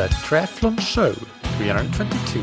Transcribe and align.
the 0.00 0.06
Triathlon 0.24 0.80
Show 0.80 1.12
322. 1.12 2.40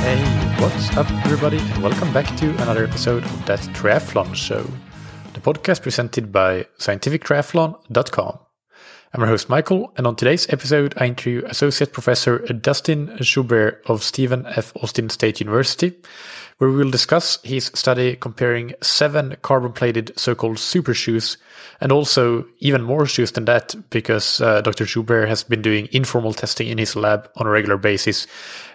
Hey, 0.00 0.24
what's 0.58 0.96
up, 0.96 1.10
everybody, 1.26 1.58
and 1.58 1.82
welcome 1.82 2.10
back 2.14 2.34
to 2.38 2.48
another 2.62 2.84
episode 2.84 3.22
of 3.22 3.44
That 3.44 3.60
Triathlon 3.74 4.34
Show, 4.34 4.64
the 5.34 5.40
podcast 5.40 5.82
presented 5.82 6.32
by 6.32 6.64
scientifictriathlon.com. 6.78 8.49
I'm 9.12 9.22
your 9.22 9.28
host, 9.28 9.48
Michael, 9.48 9.92
and 9.96 10.06
on 10.06 10.14
today's 10.14 10.48
episode, 10.50 10.94
I 10.96 11.06
interview 11.06 11.42
Associate 11.46 11.92
Professor 11.92 12.38
Dustin 12.46 13.16
Joubert 13.20 13.82
of 13.86 14.04
Stephen 14.04 14.46
F. 14.46 14.72
Austin 14.80 15.08
State 15.08 15.40
University, 15.40 15.96
where 16.60 16.68
we 16.68 16.76
will 16.76 16.90
discuss 16.90 17.38
his 17.42 17.70
study 17.74 18.16
comparing 18.16 18.74
seven 18.82 19.34
carbon 19.40 19.72
plated 19.72 20.12
so 20.18 20.34
called 20.34 20.58
super 20.58 20.92
shoes 20.92 21.38
and 21.80 21.90
also 21.90 22.44
even 22.58 22.82
more 22.82 23.06
shoes 23.06 23.32
than 23.32 23.46
that 23.46 23.74
because 23.88 24.42
uh, 24.42 24.60
Dr. 24.60 24.84
Joubert 24.84 25.26
has 25.26 25.42
been 25.42 25.62
doing 25.62 25.88
informal 25.90 26.34
testing 26.34 26.68
in 26.68 26.76
his 26.76 26.94
lab 26.94 27.30
on 27.36 27.46
a 27.46 27.50
regular 27.50 27.78
basis, 27.78 28.26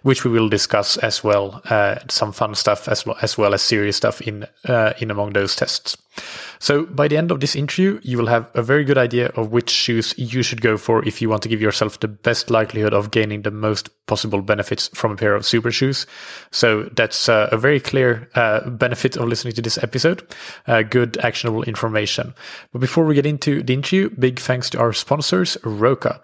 which 0.02 0.26
we 0.26 0.32
will 0.32 0.50
discuss 0.50 0.98
as 0.98 1.24
well. 1.24 1.62
Uh, 1.66 1.98
some 2.10 2.32
fun 2.32 2.56
stuff 2.56 2.88
as 2.88 3.06
well, 3.06 3.18
as 3.22 3.38
well 3.38 3.54
as 3.54 3.62
serious 3.62 3.98
stuff 3.98 4.20
in 4.20 4.48
uh, 4.68 4.94
in 4.98 5.12
among 5.12 5.34
those 5.34 5.56
tests. 5.56 5.96
So 6.60 6.86
by 6.86 7.08
the 7.08 7.18
end 7.18 7.32
of 7.32 7.42
this 7.42 7.56
interview, 7.56 8.00
you 8.02 8.18
will 8.18 8.28
have 8.28 8.48
a 8.54 8.64
very 8.64 8.84
good 8.84 8.98
idea 8.98 9.28
of 9.36 9.52
which 9.52 9.70
shoes 9.70 10.14
you 10.18 10.42
should 10.42 10.62
go 10.62 10.78
for 10.78 11.06
if 11.06 11.22
you 11.22 11.30
want 11.30 11.44
to 11.44 11.50
give 11.50 11.62
yourself 11.62 12.00
the 12.00 12.08
best 12.08 12.50
likelihood 12.50 12.94
of 12.94 13.12
gaining 13.12 13.42
the 13.42 13.52
most 13.52 13.90
possible 14.08 14.42
benefits 14.42 14.88
from 14.94 15.12
a 15.12 15.16
pair 15.16 15.36
of 15.36 15.46
super 15.46 15.72
shoes. 15.72 16.08
So 16.52 16.84
that's 16.96 17.28
uh, 17.28 17.50
a 17.52 17.58
very 17.58 17.75
clear 17.80 18.30
uh, 18.36 18.70
benefit 18.70 19.18
of 19.18 19.28
listening 19.28 19.54
to 19.54 19.62
this 19.62 19.78
episode. 19.82 20.28
Uh, 20.68 20.82
good 20.84 21.18
actionable 21.18 21.64
information. 21.64 22.34
But 22.72 22.80
before 22.80 23.06
we 23.06 23.16
get 23.16 23.26
into 23.26 23.64
the 23.64 23.74
interview, 23.74 24.10
big 24.10 24.40
thanks 24.40 24.70
to 24.72 24.80
our 24.80 24.94
sponsors, 24.94 25.58
Roka. 25.64 26.22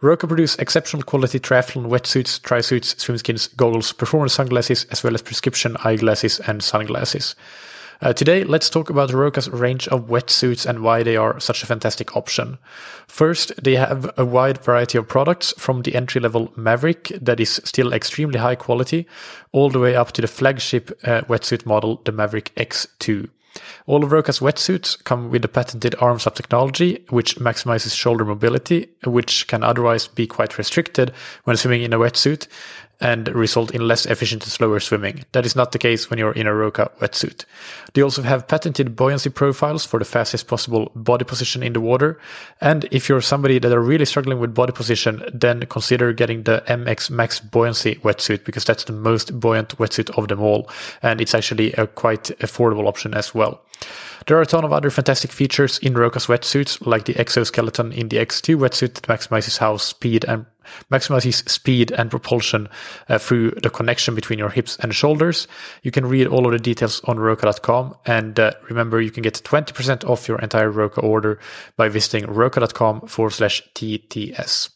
Roka 0.00 0.26
produce 0.26 0.56
exceptional 0.56 1.02
quality 1.02 1.40
triathlon 1.40 1.86
wetsuits, 1.86 2.40
trisuits, 2.40 2.94
swimskins, 2.96 3.54
goggles, 3.56 3.92
performance 3.92 4.34
sunglasses, 4.34 4.84
as 4.90 5.02
well 5.02 5.14
as 5.14 5.22
prescription 5.22 5.76
eyeglasses 5.84 6.40
and 6.40 6.62
sunglasses. 6.62 7.34
Uh, 8.00 8.12
today, 8.12 8.44
let's 8.44 8.68
talk 8.68 8.90
about 8.90 9.12
Roka's 9.12 9.48
range 9.48 9.86
of 9.88 10.08
wetsuits 10.08 10.66
and 10.66 10.82
why 10.82 11.02
they 11.02 11.16
are 11.16 11.38
such 11.40 11.62
a 11.62 11.66
fantastic 11.66 12.16
option. 12.16 12.58
First, 13.06 13.52
they 13.62 13.76
have 13.76 14.10
a 14.16 14.24
wide 14.24 14.58
variety 14.58 14.98
of 14.98 15.08
products 15.08 15.54
from 15.56 15.82
the 15.82 15.94
entry 15.94 16.20
level 16.20 16.52
Maverick 16.56 17.12
that 17.20 17.40
is 17.40 17.60
still 17.64 17.92
extremely 17.92 18.38
high 18.38 18.56
quality, 18.56 19.06
all 19.52 19.70
the 19.70 19.78
way 19.78 19.94
up 19.94 20.12
to 20.12 20.22
the 20.22 20.28
flagship 20.28 20.90
uh, 21.04 21.22
wetsuit 21.22 21.66
model, 21.66 22.00
the 22.04 22.12
Maverick 22.12 22.52
X2. 22.56 23.28
All 23.86 24.02
of 24.02 24.10
Roka's 24.10 24.40
wetsuits 24.40 25.02
come 25.04 25.30
with 25.30 25.42
the 25.42 25.48
patented 25.48 25.94
arms 26.00 26.26
up 26.26 26.34
technology, 26.34 27.04
which 27.10 27.36
maximizes 27.36 27.96
shoulder 27.96 28.24
mobility, 28.24 28.88
which 29.04 29.46
can 29.46 29.62
otherwise 29.62 30.08
be 30.08 30.26
quite 30.26 30.58
restricted 30.58 31.12
when 31.44 31.56
swimming 31.56 31.82
in 31.82 31.92
a 31.92 31.98
wetsuit 31.98 32.48
and 33.00 33.28
result 33.28 33.70
in 33.72 33.86
less 33.86 34.06
efficient 34.06 34.42
and 34.42 34.52
slower 34.52 34.80
swimming. 34.80 35.24
That 35.32 35.46
is 35.46 35.56
not 35.56 35.72
the 35.72 35.78
case 35.78 36.10
when 36.10 36.18
you're 36.18 36.32
in 36.32 36.46
a 36.46 36.54
Roka 36.54 36.90
wetsuit. 37.00 37.44
They 37.92 38.02
also 38.02 38.22
have 38.22 38.48
patented 38.48 38.96
buoyancy 38.96 39.30
profiles 39.30 39.84
for 39.84 39.98
the 39.98 40.04
fastest 40.04 40.46
possible 40.46 40.90
body 40.94 41.24
position 41.24 41.62
in 41.62 41.72
the 41.72 41.80
water. 41.80 42.18
And 42.60 42.86
if 42.90 43.08
you're 43.08 43.20
somebody 43.20 43.58
that 43.58 43.72
are 43.72 43.80
really 43.80 44.04
struggling 44.04 44.38
with 44.38 44.54
body 44.54 44.72
position, 44.72 45.22
then 45.32 45.66
consider 45.66 46.12
getting 46.12 46.44
the 46.44 46.62
MX 46.66 47.10
Max 47.10 47.40
buoyancy 47.40 47.96
wetsuit 47.96 48.44
because 48.44 48.64
that's 48.64 48.84
the 48.84 48.92
most 48.92 49.38
buoyant 49.38 49.76
wetsuit 49.78 50.10
of 50.18 50.28
them 50.28 50.40
all. 50.40 50.70
And 51.02 51.20
it's 51.20 51.34
actually 51.34 51.72
a 51.72 51.86
quite 51.86 52.24
affordable 52.40 52.86
option 52.86 53.14
as 53.14 53.34
well. 53.34 53.60
There 54.26 54.38
are 54.38 54.42
a 54.42 54.46
ton 54.46 54.64
of 54.64 54.72
other 54.72 54.88
fantastic 54.88 55.32
features 55.32 55.78
in 55.78 55.94
Roka's 55.94 56.26
wetsuits, 56.26 56.86
like 56.86 57.04
the 57.04 57.16
exoskeleton 57.16 57.92
in 57.92 58.08
the 58.08 58.16
X2 58.16 58.56
wetsuit 58.56 58.94
that 58.94 59.02
maximizes 59.02 59.58
how 59.58 59.76
speed 59.76 60.24
and 60.24 60.46
maximizes 60.90 61.48
speed 61.48 61.92
and 61.92 62.10
propulsion 62.10 62.68
uh, 63.08 63.18
through 63.18 63.52
the 63.62 63.70
connection 63.70 64.14
between 64.14 64.38
your 64.38 64.50
hips 64.50 64.76
and 64.80 64.94
shoulders. 64.94 65.46
You 65.82 65.90
can 65.90 66.06
read 66.06 66.26
all 66.26 66.46
of 66.46 66.52
the 66.52 66.58
details 66.58 67.00
on 67.04 67.18
Roka.com. 67.18 67.96
And 68.06 68.38
uh, 68.38 68.52
remember, 68.68 69.00
you 69.00 69.10
can 69.10 69.22
get 69.22 69.34
20% 69.34 70.08
off 70.08 70.28
your 70.28 70.38
entire 70.38 70.70
Roka 70.70 71.00
order 71.00 71.38
by 71.76 71.88
visiting 71.88 72.30
Roka.com 72.30 73.02
forward 73.02 73.30
slash 73.30 73.62
TTS. 73.74 74.70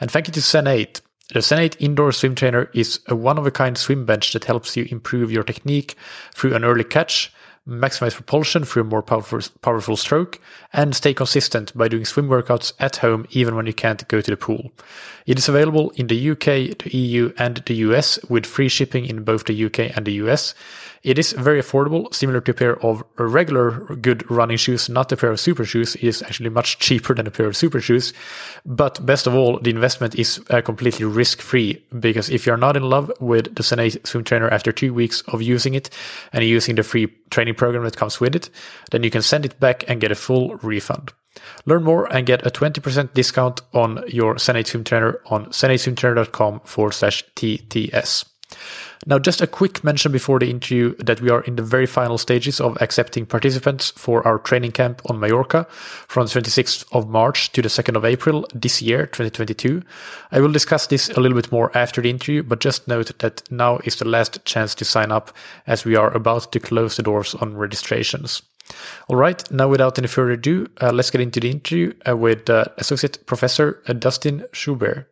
And 0.00 0.10
thank 0.10 0.26
you 0.26 0.32
to 0.32 0.40
Zen8. 0.40 1.00
The 1.32 1.38
Zen8 1.38 1.76
indoor 1.78 2.12
swim 2.12 2.34
trainer 2.34 2.68
is 2.74 3.00
a 3.06 3.16
one 3.16 3.38
of 3.38 3.46
a 3.46 3.50
kind 3.50 3.78
swim 3.78 4.04
bench 4.04 4.32
that 4.32 4.44
helps 4.44 4.76
you 4.76 4.86
improve 4.90 5.32
your 5.32 5.44
technique 5.44 5.96
through 6.34 6.54
an 6.54 6.64
early 6.64 6.84
catch 6.84 7.32
maximize 7.66 8.14
propulsion 8.14 8.64
through 8.64 8.82
a 8.82 8.86
more 8.86 9.02
powerful, 9.02 9.40
powerful 9.60 9.96
stroke, 9.96 10.40
and 10.72 10.94
stay 10.94 11.14
consistent 11.14 11.76
by 11.76 11.88
doing 11.88 12.04
swim 12.04 12.28
workouts 12.28 12.72
at 12.80 12.96
home 12.96 13.26
even 13.30 13.54
when 13.54 13.66
you 13.66 13.72
can't 13.72 14.06
go 14.08 14.20
to 14.20 14.30
the 14.30 14.36
pool. 14.36 14.72
It 15.26 15.38
is 15.38 15.48
available 15.48 15.90
in 15.90 16.08
the 16.08 16.30
UK, 16.30 16.76
the 16.78 16.90
EU, 16.92 17.32
and 17.38 17.62
the 17.66 17.74
US 17.76 18.18
with 18.28 18.46
free 18.46 18.68
shipping 18.68 19.06
in 19.06 19.22
both 19.22 19.44
the 19.44 19.64
UK 19.64 19.96
and 19.96 20.04
the 20.04 20.14
US. 20.24 20.54
It 21.02 21.18
is 21.18 21.32
very 21.32 21.60
affordable, 21.60 22.14
similar 22.14 22.40
to 22.42 22.52
a 22.52 22.54
pair 22.54 22.84
of 22.84 23.02
regular 23.18 23.72
good 23.96 24.28
running 24.30 24.56
shoes, 24.56 24.88
not 24.88 25.10
a 25.10 25.16
pair 25.16 25.32
of 25.32 25.40
super 25.40 25.64
shoes. 25.64 25.96
It 25.96 26.04
is 26.04 26.22
actually 26.22 26.50
much 26.50 26.78
cheaper 26.78 27.12
than 27.12 27.26
a 27.26 27.30
pair 27.30 27.46
of 27.46 27.56
super 27.56 27.80
shoes. 27.80 28.12
But 28.64 29.04
best 29.04 29.26
of 29.26 29.34
all, 29.34 29.58
the 29.58 29.70
investment 29.70 30.14
is 30.14 30.40
uh, 30.50 30.60
completely 30.60 31.04
risk 31.04 31.40
free 31.40 31.84
because 31.98 32.30
if 32.30 32.46
you're 32.46 32.56
not 32.56 32.76
in 32.76 32.84
love 32.84 33.10
with 33.18 33.52
the 33.56 33.64
Zen8 33.64 34.06
swim 34.06 34.22
trainer 34.22 34.48
after 34.48 34.70
two 34.70 34.94
weeks 34.94 35.22
of 35.22 35.42
using 35.42 35.74
it 35.74 35.90
and 36.32 36.44
using 36.44 36.76
the 36.76 36.84
free 36.84 37.08
training 37.30 37.54
program 37.54 37.82
that 37.82 37.96
comes 37.96 38.20
with 38.20 38.36
it, 38.36 38.48
then 38.92 39.02
you 39.02 39.10
can 39.10 39.22
send 39.22 39.44
it 39.44 39.58
back 39.58 39.84
and 39.88 40.00
get 40.00 40.12
a 40.12 40.16
full 40.16 40.56
refund. 40.58 41.12
Learn 41.66 41.82
more 41.82 42.06
and 42.12 42.26
get 42.26 42.46
a 42.46 42.50
20% 42.50 43.14
discount 43.14 43.60
on 43.72 44.04
your 44.06 44.36
Zen8 44.36 44.66
swim 44.68 44.84
trainer 44.84 45.20
on 45.26 45.46
zen8swimtrainer.com 45.46 46.60
forward 46.60 46.92
slash 46.92 47.24
TTS. 47.34 48.31
Now, 49.04 49.18
just 49.18 49.40
a 49.40 49.48
quick 49.48 49.82
mention 49.82 50.12
before 50.12 50.38
the 50.38 50.48
interview 50.48 50.94
that 50.96 51.20
we 51.20 51.28
are 51.28 51.42
in 51.42 51.56
the 51.56 51.62
very 51.62 51.86
final 51.86 52.18
stages 52.18 52.60
of 52.60 52.80
accepting 52.80 53.26
participants 53.26 53.90
for 53.96 54.24
our 54.26 54.38
training 54.38 54.72
camp 54.72 55.02
on 55.10 55.18
Mallorca 55.18 55.66
from 56.06 56.26
the 56.26 56.40
26th 56.40 56.84
of 56.92 57.08
March 57.08 57.50
to 57.52 57.62
the 57.62 57.68
2nd 57.68 57.96
of 57.96 58.04
April 58.04 58.46
this 58.54 58.80
year, 58.80 59.06
2022. 59.06 59.82
I 60.30 60.40
will 60.40 60.52
discuss 60.52 60.86
this 60.86 61.08
a 61.10 61.20
little 61.20 61.36
bit 61.36 61.50
more 61.50 61.76
after 61.76 62.00
the 62.00 62.10
interview, 62.10 62.44
but 62.44 62.60
just 62.60 62.86
note 62.86 63.18
that 63.18 63.42
now 63.50 63.78
is 63.78 63.96
the 63.96 64.06
last 64.06 64.44
chance 64.44 64.72
to 64.76 64.84
sign 64.84 65.10
up 65.10 65.32
as 65.66 65.84
we 65.84 65.96
are 65.96 66.14
about 66.14 66.52
to 66.52 66.60
close 66.60 66.96
the 66.96 67.02
doors 67.02 67.34
on 67.34 67.56
registrations. 67.56 68.42
All 69.08 69.16
right, 69.16 69.50
now 69.50 69.68
without 69.68 69.98
any 69.98 70.06
further 70.06 70.32
ado, 70.32 70.68
uh, 70.80 70.92
let's 70.92 71.10
get 71.10 71.20
into 71.20 71.40
the 71.40 71.50
interview 71.50 71.92
uh, 72.08 72.16
with 72.16 72.48
uh, 72.48 72.66
Associate 72.78 73.18
Professor 73.26 73.82
uh, 73.88 73.92
Dustin 73.94 74.44
Joubert. 74.52 75.11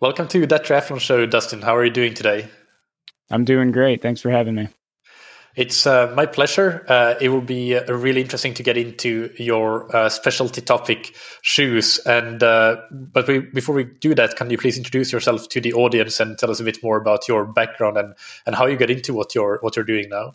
Welcome 0.00 0.28
to 0.28 0.46
that 0.46 0.64
triathlon 0.64 0.98
show, 0.98 1.26
Dustin. 1.26 1.60
How 1.60 1.76
are 1.76 1.84
you 1.84 1.90
doing 1.90 2.14
today? 2.14 2.48
I'm 3.30 3.44
doing 3.44 3.70
great. 3.70 4.00
Thanks 4.00 4.22
for 4.22 4.30
having 4.30 4.54
me. 4.54 4.68
It's 5.56 5.86
uh, 5.86 6.10
my 6.16 6.24
pleasure. 6.24 6.86
Uh, 6.88 7.16
it 7.20 7.28
will 7.28 7.42
be 7.42 7.76
uh, 7.76 7.92
really 7.92 8.22
interesting 8.22 8.54
to 8.54 8.62
get 8.62 8.78
into 8.78 9.30
your 9.36 9.94
uh, 9.94 10.08
specialty 10.08 10.62
topic, 10.62 11.14
shoes. 11.42 11.98
And 12.06 12.42
uh, 12.42 12.76
but 12.90 13.28
we, 13.28 13.40
before 13.40 13.74
we 13.74 13.84
do 13.84 14.14
that, 14.14 14.36
can 14.36 14.48
you 14.48 14.56
please 14.56 14.78
introduce 14.78 15.12
yourself 15.12 15.50
to 15.50 15.60
the 15.60 15.74
audience 15.74 16.18
and 16.18 16.38
tell 16.38 16.50
us 16.50 16.60
a 16.60 16.64
bit 16.64 16.82
more 16.82 16.96
about 16.96 17.28
your 17.28 17.44
background 17.44 17.98
and, 17.98 18.14
and 18.46 18.56
how 18.56 18.64
you 18.64 18.78
get 18.78 18.88
into 18.88 19.12
what 19.12 19.34
you're 19.34 19.58
what 19.60 19.76
you're 19.76 19.84
doing 19.84 20.08
now? 20.08 20.34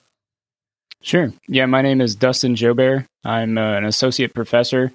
Sure. 1.01 1.33
Yeah, 1.47 1.65
my 1.65 1.81
name 1.81 2.01
is 2.01 2.15
Dustin 2.15 2.55
Joubert. 2.55 3.07
I'm 3.23 3.57
uh, 3.57 3.77
an 3.77 3.85
associate 3.85 4.35
professor 4.35 4.91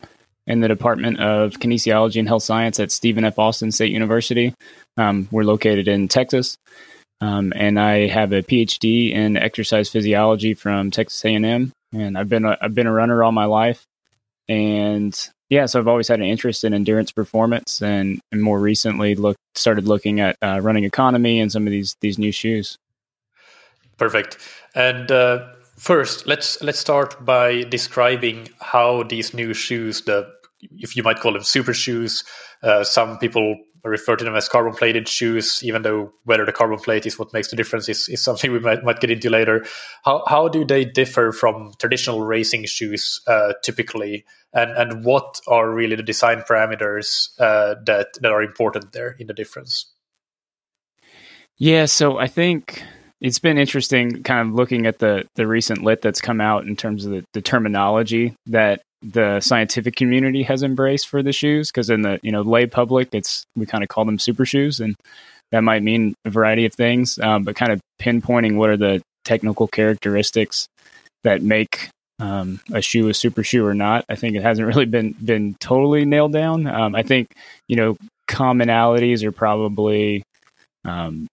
in 0.46 0.60
the 0.60 0.68
Department 0.68 1.20
of 1.20 1.54
Kinesiology 1.54 2.18
and 2.18 2.28
Health 2.28 2.42
Science 2.42 2.80
at 2.80 2.90
Stephen 2.90 3.24
F. 3.24 3.38
Austin 3.38 3.72
State 3.72 3.92
University. 3.92 4.54
Um, 4.96 5.28
we're 5.30 5.44
located 5.44 5.88
in 5.88 6.08
Texas, 6.08 6.56
um, 7.20 7.52
and 7.54 7.78
I 7.78 8.06
have 8.08 8.32
a 8.32 8.42
PhD 8.42 9.12
in 9.12 9.36
exercise 9.36 9.88
physiology 9.88 10.54
from 10.54 10.90
Texas 10.90 11.24
A&M. 11.24 11.72
And 11.92 12.16
I've 12.16 12.28
been 12.28 12.44
a, 12.44 12.56
I've 12.60 12.74
been 12.74 12.86
a 12.86 12.92
runner 12.92 13.22
all 13.22 13.32
my 13.32 13.46
life, 13.46 13.84
and 14.48 15.16
yeah, 15.48 15.66
so 15.66 15.80
I've 15.80 15.88
always 15.88 16.06
had 16.06 16.20
an 16.20 16.26
interest 16.26 16.62
in 16.62 16.72
endurance 16.72 17.10
performance, 17.10 17.82
and, 17.82 18.20
and 18.30 18.42
more 18.42 18.60
recently 18.60 19.16
look 19.16 19.36
started 19.56 19.86
looking 19.86 20.20
at 20.20 20.36
uh, 20.42 20.60
running 20.62 20.84
economy 20.84 21.40
and 21.40 21.50
some 21.50 21.66
of 21.66 21.72
these 21.72 21.96
these 22.00 22.18
new 22.18 22.32
shoes. 22.32 22.78
Perfect. 23.96 24.38
And 24.74 25.10
uh, 25.10 25.48
first, 25.76 26.26
let's 26.26 26.62
let's 26.62 26.78
start 26.78 27.24
by 27.24 27.64
describing 27.64 28.48
how 28.60 29.02
these 29.02 29.34
new 29.34 29.52
shoes, 29.52 30.02
the 30.02 30.32
if 30.62 30.96
you 30.96 31.02
might 31.02 31.20
call 31.20 31.32
them 31.32 31.42
super 31.42 31.74
shoes. 31.74 32.24
Uh, 32.62 32.84
some 32.84 33.18
people 33.18 33.56
refer 33.84 34.16
to 34.16 34.24
them 34.24 34.36
as 34.36 34.48
carbon 34.48 34.74
plated 34.74 35.08
shoes, 35.08 35.62
even 35.62 35.82
though 35.82 36.12
whether 36.24 36.44
the 36.44 36.52
carbon 36.52 36.78
plate 36.78 37.06
is 37.06 37.18
what 37.18 37.32
makes 37.32 37.48
the 37.48 37.56
difference 37.56 37.88
is, 37.88 38.08
is 38.08 38.22
something 38.22 38.52
we 38.52 38.58
might, 38.58 38.84
might 38.84 39.00
get 39.00 39.10
into 39.10 39.30
later. 39.30 39.64
How, 40.04 40.22
how 40.26 40.48
do 40.48 40.64
they 40.64 40.84
differ 40.84 41.32
from 41.32 41.72
traditional 41.78 42.22
racing 42.22 42.66
shoes 42.66 43.20
uh, 43.26 43.54
typically? 43.62 44.24
And, 44.52 44.70
and 44.72 45.04
what 45.04 45.40
are 45.46 45.70
really 45.70 45.96
the 45.96 46.02
design 46.02 46.42
parameters 46.42 47.30
uh, 47.38 47.76
that, 47.86 48.08
that 48.20 48.32
are 48.32 48.42
important 48.42 48.92
there 48.92 49.16
in 49.18 49.26
the 49.26 49.34
difference? 49.34 49.86
Yeah, 51.56 51.84
so 51.84 52.18
I 52.18 52.26
think 52.26 52.82
it's 53.20 53.38
been 53.38 53.58
interesting 53.58 54.22
kind 54.22 54.48
of 54.48 54.54
looking 54.54 54.86
at 54.86 54.98
the 54.98 55.24
the 55.34 55.46
recent 55.46 55.82
lit 55.82 56.00
that's 56.00 56.22
come 56.22 56.40
out 56.40 56.66
in 56.66 56.74
terms 56.74 57.04
of 57.04 57.12
the, 57.12 57.22
the 57.34 57.42
terminology 57.42 58.34
that 58.46 58.80
the 59.02 59.40
scientific 59.40 59.96
community 59.96 60.42
has 60.42 60.62
embraced 60.62 61.08
for 61.08 61.22
the 61.22 61.32
shoes 61.32 61.70
because 61.70 61.88
in 61.88 62.02
the 62.02 62.20
you 62.22 62.30
know 62.30 62.42
lay 62.42 62.66
public 62.66 63.08
it's 63.12 63.44
we 63.56 63.64
kind 63.64 63.82
of 63.82 63.88
call 63.88 64.04
them 64.04 64.18
super 64.18 64.44
shoes 64.44 64.78
and 64.80 64.94
that 65.52 65.64
might 65.64 65.82
mean 65.82 66.14
a 66.24 66.30
variety 66.30 66.66
of 66.66 66.74
things 66.74 67.18
um, 67.20 67.42
but 67.42 67.56
kind 67.56 67.72
of 67.72 67.80
pinpointing 68.00 68.56
what 68.56 68.68
are 68.68 68.76
the 68.76 69.00
technical 69.24 69.66
characteristics 69.66 70.66
that 71.24 71.42
make 71.42 71.88
um, 72.18 72.60
a 72.72 72.82
shoe 72.82 73.08
a 73.08 73.14
super 73.14 73.42
shoe 73.42 73.64
or 73.64 73.74
not 73.74 74.04
i 74.10 74.14
think 74.14 74.36
it 74.36 74.42
hasn't 74.42 74.66
really 74.66 74.84
been 74.84 75.12
been 75.12 75.54
totally 75.60 76.04
nailed 76.04 76.32
down. 76.32 76.66
Um, 76.66 76.94
i 76.94 77.02
think 77.02 77.28
you 77.68 77.76
know 77.76 77.96
commonalities 78.28 79.24
are 79.24 79.32
probably 79.32 80.22
um, 80.84 81.26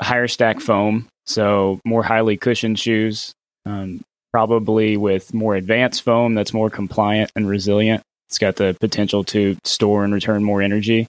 higher 0.00 0.28
stack 0.28 0.60
foam 0.60 1.08
so 1.26 1.80
more 1.84 2.04
highly 2.04 2.36
cushioned 2.36 2.78
shoes 2.78 3.32
um, 3.66 4.00
probably 4.32 4.96
with 4.96 5.34
more 5.34 5.56
advanced 5.56 6.02
foam 6.02 6.34
that's 6.34 6.52
more 6.52 6.70
compliant 6.70 7.30
and 7.34 7.48
resilient. 7.48 8.02
It's 8.28 8.38
got 8.38 8.56
the 8.56 8.76
potential 8.80 9.24
to 9.24 9.56
store 9.64 10.04
and 10.04 10.14
return 10.14 10.44
more 10.44 10.62
energy. 10.62 11.06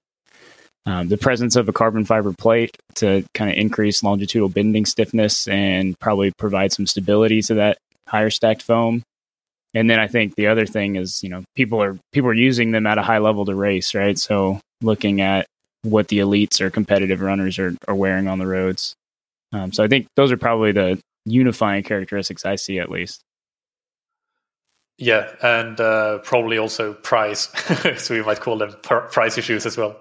Um, 0.88 1.10
the 1.10 1.18
presence 1.18 1.56
of 1.56 1.70
a 1.70 1.74
carbon 1.74 2.06
fiber 2.06 2.34
plate 2.34 2.76
to 2.96 3.24
kind 3.36 3.52
of 3.52 3.58
increase 3.58 4.02
longitudinal 4.02 4.50
bending 4.50 4.86
stiffness 4.86 5.48
and 5.48 5.98
probably 6.00 6.32
provide 6.32 6.72
some 6.72 6.88
stability 6.88 7.44
to 7.44 7.54
that 7.56 7.78
higher 8.08 8.32
stacked 8.32 8.64
foam. 8.64 9.04
And 9.74 9.90
then 9.90 10.00
I 10.00 10.08
think 10.08 10.36
the 10.36 10.48
other 10.48 10.66
thing 10.66 10.96
is, 10.96 11.22
you 11.24 11.30
know, 11.30 11.44
people 11.56 11.82
are 11.82 11.98
people 12.12 12.30
are 12.30 12.34
using 12.34 12.72
them 12.72 12.88
at 12.88 12.98
a 12.98 13.04
high 13.04 13.20
level 13.20 13.46
to 13.46 13.56
race, 13.56 13.94
right? 13.94 14.18
So 14.18 14.60
looking 14.82 15.22
at 15.22 15.46
what 15.84 16.08
the 16.08 16.20
elites 16.20 16.60
or 16.60 16.70
competitive 16.70 17.22
runners 17.22 17.58
are, 17.60 17.76
are 17.88 17.96
wearing 17.96 18.28
on 18.28 18.40
the 18.40 18.48
roads. 18.48 18.96
Um, 19.54 19.72
so 19.72 19.84
I 19.84 19.88
think 19.88 20.08
those 20.16 20.32
are 20.32 20.38
probably 20.38 20.72
the 20.72 21.00
unifying 21.26 21.84
characteristics 21.84 22.46
I 22.46 22.56
see 22.56 22.80
at 22.80 22.90
least. 22.90 23.24
Yeah, 24.98 25.34
and 25.42 25.80
uh, 25.80 26.20
probably 26.20 26.58
also 26.58 26.94
price. 26.94 27.50
so 27.98 28.14
we 28.14 28.22
might 28.22 28.40
call 28.40 28.58
them 28.58 28.76
pr- 28.84 29.08
price 29.12 29.38
issues 29.38 29.66
as 29.66 29.76
well. 29.76 30.00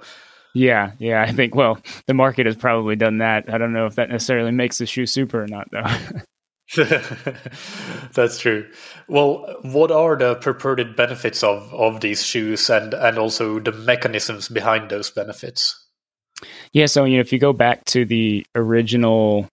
Yeah, 0.54 0.92
yeah. 0.98 1.22
I 1.22 1.32
think 1.32 1.54
well, 1.54 1.78
the 2.06 2.14
market 2.14 2.46
has 2.46 2.56
probably 2.56 2.96
done 2.96 3.18
that. 3.18 3.52
I 3.52 3.56
don't 3.56 3.72
know 3.72 3.86
if 3.86 3.94
that 3.94 4.10
necessarily 4.10 4.50
makes 4.50 4.78
the 4.78 4.86
shoe 4.86 5.06
super 5.06 5.42
or 5.42 5.46
not, 5.46 5.68
though. 5.70 5.86
That's 8.14 8.38
true. 8.38 8.68
Well, 9.08 9.58
what 9.62 9.90
are 9.90 10.16
the 10.16 10.36
purported 10.36 10.94
benefits 10.94 11.42
of, 11.42 11.72
of 11.74 12.00
these 12.00 12.24
shoes 12.24 12.70
and, 12.70 12.94
and 12.94 13.18
also 13.18 13.58
the 13.58 13.72
mechanisms 13.72 14.48
behind 14.48 14.88
those 14.88 15.10
benefits? 15.10 15.74
Yeah, 16.72 16.86
so 16.86 17.04
you 17.04 17.16
know, 17.16 17.20
if 17.22 17.32
you 17.32 17.40
go 17.40 17.52
back 17.52 17.84
to 17.86 18.04
the 18.04 18.46
original 18.54 19.48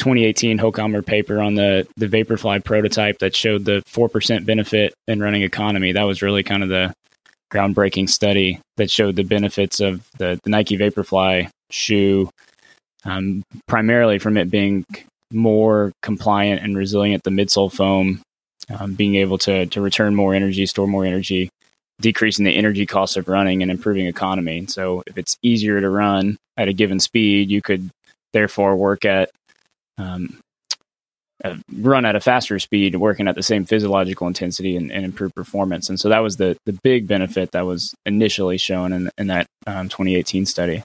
2018 0.00 0.58
Hoogkamer 0.58 1.04
paper 1.04 1.40
on 1.40 1.54
the 1.54 1.86
the 1.96 2.06
Vaporfly 2.06 2.64
prototype 2.64 3.18
that 3.18 3.36
showed 3.36 3.66
the 3.66 3.82
four 3.86 4.08
percent 4.08 4.46
benefit 4.46 4.94
in 5.06 5.20
running 5.20 5.42
economy. 5.42 5.92
That 5.92 6.04
was 6.04 6.22
really 6.22 6.42
kind 6.42 6.62
of 6.62 6.70
the 6.70 6.92
groundbreaking 7.52 8.08
study 8.08 8.58
that 8.78 8.90
showed 8.90 9.16
the 9.16 9.24
benefits 9.24 9.78
of 9.78 10.08
the, 10.18 10.40
the 10.42 10.50
Nike 10.50 10.78
Vaporfly 10.78 11.50
shoe, 11.70 12.30
um, 13.04 13.42
primarily 13.68 14.18
from 14.18 14.38
it 14.38 14.50
being 14.50 14.84
more 15.32 15.92
compliant 16.02 16.62
and 16.62 16.78
resilient. 16.78 17.22
The 17.22 17.30
midsole 17.30 17.70
foam, 17.70 18.22
um, 18.78 18.94
being 18.94 19.16
able 19.16 19.36
to 19.38 19.66
to 19.66 19.80
return 19.82 20.14
more 20.14 20.32
energy, 20.34 20.64
store 20.64 20.88
more 20.88 21.04
energy, 21.04 21.50
decreasing 22.00 22.46
the 22.46 22.56
energy 22.56 22.86
cost 22.86 23.18
of 23.18 23.28
running, 23.28 23.60
and 23.60 23.70
improving 23.70 24.06
economy. 24.06 24.64
So 24.66 25.02
if 25.06 25.18
it's 25.18 25.36
easier 25.42 25.78
to 25.78 25.90
run 25.90 26.38
at 26.56 26.68
a 26.68 26.72
given 26.72 27.00
speed, 27.00 27.50
you 27.50 27.60
could 27.60 27.90
therefore 28.32 28.76
work 28.76 29.04
at 29.04 29.28
um, 29.98 30.40
uh, 31.42 31.56
run 31.78 32.04
at 32.04 32.16
a 32.16 32.20
faster 32.20 32.58
speed, 32.58 32.94
working 32.96 33.26
at 33.26 33.34
the 33.34 33.42
same 33.42 33.64
physiological 33.64 34.26
intensity 34.26 34.76
and, 34.76 34.92
and, 34.92 35.04
improve 35.04 35.34
performance. 35.34 35.88
And 35.88 35.98
so 35.98 36.10
that 36.10 36.18
was 36.18 36.36
the 36.36 36.56
the 36.66 36.78
big 36.82 37.06
benefit 37.06 37.52
that 37.52 37.64
was 37.64 37.94
initially 38.04 38.58
shown 38.58 38.92
in, 38.92 39.10
in 39.16 39.28
that 39.28 39.46
um, 39.66 39.88
2018 39.88 40.44
study. 40.44 40.82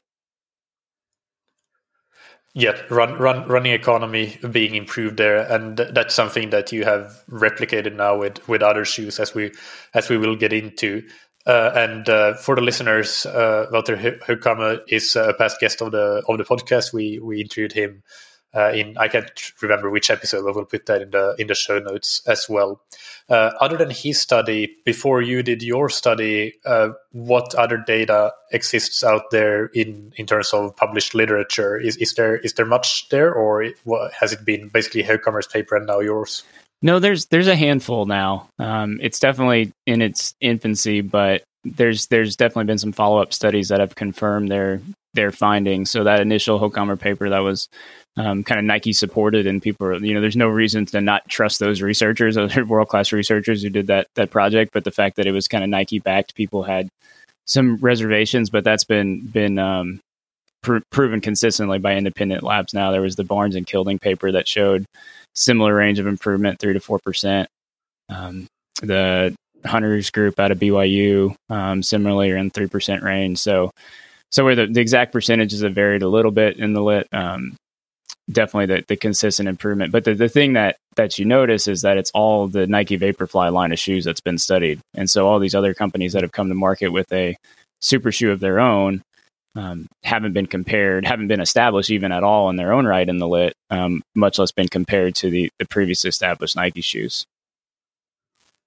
Yeah, 2.58 2.82
run, 2.90 3.20
run, 3.20 3.46
running 3.50 3.74
economy 3.74 4.38
being 4.50 4.76
improved 4.76 5.18
there, 5.18 5.40
and 5.40 5.76
that's 5.76 6.16
something 6.16 6.52
that 6.52 6.72
you 6.72 6.86
have 6.86 7.22
replicated 7.30 7.98
now 7.98 8.18
with, 8.18 8.48
with 8.48 8.62
other 8.64 8.86
shoes, 8.86 9.20
as 9.20 9.36
we 9.36 9.52
as 9.94 10.08
we 10.08 10.18
will 10.18 10.38
get 10.38 10.54
into. 10.54 11.06
Uh, 11.46 11.72
and 11.76 12.08
uh, 12.08 12.34
for 12.36 12.56
the 12.56 12.62
listeners, 12.62 13.26
uh, 13.26 13.68
Wouter 13.74 13.98
Hoogkamer 13.98 14.80
is 14.88 15.18
a 15.18 15.34
past 15.34 15.60
guest 15.60 15.82
of 15.82 15.92
the 15.92 16.24
of 16.30 16.38
the 16.38 16.46
podcast. 16.46 16.94
We 16.94 17.20
we 17.20 17.42
interviewed 17.42 17.74
him 17.74 18.04
uh, 18.56 18.72
in 18.72 18.98
I 18.98 19.08
can't 19.08 19.30
remember 19.62 19.90
which 19.90 20.10
episode, 20.10 20.44
but 20.46 20.56
we'll 20.56 20.66
put 20.66 20.86
that 20.86 21.02
in 21.02 21.12
the 21.12 21.36
in 21.38 21.48
the 21.48 21.56
show 21.56 21.80
notes 21.80 22.22
as 22.26 22.48
well. 22.48 22.82
Uh, 23.28 23.52
other 23.60 23.78
than 23.78 23.90
his 23.90 24.22
study, 24.22 24.76
before 24.86 25.22
you 25.22 25.44
did 25.44 25.62
your 25.62 25.90
study, 25.90 26.54
uh, 26.66 26.90
what 27.12 27.54
other 27.56 27.78
data 27.78 28.32
exists 28.52 29.04
out 29.04 29.32
there 29.32 29.66
in 29.68 30.14
in 30.16 30.26
terms 30.26 30.54
of 30.54 30.76
published 30.76 31.14
literature? 31.14 31.78
Is 31.78 31.98
is 31.98 32.14
there 32.14 32.38
is 32.38 32.54
there 32.54 32.66
much 32.66 33.10
there, 33.10 33.34
or 33.34 33.66
what, 33.84 34.14
has 34.14 34.32
it 34.32 34.46
been 34.46 34.70
basically 34.70 35.04
Hoogkamer's 35.04 35.48
paper 35.48 35.76
and 35.76 35.88
now 35.88 36.00
yours? 36.00 36.44
No, 36.82 37.00
there's 37.00 37.26
there's 37.26 37.48
a 37.48 37.56
handful 37.56 38.06
now. 38.06 38.48
Um, 38.60 39.00
it's 39.02 39.20
definitely 39.20 39.72
in 39.86 40.02
its 40.02 40.36
infancy, 40.40 41.02
but 41.02 41.44
there's 41.64 42.08
there's 42.08 42.36
definitely 42.36 42.66
been 42.66 42.78
some 42.78 42.92
follow 42.92 43.22
up 43.22 43.34
studies 43.34 43.70
that 43.70 43.80
have 43.80 43.96
confirmed 43.96 44.50
their 44.50 44.82
their 45.16 45.32
findings. 45.32 45.90
So 45.90 46.04
that 46.04 46.20
initial 46.20 46.60
Hoogkamer 46.60 47.00
paper 47.00 47.30
that 47.30 47.40
was 47.40 47.68
um, 48.18 48.44
kind 48.44 48.60
of 48.60 48.66
Nike 48.66 48.94
supported, 48.94 49.48
and 49.48 49.62
people 49.62 49.88
are, 49.88 49.96
you 49.96 50.14
know, 50.14 50.22
there's 50.22 50.38
no 50.38 50.48
reason 50.48 50.86
to 50.88 51.02
not 51.02 51.28
trust 51.28 51.60
those 51.60 51.82
researchers, 51.82 52.36
those 52.36 52.56
world 52.56 52.90
class 52.90 53.12
researchers 53.12 53.64
who 53.64 53.70
did 53.70 53.88
that 53.88 54.08
that 54.16 54.32
project. 54.32 54.72
But 54.74 54.84
the 54.84 54.92
fact 54.92 55.16
that 55.18 55.26
it 55.26 55.32
was 55.32 55.48
kind 55.48 55.64
of 55.64 55.70
Nike 55.70 56.00
backed, 56.00 56.36
people 56.36 56.64
had 56.64 56.90
some 57.46 57.78
reservations, 57.78 58.50
but 58.50 58.64
that's 58.64 58.84
been 58.86 59.26
been 59.28 59.60
um, 59.60 60.00
pr- 60.62 60.80
proven 60.92 61.22
consistently 61.22 61.80
by 61.80 61.96
independent 61.96 62.44
labs. 62.44 62.74
Now 62.74 62.92
there 62.92 63.02
was 63.02 63.16
the 63.16 63.24
Barnes 63.24 63.56
and 63.56 63.68
Kilding 63.68 64.00
paper 64.00 64.32
that 64.32 64.48
showed 64.48 64.86
similar 65.34 65.76
range 65.76 66.00
of 66.00 66.08
improvement, 66.08 66.60
three 66.60 66.74
to 66.74 66.80
four 66.80 67.00
percent. 67.00 67.48
Um, 68.10 68.48
the 68.82 69.36
Hunters 69.66 70.10
group 70.12 70.40
out 70.40 70.52
of 70.52 70.60
BYU, 70.60 71.36
um, 71.50 71.82
similarly, 71.84 72.32
are 72.32 72.38
in 72.38 72.50
three 72.50 72.68
percent 72.68 73.04
range. 73.04 73.40
So, 73.40 73.72
so 74.36 74.44
where 74.44 74.56
the, 74.56 74.68
the 74.68 74.82
exact 74.82 75.14
percentages 75.14 75.62
have 75.62 75.74
varied 75.74 76.02
a 76.02 76.10
little 76.10 76.30
bit 76.30 76.58
in 76.58 76.74
the 76.74 76.84
lit, 76.84 77.08
um, 77.14 77.56
definitely 78.30 78.66
the, 78.66 78.84
the 78.86 78.98
consistent 78.98 79.48
improvement. 79.48 79.94
But 79.94 80.04
the, 80.04 80.14
the 80.14 80.28
thing 80.28 80.54
that 80.54 80.76
that 80.98 81.18
you 81.18 81.24
notice 81.24 81.70
is 81.70 81.84
that 81.84 81.98
it's 81.98 82.12
all 82.14 82.50
the 82.50 82.68
Nike 82.68 82.98
Vaporfly 82.98 83.54
line 83.54 83.72
of 83.72 83.80
shoes 83.80 84.04
that's 84.04 84.20
been 84.20 84.38
studied, 84.38 84.82
and 84.94 85.10
so 85.10 85.26
all 85.26 85.40
these 85.40 85.56
other 85.56 85.74
companies 85.74 86.12
that 86.12 86.22
have 86.22 86.34
come 86.34 86.50
to 86.50 86.54
market 86.54 86.90
with 86.90 87.10
a 87.14 87.38
super 87.80 88.12
shoe 88.12 88.30
of 88.30 88.42
their 88.42 88.60
own 88.60 89.02
um, 89.56 89.88
haven't 90.04 90.34
been 90.34 90.48
compared, 90.48 91.06
haven't 91.06 91.30
been 91.30 91.40
established 91.40 91.90
even 91.90 92.12
at 92.12 92.24
all 92.24 92.50
in 92.50 92.58
their 92.58 92.74
own 92.74 92.86
right 92.86 93.08
in 93.08 93.20
the 93.20 93.30
lit, 93.30 93.54
um, 93.70 94.02
much 94.16 94.38
less 94.38 94.52
been 94.52 94.68
compared 94.68 95.16
to 95.16 95.30
the 95.30 95.50
the 95.60 95.66
previously 95.66 96.10
established 96.10 96.58
Nike 96.58 96.82
shoes. 96.82 97.26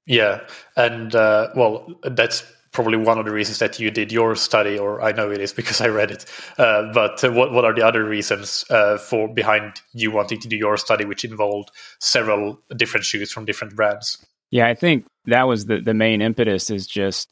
Yeah, 0.06 0.46
and 0.78 1.14
uh, 1.14 1.50
well, 1.54 1.92
that's 2.04 2.42
probably 2.78 2.96
one 2.96 3.18
of 3.18 3.24
the 3.24 3.32
reasons 3.32 3.58
that 3.58 3.80
you 3.80 3.90
did 3.90 4.12
your 4.12 4.36
study, 4.36 4.78
or 4.78 5.02
I 5.02 5.10
know 5.10 5.32
it 5.32 5.40
is 5.40 5.52
because 5.52 5.80
I 5.80 5.88
read 5.88 6.12
it. 6.12 6.24
Uh, 6.58 6.92
but 6.92 7.24
uh, 7.24 7.32
what 7.32 7.52
what 7.52 7.64
are 7.64 7.74
the 7.74 7.84
other 7.84 8.04
reasons 8.04 8.64
uh, 8.70 8.98
for 8.98 9.26
behind 9.26 9.80
you 9.94 10.12
wanting 10.12 10.38
to 10.38 10.46
do 10.46 10.56
your 10.56 10.76
study, 10.76 11.04
which 11.04 11.24
involved 11.24 11.72
several 11.98 12.60
different 12.76 13.04
shoes 13.04 13.32
from 13.32 13.46
different 13.46 13.74
brands? 13.74 14.24
Yeah, 14.52 14.68
I 14.68 14.74
think 14.74 15.06
that 15.24 15.48
was 15.48 15.66
the 15.66 15.80
the 15.80 15.92
main 15.92 16.22
impetus. 16.22 16.70
Is 16.70 16.86
just 16.86 17.28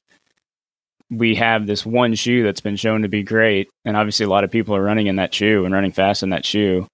we 1.11 1.37
have 1.37 1.69
this 1.69 1.87
one 1.87 2.17
shoe 2.17 2.43
that's 2.43 2.61
been 2.61 2.75
shown 2.75 3.03
to 3.03 3.09
be 3.09 3.23
great, 3.23 3.69
and 3.85 3.97
obviously 3.97 4.27
a 4.27 4.29
lot 4.29 4.43
of 4.43 4.51
people 4.51 4.75
are 4.75 4.83
running 4.83 5.07
in 5.07 5.15
that 5.17 5.33
shoe 5.33 5.65
and 5.65 5.73
running 5.73 5.93
fast 5.93 6.25
in 6.25 6.31
that 6.31 6.45
shoe, 6.45 6.89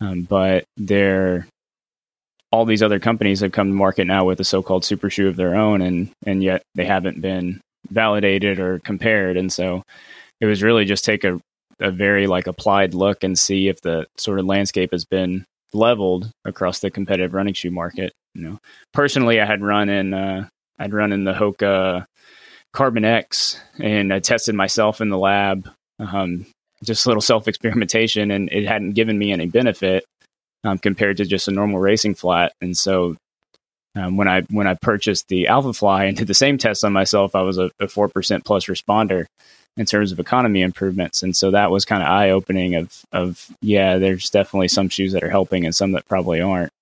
um, 0.00 0.22
but 0.22 0.62
they're 0.76 1.48
all 2.52 2.64
these 2.64 2.84
other 2.84 3.00
companies 3.00 3.40
have 3.40 3.50
come 3.50 3.66
to 3.66 3.74
market 3.74 4.06
now 4.06 4.24
with 4.24 4.38
a 4.38 4.44
so-called 4.44 4.84
super 4.84 5.10
shoe 5.10 5.26
of 5.26 5.34
their 5.34 5.56
own 5.56 5.82
and 5.82 6.12
and 6.24 6.44
yet 6.44 6.62
they 6.76 6.84
haven't 6.84 7.20
been 7.20 7.60
validated 7.90 8.58
or 8.60 8.78
compared. 8.80 9.36
And 9.36 9.52
so 9.52 9.82
it 10.40 10.46
was 10.46 10.62
really 10.62 10.84
just 10.84 11.04
take 11.04 11.24
a, 11.24 11.40
a 11.80 11.90
very 11.90 12.26
like 12.26 12.46
applied 12.46 12.94
look 12.94 13.24
and 13.24 13.38
see 13.38 13.68
if 13.68 13.80
the 13.80 14.06
sort 14.16 14.38
of 14.38 14.46
landscape 14.46 14.90
has 14.92 15.04
been 15.04 15.44
leveled 15.72 16.30
across 16.44 16.80
the 16.80 16.90
competitive 16.90 17.34
running 17.34 17.54
shoe 17.54 17.70
market. 17.70 18.12
You 18.34 18.42
know, 18.42 18.58
personally, 18.92 19.40
I 19.40 19.46
had 19.46 19.62
run 19.62 19.88
in 19.88 20.14
uh, 20.14 20.48
I'd 20.78 20.92
run 20.92 21.12
in 21.12 21.24
the 21.24 21.32
Hoka 21.32 22.06
Carbon 22.72 23.04
X 23.04 23.60
and 23.80 24.12
I 24.12 24.20
tested 24.20 24.54
myself 24.54 25.00
in 25.00 25.08
the 25.08 25.18
lab, 25.18 25.68
um, 25.98 26.46
just 26.84 27.06
a 27.06 27.08
little 27.08 27.20
self 27.20 27.48
experimentation, 27.48 28.30
and 28.30 28.48
it 28.52 28.66
hadn't 28.66 28.92
given 28.92 29.18
me 29.18 29.32
any 29.32 29.46
benefit 29.46 30.04
um, 30.64 30.78
compared 30.78 31.16
to 31.18 31.24
just 31.24 31.48
a 31.48 31.52
normal 31.52 31.78
racing 31.78 32.14
flat. 32.14 32.52
And 32.60 32.76
so 32.76 33.16
um, 33.98 34.16
when 34.16 34.28
I 34.28 34.42
when 34.50 34.66
I 34.66 34.74
purchased 34.74 35.28
the 35.28 35.48
Alpha 35.48 35.72
Fly 35.72 36.04
and 36.04 36.16
did 36.16 36.28
the 36.28 36.34
same 36.34 36.58
test 36.58 36.84
on 36.84 36.92
myself, 36.92 37.34
I 37.34 37.42
was 37.42 37.58
a 37.58 37.70
four 37.88 38.08
percent 38.08 38.44
plus 38.44 38.66
responder 38.66 39.26
in 39.76 39.86
terms 39.86 40.12
of 40.12 40.20
economy 40.20 40.62
improvements. 40.62 41.22
And 41.22 41.36
so 41.36 41.50
that 41.50 41.70
was 41.70 41.84
kind 41.84 42.02
of 42.02 42.08
eye 42.08 42.30
opening 42.30 42.74
of 42.74 43.02
of 43.12 43.48
yeah, 43.60 43.98
there's 43.98 44.30
definitely 44.30 44.68
some 44.68 44.88
shoes 44.88 45.12
that 45.12 45.24
are 45.24 45.30
helping 45.30 45.64
and 45.64 45.74
some 45.74 45.92
that 45.92 46.06
probably 46.06 46.40
aren't. 46.40 46.72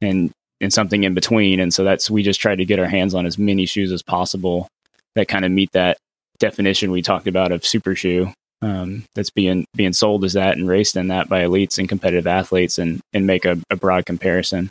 And 0.00 0.30
and 0.60 0.72
something 0.72 1.04
in 1.04 1.14
between. 1.14 1.58
And 1.58 1.72
so 1.72 1.84
that's 1.84 2.10
we 2.10 2.22
just 2.22 2.40
tried 2.40 2.56
to 2.56 2.64
get 2.64 2.78
our 2.78 2.86
hands 2.86 3.14
on 3.14 3.26
as 3.26 3.38
many 3.38 3.66
shoes 3.66 3.90
as 3.92 4.02
possible 4.02 4.68
that 5.14 5.28
kind 5.28 5.44
of 5.44 5.50
meet 5.50 5.72
that 5.72 5.96
definition 6.38 6.90
we 6.90 7.02
talked 7.02 7.26
about 7.26 7.52
of 7.52 7.66
super 7.66 7.94
shoe 7.94 8.32
um, 8.62 9.04
that's 9.14 9.30
being 9.30 9.64
being 9.74 9.92
sold 9.92 10.24
as 10.24 10.34
that 10.34 10.56
and 10.56 10.68
raced 10.68 10.96
in 10.96 11.08
that 11.08 11.28
by 11.28 11.42
elites 11.42 11.78
and 11.78 11.88
competitive 11.88 12.26
athletes 12.26 12.78
and 12.78 13.00
and 13.12 13.26
make 13.26 13.44
a, 13.44 13.58
a 13.70 13.76
broad 13.76 14.06
comparison. 14.06 14.68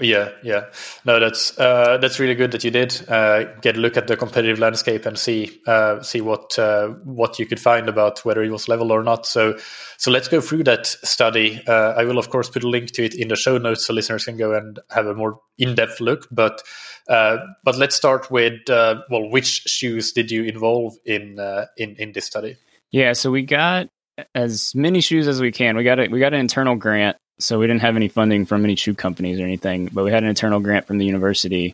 Yeah, 0.00 0.30
yeah. 0.42 0.64
No, 1.04 1.20
that's 1.20 1.56
uh, 1.56 1.98
that's 1.98 2.18
really 2.18 2.34
good 2.34 2.50
that 2.50 2.64
you 2.64 2.72
did 2.72 3.08
uh, 3.08 3.44
get 3.60 3.76
a 3.76 3.80
look 3.80 3.96
at 3.96 4.08
the 4.08 4.16
competitive 4.16 4.58
landscape 4.58 5.06
and 5.06 5.16
see 5.16 5.60
uh, 5.68 6.02
see 6.02 6.20
what 6.20 6.58
uh, 6.58 6.88
what 7.04 7.38
you 7.38 7.46
could 7.46 7.60
find 7.60 7.88
about 7.88 8.24
whether 8.24 8.42
it 8.42 8.50
was 8.50 8.68
level 8.68 8.90
or 8.90 9.04
not. 9.04 9.24
So 9.24 9.56
so 9.96 10.10
let's 10.10 10.26
go 10.26 10.40
through 10.40 10.64
that 10.64 10.86
study. 10.86 11.62
Uh, 11.68 11.94
I 11.96 12.04
will 12.04 12.18
of 12.18 12.30
course 12.30 12.50
put 12.50 12.64
a 12.64 12.68
link 12.68 12.90
to 12.92 13.04
it 13.04 13.14
in 13.14 13.28
the 13.28 13.36
show 13.36 13.56
notes 13.56 13.86
so 13.86 13.92
listeners 13.92 14.24
can 14.24 14.36
go 14.36 14.52
and 14.52 14.80
have 14.90 15.06
a 15.06 15.14
more 15.14 15.38
in 15.58 15.76
depth 15.76 16.00
look. 16.00 16.26
But 16.32 16.62
uh, 17.08 17.38
but 17.62 17.78
let's 17.78 17.94
start 17.94 18.32
with 18.32 18.62
well, 18.68 19.30
which 19.30 19.62
shoes 19.66 20.12
did 20.12 20.28
you 20.28 20.42
involve 20.42 20.94
in 21.04 21.38
in 21.76 21.94
in 22.00 22.12
this 22.12 22.24
study? 22.24 22.56
Yeah, 22.90 23.12
so 23.12 23.30
we 23.30 23.42
got 23.42 23.90
as 24.34 24.74
many 24.74 25.00
shoes 25.00 25.28
as 25.28 25.40
we 25.40 25.52
can. 25.52 25.76
We 25.76 25.84
got 25.84 26.00
it. 26.00 26.10
We 26.10 26.18
got 26.18 26.34
an 26.34 26.40
internal 26.40 26.74
grant 26.74 27.16
so 27.38 27.58
we 27.58 27.66
didn't 27.66 27.82
have 27.82 27.96
any 27.96 28.08
funding 28.08 28.46
from 28.46 28.64
any 28.64 28.76
shoe 28.76 28.94
companies 28.94 29.40
or 29.40 29.44
anything, 29.44 29.90
but 29.92 30.04
we 30.04 30.10
had 30.10 30.22
an 30.22 30.28
internal 30.28 30.60
grant 30.60 30.86
from 30.86 30.98
the 30.98 31.06
university. 31.06 31.72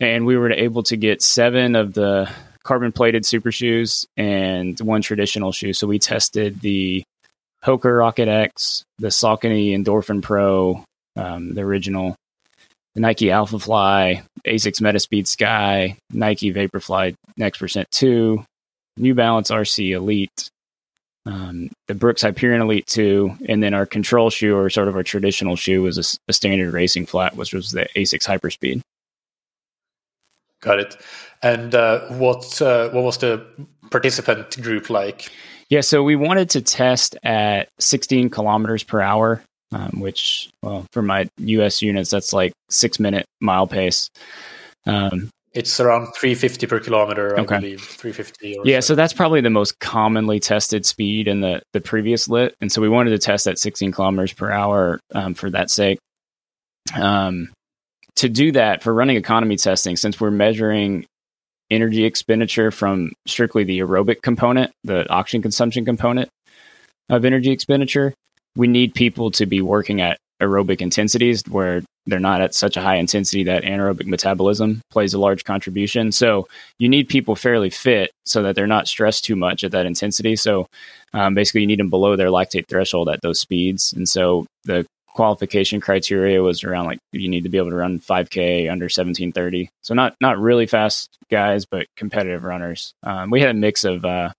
And 0.00 0.26
we 0.26 0.36
were 0.36 0.50
able 0.50 0.82
to 0.84 0.96
get 0.96 1.22
seven 1.22 1.76
of 1.76 1.94
the 1.94 2.30
carbon 2.64 2.92
plated 2.92 3.26
super 3.26 3.52
shoes 3.52 4.06
and 4.16 4.78
one 4.80 5.02
traditional 5.02 5.52
shoe. 5.52 5.72
So 5.72 5.86
we 5.86 5.98
tested 5.98 6.60
the 6.60 7.04
Hoka 7.64 7.96
Rocket 7.96 8.28
X, 8.28 8.82
the 8.98 9.08
Saucony 9.08 9.76
Endorphin 9.76 10.22
Pro, 10.22 10.84
um, 11.16 11.54
the 11.54 11.60
original, 11.60 12.16
the 12.94 13.00
Nike 13.00 13.30
Alpha 13.30 13.58
Fly, 13.58 14.22
Asics 14.46 14.80
Metaspeed 14.80 15.26
Sky, 15.26 15.96
Nike 16.10 16.52
Vaporfly 16.52 17.14
Next 17.36 17.58
Percent 17.58 17.88
2, 17.92 18.44
New 18.96 19.14
Balance 19.14 19.50
RC 19.50 19.92
Elite, 19.92 20.50
um, 21.26 21.70
the 21.86 21.94
Brooks 21.94 22.22
Hyperion 22.22 22.62
Elite 22.62 22.86
2, 22.86 23.36
and 23.48 23.62
then 23.62 23.74
our 23.74 23.86
control 23.86 24.30
shoe, 24.30 24.56
or 24.56 24.68
sort 24.70 24.88
of 24.88 24.96
our 24.96 25.02
traditional 25.02 25.56
shoe, 25.56 25.82
was 25.82 25.98
a, 25.98 26.18
a 26.28 26.32
standard 26.32 26.72
racing 26.72 27.06
flat, 27.06 27.36
which 27.36 27.52
was 27.52 27.70
the 27.70 27.86
Asics 27.96 28.26
Hyperspeed. 28.26 28.80
Got 30.60 30.80
it. 30.80 30.96
And 31.42 31.74
uh, 31.74 32.00
what 32.08 32.62
uh, 32.62 32.90
what 32.90 33.02
was 33.02 33.18
the 33.18 33.44
participant 33.90 34.60
group 34.62 34.90
like? 34.90 35.30
Yeah, 35.68 35.80
so 35.80 36.02
we 36.02 36.16
wanted 36.16 36.50
to 36.50 36.60
test 36.60 37.16
at 37.22 37.68
16 37.78 38.30
kilometers 38.30 38.84
per 38.84 39.00
hour, 39.00 39.42
um, 39.72 40.00
which, 40.00 40.50
well, 40.62 40.86
for 40.92 41.02
my 41.02 41.28
US 41.38 41.82
units, 41.82 42.10
that's 42.10 42.32
like 42.32 42.52
six 42.68 43.00
minute 43.00 43.26
mile 43.40 43.66
pace. 43.66 44.08
Um, 44.86 45.30
it's 45.54 45.78
around 45.80 46.06
350 46.14 46.66
per 46.66 46.80
kilometer, 46.80 47.36
I 47.36 47.42
okay. 47.42 47.56
believe. 47.56 47.80
350. 47.82 48.60
yeah, 48.64 48.80
so. 48.80 48.88
so. 48.88 48.94
that's 48.94 49.12
probably 49.12 49.40
the 49.40 49.50
most 49.50 49.78
commonly 49.80 50.40
tested 50.40 50.86
speed 50.86 51.28
in 51.28 51.40
the, 51.40 51.62
the 51.72 51.80
previous 51.80 52.28
lit. 52.28 52.54
And 52.60 52.72
so 52.72 52.80
we 52.80 52.88
wanted 52.88 53.10
to 53.10 53.18
test 53.18 53.46
at 53.46 53.58
16 53.58 53.92
kilometers 53.92 54.32
per 54.32 54.50
hour 54.50 55.00
um, 55.14 55.34
for 55.34 55.50
that 55.50 55.70
sake. 55.70 55.98
Um, 56.94 57.50
to 58.16 58.28
do 58.28 58.52
that, 58.52 58.82
for 58.82 58.92
running 58.92 59.16
economy 59.16 59.56
testing, 59.56 59.96
since 59.96 60.20
we're 60.20 60.30
measuring 60.30 61.06
energy 61.70 62.04
expenditure 62.04 62.70
from 62.70 63.12
strictly 63.26 63.64
the 63.64 63.80
aerobic 63.80 64.22
component, 64.22 64.72
the 64.84 65.08
oxygen 65.10 65.42
consumption 65.42 65.84
component 65.84 66.28
of 67.08 67.24
energy 67.24 67.50
expenditure, 67.50 68.14
we 68.56 68.68
need 68.68 68.94
people 68.94 69.30
to 69.30 69.46
be 69.46 69.60
working 69.62 70.00
at 70.00 70.18
aerobic 70.42 70.80
intensities 70.80 71.42
where 71.48 71.82
they're 72.06 72.18
not 72.18 72.40
at 72.40 72.54
such 72.54 72.76
a 72.76 72.80
high 72.80 72.96
intensity 72.96 73.44
that 73.44 73.62
anaerobic 73.62 74.06
metabolism 74.06 74.82
plays 74.90 75.14
a 75.14 75.18
large 75.18 75.44
contribution. 75.44 76.10
So 76.10 76.48
you 76.78 76.88
need 76.88 77.08
people 77.08 77.36
fairly 77.36 77.70
fit 77.70 78.10
so 78.26 78.42
that 78.42 78.56
they're 78.56 78.66
not 78.66 78.88
stressed 78.88 79.24
too 79.24 79.36
much 79.36 79.62
at 79.62 79.70
that 79.70 79.86
intensity. 79.86 80.34
So 80.34 80.66
um, 81.14 81.34
basically, 81.34 81.60
you 81.60 81.66
need 81.66 81.78
them 81.78 81.90
below 81.90 82.16
their 82.16 82.28
lactate 82.28 82.66
threshold 82.66 83.08
at 83.08 83.20
those 83.22 83.40
speeds. 83.40 83.92
And 83.92 84.08
so 84.08 84.46
the 84.64 84.84
qualification 85.14 85.80
criteria 85.80 86.42
was 86.42 86.64
around 86.64 86.86
like 86.86 86.98
you 87.12 87.28
need 87.28 87.42
to 87.42 87.48
be 87.48 87.58
able 87.58 87.70
to 87.70 87.76
run 87.76 87.98
5K 87.98 88.70
under 88.70 88.84
1730. 88.84 89.68
So 89.82 89.94
not 89.94 90.16
not 90.20 90.38
really 90.38 90.66
fast 90.66 91.10
guys, 91.30 91.66
but 91.66 91.86
competitive 91.96 92.44
runners. 92.44 92.94
Um, 93.02 93.30
we 93.30 93.40
had 93.40 93.50
a 93.50 93.54
mix 93.54 93.84
of 93.84 94.04
uh, 94.04 94.32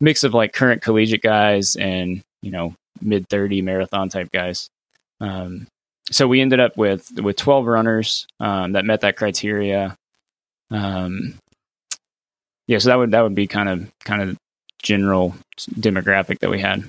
mix 0.00 0.22
of 0.24 0.34
like 0.34 0.52
current 0.52 0.82
collegiate 0.82 1.22
guys 1.22 1.76
and 1.76 2.22
you 2.42 2.50
know 2.50 2.74
mid 3.00 3.28
30 3.28 3.62
marathon 3.62 4.08
type 4.08 4.30
guys. 4.32 4.68
Um, 5.24 5.66
so 6.10 6.28
we 6.28 6.40
ended 6.40 6.60
up 6.60 6.76
with 6.76 7.10
with 7.20 7.36
12 7.36 7.66
runners 7.66 8.26
um, 8.40 8.72
that 8.72 8.84
met 8.84 9.00
that 9.00 9.16
criteria. 9.16 9.96
Um, 10.70 11.34
yeah, 12.66 12.78
so 12.78 12.90
that 12.90 12.96
would 12.96 13.10
that 13.12 13.22
would 13.22 13.34
be 13.34 13.46
kind 13.46 13.68
of 13.68 13.90
kind 14.04 14.22
of 14.22 14.36
general 14.82 15.34
demographic 15.58 16.40
that 16.40 16.50
we 16.50 16.60
had. 16.60 16.84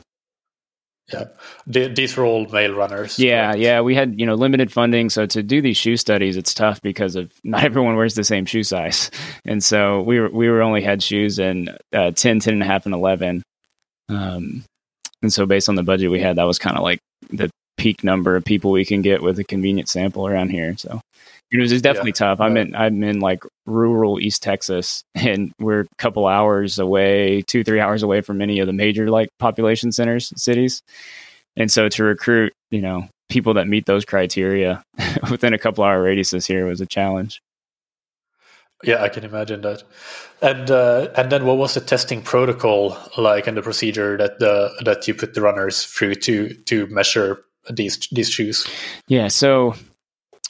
Yeah, 1.13 1.25
these 1.67 2.17
were 2.17 2.25
all 2.25 2.47
male 2.47 2.73
runners. 2.73 3.19
Yeah, 3.19 3.49
right? 3.49 3.59
yeah, 3.59 3.81
we 3.81 3.93
had 3.93 4.19
you 4.19 4.25
know 4.25 4.33
limited 4.33 4.71
funding, 4.71 5.09
so 5.09 5.25
to 5.27 5.43
do 5.43 5.61
these 5.61 5.77
shoe 5.77 5.97
studies, 5.97 6.35
it's 6.35 6.53
tough 6.53 6.81
because 6.81 7.15
of 7.15 7.31
not 7.43 7.63
everyone 7.65 7.95
wears 7.95 8.15
the 8.15 8.23
same 8.23 8.45
shoe 8.45 8.63
size, 8.63 9.11
and 9.45 9.63
so 9.63 10.01
we 10.01 10.19
were 10.19 10.29
we 10.29 10.49
were 10.49 10.61
only 10.61 10.81
had 10.81 11.03
shoes 11.03 11.37
in 11.37 11.69
uh, 11.93 12.11
10, 12.11 12.39
10 12.39 12.53
and 12.53 12.63
a 12.63 12.65
half, 12.65 12.85
and 12.85 12.95
eleven. 12.95 13.43
Um, 14.09 14.63
and 15.21 15.31
so 15.31 15.45
based 15.45 15.69
on 15.69 15.75
the 15.75 15.83
budget 15.83 16.11
we 16.11 16.19
had, 16.19 16.37
that 16.37 16.43
was 16.43 16.59
kind 16.59 16.75
of 16.75 16.83
like 16.83 16.99
the 17.29 17.49
peak 17.77 18.03
number 18.03 18.35
of 18.35 18.43
people 18.43 18.71
we 18.71 18.85
can 18.85 19.01
get 19.01 19.21
with 19.21 19.39
a 19.39 19.43
convenient 19.43 19.89
sample 19.89 20.27
around 20.27 20.49
here. 20.49 20.75
So 20.77 21.01
it 21.51 21.59
was 21.59 21.81
definitely 21.81 22.11
yeah, 22.11 22.35
tough. 22.35 22.41
I'm 22.41 22.57
in 22.57 22.75
I'm 22.75 23.03
in 23.03 23.19
like 23.19 23.43
rural 23.65 24.19
East 24.19 24.43
Texas, 24.43 25.03
and 25.15 25.53
we're 25.59 25.81
a 25.81 25.87
couple 25.97 26.27
hours 26.27 26.79
away, 26.79 27.43
two 27.43 27.63
three 27.63 27.79
hours 27.79 28.03
away 28.03 28.21
from 28.21 28.37
many 28.37 28.59
of 28.59 28.67
the 28.67 28.73
major 28.73 29.09
like 29.09 29.29
population 29.39 29.91
centers, 29.91 30.33
cities. 30.35 30.81
And 31.57 31.71
so 31.71 31.87
to 31.87 32.03
recruit, 32.03 32.53
you 32.71 32.81
know, 32.81 33.07
people 33.29 33.53
that 33.53 33.67
meet 33.67 33.85
those 33.85 34.03
criteria 34.03 34.83
within 35.31 35.53
a 35.53 35.57
couple 35.57 35.83
hour 35.83 36.03
radiuses 36.03 36.45
here 36.45 36.65
was 36.65 36.81
a 36.81 36.85
challenge. 36.85 37.41
Yeah, 38.83 39.01
I 39.01 39.09
can 39.09 39.23
imagine 39.23 39.61
that. 39.61 39.83
And 40.41 40.69
uh, 40.69 41.07
and 41.15 41.31
then 41.31 41.45
what 41.45 41.57
was 41.57 41.73
the 41.73 41.81
testing 41.81 42.21
protocol 42.21 42.97
like 43.17 43.47
and 43.47 43.55
the 43.55 43.61
procedure 43.61 44.17
that 44.17 44.39
the 44.39 44.71
that 44.83 45.07
you 45.07 45.13
put 45.13 45.33
the 45.33 45.41
runners 45.41 45.85
through 45.85 46.15
to 46.15 46.53
to 46.53 46.87
measure 46.87 47.45
these 47.69 48.07
these 48.11 48.29
shoes? 48.29 48.67
Yeah, 49.07 49.27
so 49.27 49.75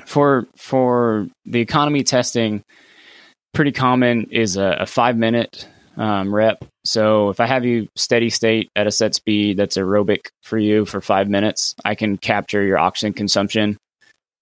for 0.06 0.48
for 0.56 1.28
the 1.46 1.60
economy 1.60 2.04
testing, 2.04 2.64
pretty 3.54 3.72
common 3.72 4.26
is 4.32 4.58
a, 4.58 4.78
a 4.82 4.86
five 4.86 5.18
minute 5.18 5.68
um, 5.98 6.34
rep. 6.34 6.64
So 6.84 7.30
if 7.30 7.40
I 7.40 7.48
have 7.48 7.66
you 7.66 7.88
steady 7.96 8.30
state 8.30 8.70
at 8.76 8.88
a 8.88 8.92
set 8.92 9.16
speed 9.16 9.58
that's 9.58 9.78
aerobic 9.78 10.28
for 10.44 10.58
you 10.58 10.86
for 10.86 11.02
five 11.02 11.30
minutes, 11.30 11.74
I 11.84 11.96
can 11.96 12.18
capture 12.18 12.64
your 12.64 12.78
oxygen 12.78 13.14
consumption, 13.14 13.78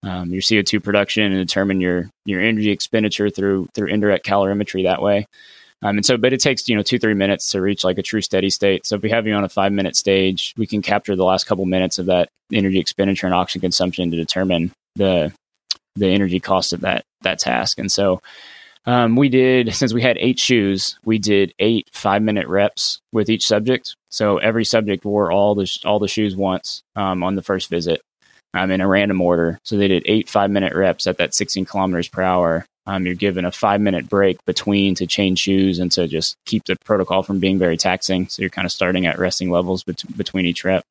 um, 0.01 0.32
your 0.32 0.42
CO 0.42 0.62
two 0.62 0.80
production, 0.80 1.24
and 1.24 1.36
determine 1.36 1.80
your 1.80 2.10
your 2.25 2.42
energy 2.42 2.72
expenditure 2.72 3.30
through 3.30 3.68
through 3.74 3.88
indirect 3.88 4.25
calorimetry 4.25 4.84
that 4.84 5.01
way. 5.01 5.25
Um, 5.84 5.98
and 5.98 6.06
so, 6.06 6.18
but 6.18 6.34
it 6.34 6.40
takes 6.40 6.68
you 6.68 6.75
know 6.75 6.82
two 6.82 6.98
three 6.98 7.13
minutes 7.13 7.50
to 7.52 7.62
reach 7.62 7.84
like 7.84 7.98
a 7.98 8.04
true 8.04 8.22
steady 8.22 8.50
state. 8.50 8.86
So 8.86 8.96
if 8.96 9.02
we 9.02 9.10
have 9.10 9.28
you 9.28 9.34
on 9.34 9.44
a 9.44 9.50
five 9.50 9.72
minute 9.72 9.96
stage, 9.96 10.54
we 10.58 10.66
can 10.66 10.82
capture 10.82 11.16
the 11.16 11.25
last 11.25 11.46
couple 11.46 11.66
minutes 11.66 12.00
of 12.00 12.06
that 12.06 12.30
energy 12.52 12.80
expenditure 12.80 13.28
and 13.28 13.36
oxygen 13.36 13.62
consumption 13.62 14.10
to 14.12 14.18
determine 14.18 14.72
the 14.96 15.34
the 15.96 16.08
energy 16.08 16.40
cost 16.40 16.74
of 16.74 16.82
that 16.82 17.04
that 17.22 17.40
task. 17.40 17.78
And 17.80 17.92
so 17.92 18.22
um, 18.86 19.16
we 19.16 19.30
did 19.30 19.74
since 19.75 19.94
we 19.94 20.02
had 20.02 20.18
eight 20.18 20.40
shoes, 20.40 20.98
we 21.04 21.20
did 21.20 21.54
eight 21.60 21.90
five 21.92 22.22
minute 22.22 22.48
reps 22.48 23.00
with 23.12 23.30
each 23.30 23.46
subject. 23.46 23.96
So 24.10 24.38
every 24.38 24.66
subject 24.66 25.04
wore 25.04 25.32
all 25.32 25.54
the 25.54 25.70
all 25.84 26.00
the 26.00 26.08
shoes 26.08 26.36
once 26.36 26.82
um, 26.96 27.24
on 27.24 27.36
the 27.36 27.44
first 27.44 27.70
visit. 27.70 28.02
Um, 28.56 28.70
in 28.70 28.82
a 28.82 28.88
random 28.88 29.20
order. 29.20 29.60
So 29.63 29.78
they 29.78 29.88
did 29.88 30.04
eight 30.06 30.30
five 30.30 30.52
minute 30.52 30.75
reps 30.75 31.08
at 31.08 31.18
that 31.18 31.34
16 31.34 31.66
kilometers 31.66 32.08
per 32.08 32.22
hour. 32.22 32.68
Um, 32.86 33.06
you're 33.06 33.16
given 33.16 33.46
a 33.46 33.52
five 33.52 33.82
minute 33.82 34.10
break 34.10 34.44
between 34.46 34.96
to 34.96 35.08
change 35.08 35.40
shoes 35.40 35.80
and 35.80 35.92
to 35.94 36.08
just 36.08 36.36
keep 36.46 36.66
the 36.66 36.75
protocol 36.84 37.24
from 37.24 37.40
being 37.40 37.58
very 37.58 37.78
taxing. 37.78 38.28
So 38.28 38.42
you're 38.42 38.50
kind 38.50 38.66
of 38.66 38.72
starting 38.72 39.06
at 39.06 39.20
resting 39.20 39.50
levels 39.50 39.84
bet- 39.84 40.18
between 40.18 40.46
each 40.46 40.63
rep. 40.63 40.84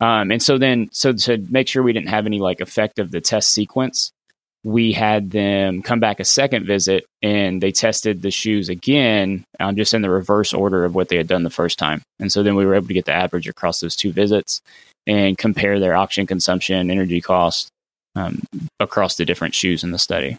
Um, 0.00 0.32
and 0.32 0.42
so 0.42 0.58
then, 0.58 0.88
so 0.92 1.12
to 1.12 1.38
make 1.50 1.68
sure 1.68 1.82
we 1.82 1.92
didn't 1.92 2.08
have 2.08 2.26
any 2.26 2.40
like 2.40 2.60
effect 2.60 2.98
of 2.98 3.10
the 3.10 3.20
test 3.20 3.52
sequence, 3.52 4.10
we 4.64 4.92
had 4.92 5.30
them 5.30 5.82
come 5.82 6.00
back 6.00 6.20
a 6.20 6.24
second 6.24 6.66
visit 6.66 7.04
and 7.20 7.62
they 7.62 7.72
tested 7.72 8.22
the 8.22 8.30
shoes 8.30 8.68
again, 8.68 9.44
um, 9.60 9.76
just 9.76 9.92
in 9.92 10.02
the 10.02 10.10
reverse 10.10 10.54
order 10.54 10.84
of 10.84 10.94
what 10.94 11.08
they 11.08 11.16
had 11.16 11.26
done 11.26 11.42
the 11.42 11.50
first 11.50 11.78
time. 11.78 12.00
And 12.20 12.32
so 12.32 12.42
then 12.42 12.54
we 12.54 12.64
were 12.64 12.74
able 12.74 12.86
to 12.88 12.94
get 12.94 13.04
the 13.04 13.12
average 13.12 13.48
across 13.48 13.80
those 13.80 13.96
two 13.96 14.12
visits 14.12 14.60
and 15.06 15.36
compare 15.36 15.80
their 15.80 15.96
oxygen 15.96 16.26
consumption, 16.26 16.90
energy 16.90 17.20
cost 17.20 17.68
um, 18.14 18.42
across 18.78 19.16
the 19.16 19.24
different 19.24 19.54
shoes 19.54 19.82
in 19.82 19.90
the 19.90 19.98
study. 19.98 20.38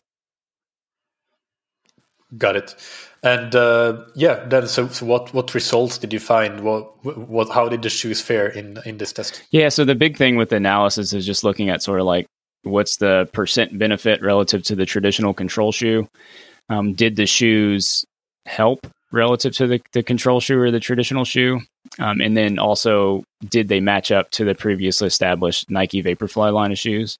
Got 2.38 2.56
it. 2.56 2.76
And 3.24 3.56
uh, 3.56 4.04
yeah, 4.16 4.44
then 4.46 4.68
so, 4.68 4.88
so 4.90 5.06
what 5.06 5.34
what 5.34 5.54
results 5.54 5.98
did 5.98 6.12
you 6.12 6.20
find? 6.20 6.62
What 6.62 7.06
what 7.06 7.50
how 7.50 7.70
did 7.70 7.82
the 7.82 7.90
shoes 7.90 8.22
fare 8.22 8.48
in 8.48 8.80
in 8.86 8.98
this 8.98 9.14
test? 9.14 9.42
Yeah, 9.52 9.70
so 9.70 9.86
the 9.86 9.96
big 9.96 10.18
thing 10.18 10.36
with 10.36 10.50
the 10.50 10.58
analysis 10.58 11.14
is 11.14 11.26
just 11.26 11.44
looking 11.44 11.70
at 11.70 11.82
sort 11.82 12.02
of 12.02 12.06
like 12.06 12.26
what's 12.64 12.98
the 12.98 13.30
percent 13.32 13.78
benefit 13.78 14.22
relative 14.22 14.64
to 14.64 14.76
the 14.76 14.86
traditional 14.86 15.34
control 15.34 15.72
shoe. 15.72 16.08
Um, 16.70 16.94
did 16.94 17.16
the 17.16 17.26
shoes 17.26 18.06
help 18.46 18.88
relative 19.14 19.54
to 19.54 19.68
the, 19.68 19.82
the 19.94 20.04
control 20.04 20.42
shoe 20.42 20.60
or 20.60 20.72
the 20.72 20.80
traditional 20.80 21.24
shoe? 21.24 21.62
Um, 22.00 22.20
and 22.20 22.36
then 22.36 22.60
also, 22.60 23.24
did 23.50 23.68
they 23.68 23.80
match 23.80 24.12
up 24.12 24.32
to 24.32 24.44
the 24.44 24.56
previously 24.56 25.08
established 25.08 25.70
Nike 25.70 26.02
Vaporfly 26.04 26.52
line 26.52 26.72
of 26.72 26.80
shoes? 26.80 27.18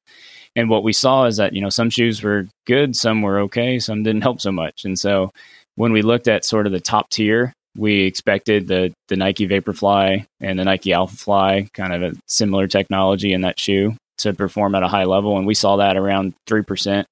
And 0.56 0.70
what 0.70 0.84
we 0.84 0.94
saw 0.94 1.26
is 1.26 1.38
that, 1.38 1.54
you 1.54 1.62
know, 1.62 1.70
some 1.70 1.90
shoes 1.90 2.22
were 2.22 2.48
good, 2.66 2.96
some 2.96 3.22
were 3.22 3.40
okay, 3.40 3.80
some 3.80 4.04
didn't 4.04 4.22
help 4.22 4.40
so 4.40 4.52
much. 4.52 4.86
And 4.86 4.98
so 4.98 5.32
when 5.76 5.92
we 5.92 6.02
looked 6.02 6.28
at 6.28 6.46
sort 6.46 6.68
of 6.68 6.72
the 6.72 6.80
top 6.80 7.10
tier, 7.10 7.54
we 7.76 8.04
expected 8.04 8.68
the, 8.68 8.94
the 9.08 9.16
Nike 9.16 9.48
Vaporfly 9.48 10.26
and 10.40 10.60
the 10.60 10.64
Nike 10.64 10.92
Alphafly, 10.92 11.74
kind 11.74 11.94
of 11.94 12.04
a 12.04 12.16
similar 12.28 12.68
technology 12.68 13.34
in 13.34 13.42
that 13.42 13.60
shoe, 13.60 13.96
to 14.20 14.34
perform 14.34 14.76
at 14.76 14.84
a 14.84 14.88
high 14.88 15.06
level. 15.06 15.38
And 15.38 15.48
we 15.48 15.56
saw 15.56 15.78
that 15.78 15.98
around 15.98 16.36
3% 16.48 17.06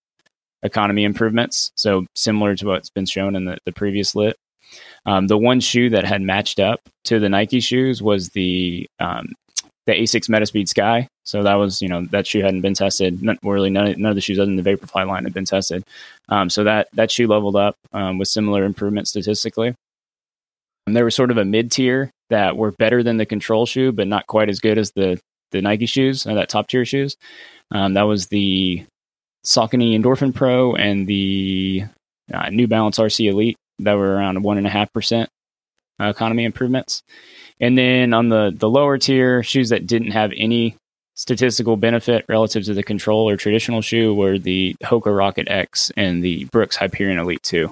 economy 0.64 1.04
improvements. 1.04 1.72
So 1.76 2.06
similar 2.16 2.56
to 2.56 2.68
what's 2.68 2.92
been 2.92 3.08
shown 3.08 3.36
in 3.36 3.46
the, 3.46 3.58
the 3.66 3.72
previous 3.72 4.14
lit. 4.14 4.36
Um, 5.06 5.28
the 5.28 5.38
one 5.38 5.60
shoe 5.60 5.90
that 5.90 6.06
had 6.06 6.22
matched 6.22 6.60
up 6.60 6.80
to 7.06 7.20
the 7.20 7.30
Nike 7.30 7.60
shoes 7.60 8.02
was 8.02 8.30
the 8.30 8.88
um, 9.00 9.34
the 9.92 10.02
Asics 10.02 10.30
Metaspeed 10.30 10.68
Sky. 10.68 11.08
So 11.24 11.44
that 11.44 11.56
was, 11.56 11.82
you 11.82 11.88
know, 11.88 12.06
that 12.08 12.26
shoe 12.26 12.42
hadn't 12.42 12.62
been 12.62 12.74
tested. 12.74 13.22
Not, 13.22 13.38
really, 13.44 13.70
none 13.70 13.88
of, 13.88 13.98
none 13.98 14.10
of 14.10 14.16
the 14.16 14.22
shoes 14.22 14.40
other 14.40 14.46
than 14.46 14.56
the 14.56 14.70
Vaporfly 14.70 15.08
line 15.08 15.24
had 15.24 15.34
been 15.34 15.46
tested. 15.46 15.84
Um, 16.30 16.50
so 16.50 16.64
that 16.64 16.88
that 16.94 17.12
shoe 17.12 17.28
leveled 17.28 17.56
up 17.56 17.76
um, 17.94 18.18
with 18.18 18.28
similar 18.28 18.64
improvement 18.64 19.08
statistically. 19.08 19.76
And 20.88 20.96
there 20.96 21.06
was 21.06 21.16
sort 21.16 21.32
of 21.32 21.38
a 21.38 21.46
mid 21.46 21.72
tier 21.72 22.10
that 22.30 22.58
were 22.58 22.72
better 22.72 23.04
than 23.04 23.18
the 23.18 23.26
control 23.26 23.66
shoe, 23.66 23.92
but 23.92 24.08
not 24.08 24.28
quite 24.28 24.50
as 24.50 24.60
good 24.60 24.78
as 24.78 24.92
the 24.92 25.20
the 25.52 25.62
Nike 25.62 25.86
shoes, 25.86 26.26
uh, 26.26 26.34
that 26.34 26.50
top 26.50 26.68
tier 26.68 26.86
shoes. 26.86 27.18
Um, 27.72 27.94
that 27.94 28.04
was 28.04 28.28
the 28.28 28.86
Saucony 29.46 30.00
Endorphin 30.00 30.34
Pro 30.34 30.76
and 30.76 31.06
the 31.08 31.84
uh, 32.34 32.50
New 32.50 32.68
Balance 32.68 32.98
RC 32.98 33.30
Elite 33.30 33.58
that 33.80 33.94
were 33.94 34.16
around 34.16 34.42
one 34.44 34.58
and 34.58 34.68
a 34.68 34.70
half 34.70 34.92
percent 34.94 35.30
uh, 36.02 36.10
economy 36.10 36.44
improvements. 36.44 37.04
And 37.60 37.78
then 37.78 38.14
on 38.14 38.30
the 38.30 38.52
the 38.56 38.70
lower 38.70 38.98
tier, 38.98 39.44
shoes 39.44 39.70
that 39.70 39.86
didn't 39.86 40.12
have 40.12 40.32
any 40.36 40.76
statistical 41.16 41.78
benefit 41.78 42.26
relative 42.28 42.64
to 42.66 42.74
the 42.74 42.84
control 42.84 43.30
or 43.30 43.38
traditional 43.38 43.82
shoe 43.82 44.14
were 44.14 44.40
the 44.40 44.76
Hoka 44.84 45.16
Rocket 45.16 45.48
X 45.50 45.92
and 45.96 46.24
the 46.24 46.46
Brooks 46.46 46.76
Hyperion 46.76 47.20
Elite 47.20 47.44
2. 47.44 47.72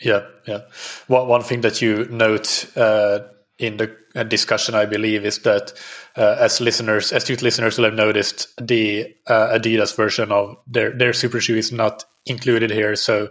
Yeah, 0.00 0.26
yeah. 0.46 0.62
One 1.06 1.28
one 1.28 1.42
thing 1.42 1.62
that 1.62 1.80
you 1.80 2.06
note 2.10 2.66
uh, 2.76 3.20
in 3.58 3.78
the 3.78 3.96
uh, 4.14 4.22
discussion, 4.24 4.74
I 4.74 4.84
believe, 4.84 5.24
is 5.24 5.38
that 5.40 5.72
uh, 6.16 6.36
as 6.38 6.60
listeners, 6.60 7.12
astute 7.12 7.42
listeners 7.42 7.78
will 7.78 7.86
have 7.86 7.94
noticed, 7.94 8.48
the 8.58 9.14
uh, 9.26 9.58
Adidas 9.58 9.96
version 9.96 10.32
of 10.32 10.56
their 10.66 10.90
their 10.90 11.12
super 11.12 11.40
shoe 11.40 11.56
is 11.56 11.72
not 11.72 12.04
included 12.26 12.70
here. 12.70 12.94
So 12.96 13.28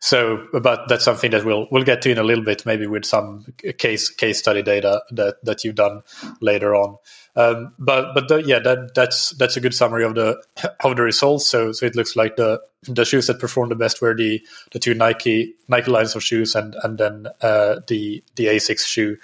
so, 0.00 0.46
but 0.52 0.88
that's 0.88 1.04
something 1.04 1.30
that 1.30 1.44
we'll 1.44 1.66
we'll 1.70 1.84
get 1.84 2.02
to 2.02 2.10
in 2.10 2.18
a 2.18 2.22
little 2.22 2.44
bit, 2.44 2.66
maybe 2.66 2.86
with 2.86 3.04
some 3.04 3.46
case 3.78 4.08
case 4.08 4.38
study 4.38 4.62
data 4.62 5.02
that 5.10 5.44
that 5.44 5.64
you've 5.64 5.74
done 5.74 6.02
later 6.40 6.74
on. 6.74 6.96
Um, 7.34 7.74
but 7.78 8.14
but 8.14 8.28
the, 8.28 8.38
yeah, 8.38 8.58
that 8.60 8.94
that's 8.94 9.30
that's 9.30 9.56
a 9.56 9.60
good 9.60 9.74
summary 9.74 10.04
of 10.04 10.14
the 10.14 10.42
of 10.80 10.96
the 10.96 11.02
results. 11.02 11.46
So 11.46 11.72
so 11.72 11.86
it 11.86 11.96
looks 11.96 12.16
like 12.16 12.36
the 12.36 12.60
the 12.82 13.04
shoes 13.04 13.26
that 13.26 13.38
performed 13.38 13.70
the 13.70 13.76
best 13.76 14.00
were 14.00 14.14
the 14.14 14.40
the 14.72 14.78
two 14.78 14.94
Nike 14.94 15.54
Nike 15.68 15.90
lines 15.90 16.14
of 16.14 16.22
shoes 16.22 16.54
and 16.54 16.76
and 16.82 16.98
then 16.98 17.26
uh, 17.40 17.80
the 17.86 18.22
the 18.36 18.46
Asics 18.46 18.86
shoe 18.86 19.16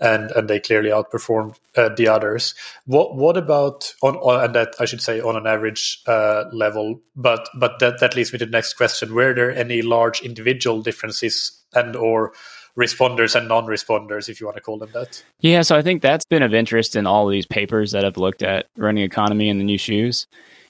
and 0.00 0.30
and 0.32 0.48
they 0.48 0.60
clearly 0.60 0.90
outperformed 0.90 1.56
uh, 1.76 1.88
the 1.96 2.08
others. 2.08 2.54
What 2.86 3.16
what 3.16 3.36
about 3.36 3.94
on, 4.02 4.16
on, 4.16 4.44
and 4.44 4.54
that 4.54 4.74
I 4.78 4.84
should 4.84 5.02
say 5.02 5.20
on 5.20 5.36
an 5.36 5.46
average 5.46 6.02
uh, 6.06 6.44
level? 6.52 7.00
But 7.16 7.48
but 7.54 7.78
that 7.80 8.00
that 8.00 8.14
leads 8.16 8.32
me 8.32 8.38
to 8.38 8.46
the 8.46 8.50
next 8.50 8.74
question: 8.74 9.14
Were 9.14 9.34
there 9.34 9.54
any 9.54 9.82
large 9.82 10.20
individual 10.22 10.82
differences 10.82 11.52
and 11.74 11.96
or 11.96 12.32
responders 12.78 13.34
and 13.34 13.48
non-responders, 13.48 14.28
if 14.28 14.40
you 14.40 14.46
want 14.46 14.56
to 14.56 14.62
call 14.62 14.78
them 14.78 14.90
that? 14.94 15.22
Yeah, 15.40 15.62
so 15.62 15.76
I 15.76 15.82
think 15.82 16.00
that's 16.00 16.24
been 16.24 16.42
of 16.42 16.54
interest 16.54 16.94
in 16.94 17.06
all 17.06 17.26
of 17.26 17.32
these 17.32 17.46
papers 17.46 17.90
that 17.90 18.04
have 18.04 18.16
looked 18.16 18.42
at 18.42 18.66
running 18.76 19.02
economy 19.02 19.48
in 19.48 19.58
the 19.58 19.64
new 19.64 19.78
shoes. 19.78 20.28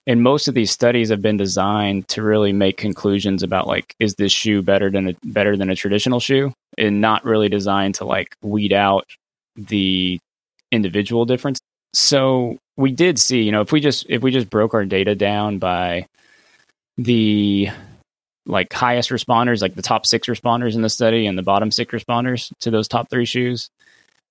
And 0.08 0.22
most 0.22 0.48
of 0.48 0.54
these 0.54 0.70
studies 0.70 1.10
have 1.10 1.20
been 1.20 1.36
designed 1.36 2.08
to 2.08 2.22
really 2.22 2.50
make 2.50 2.78
conclusions 2.78 3.42
about 3.42 3.66
like, 3.66 3.94
is 4.00 4.14
this 4.14 4.32
shoe 4.32 4.62
better 4.62 4.90
than 4.90 5.10
a 5.10 5.14
better 5.22 5.54
than 5.54 5.68
a 5.68 5.76
traditional 5.76 6.18
shoe? 6.18 6.54
And 6.78 7.02
not 7.02 7.26
really 7.26 7.50
designed 7.50 7.96
to 7.96 8.06
like 8.06 8.34
weed 8.40 8.72
out 8.72 9.06
the 9.54 10.18
individual 10.72 11.26
difference. 11.26 11.60
So 11.92 12.56
we 12.78 12.90
did 12.90 13.18
see, 13.18 13.42
you 13.42 13.52
know, 13.52 13.60
if 13.60 13.70
we 13.70 13.80
just 13.80 14.06
if 14.08 14.22
we 14.22 14.30
just 14.30 14.48
broke 14.48 14.72
our 14.72 14.86
data 14.86 15.14
down 15.14 15.58
by 15.58 16.06
the 16.96 17.68
like 18.46 18.72
highest 18.72 19.10
responders, 19.10 19.60
like 19.60 19.74
the 19.74 19.82
top 19.82 20.06
six 20.06 20.26
responders 20.26 20.74
in 20.74 20.80
the 20.80 20.88
study 20.88 21.26
and 21.26 21.36
the 21.36 21.42
bottom 21.42 21.70
six 21.70 21.92
responders 21.92 22.50
to 22.60 22.70
those 22.70 22.88
top 22.88 23.10
three 23.10 23.26
shoes, 23.26 23.68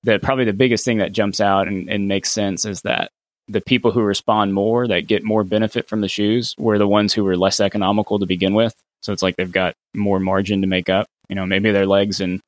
that 0.04 0.24
probably 0.24 0.46
the 0.46 0.54
biggest 0.54 0.86
thing 0.86 0.98
that 0.98 1.12
jumps 1.12 1.40
out 1.40 1.68
and, 1.68 1.88
and 1.88 2.08
makes 2.08 2.32
sense 2.32 2.66
is 2.66 2.82
that 2.82 3.12
the 3.48 3.62
people 3.62 3.92
who 3.92 4.02
respond 4.02 4.54
more 4.54 4.88
that 4.88 5.08
get 5.08 5.24
more 5.24 5.44
benefit 5.44 5.88
from 5.88 6.02
the 6.02 6.08
shoes 6.08 6.54
were 6.58 6.78
the 6.78 6.88
ones 6.88 7.14
who 7.14 7.24
were 7.24 7.38
less 7.38 7.60
economical 7.60 8.20
to 8.20 8.26
begin 8.26 8.54
with. 8.54 8.74
So 9.02 9.14
it's 9.14 9.22
like 9.22 9.36
they've 9.36 9.52
got 9.52 9.76
more 9.94 10.20
margin 10.20 10.62
to 10.62 10.68
make 10.68 10.90
up. 10.90 11.08
You 11.30 11.36
know, 11.36 11.46
maybe 11.46 11.72
their 11.72 11.86
legs 11.86 12.20
and 12.20 12.42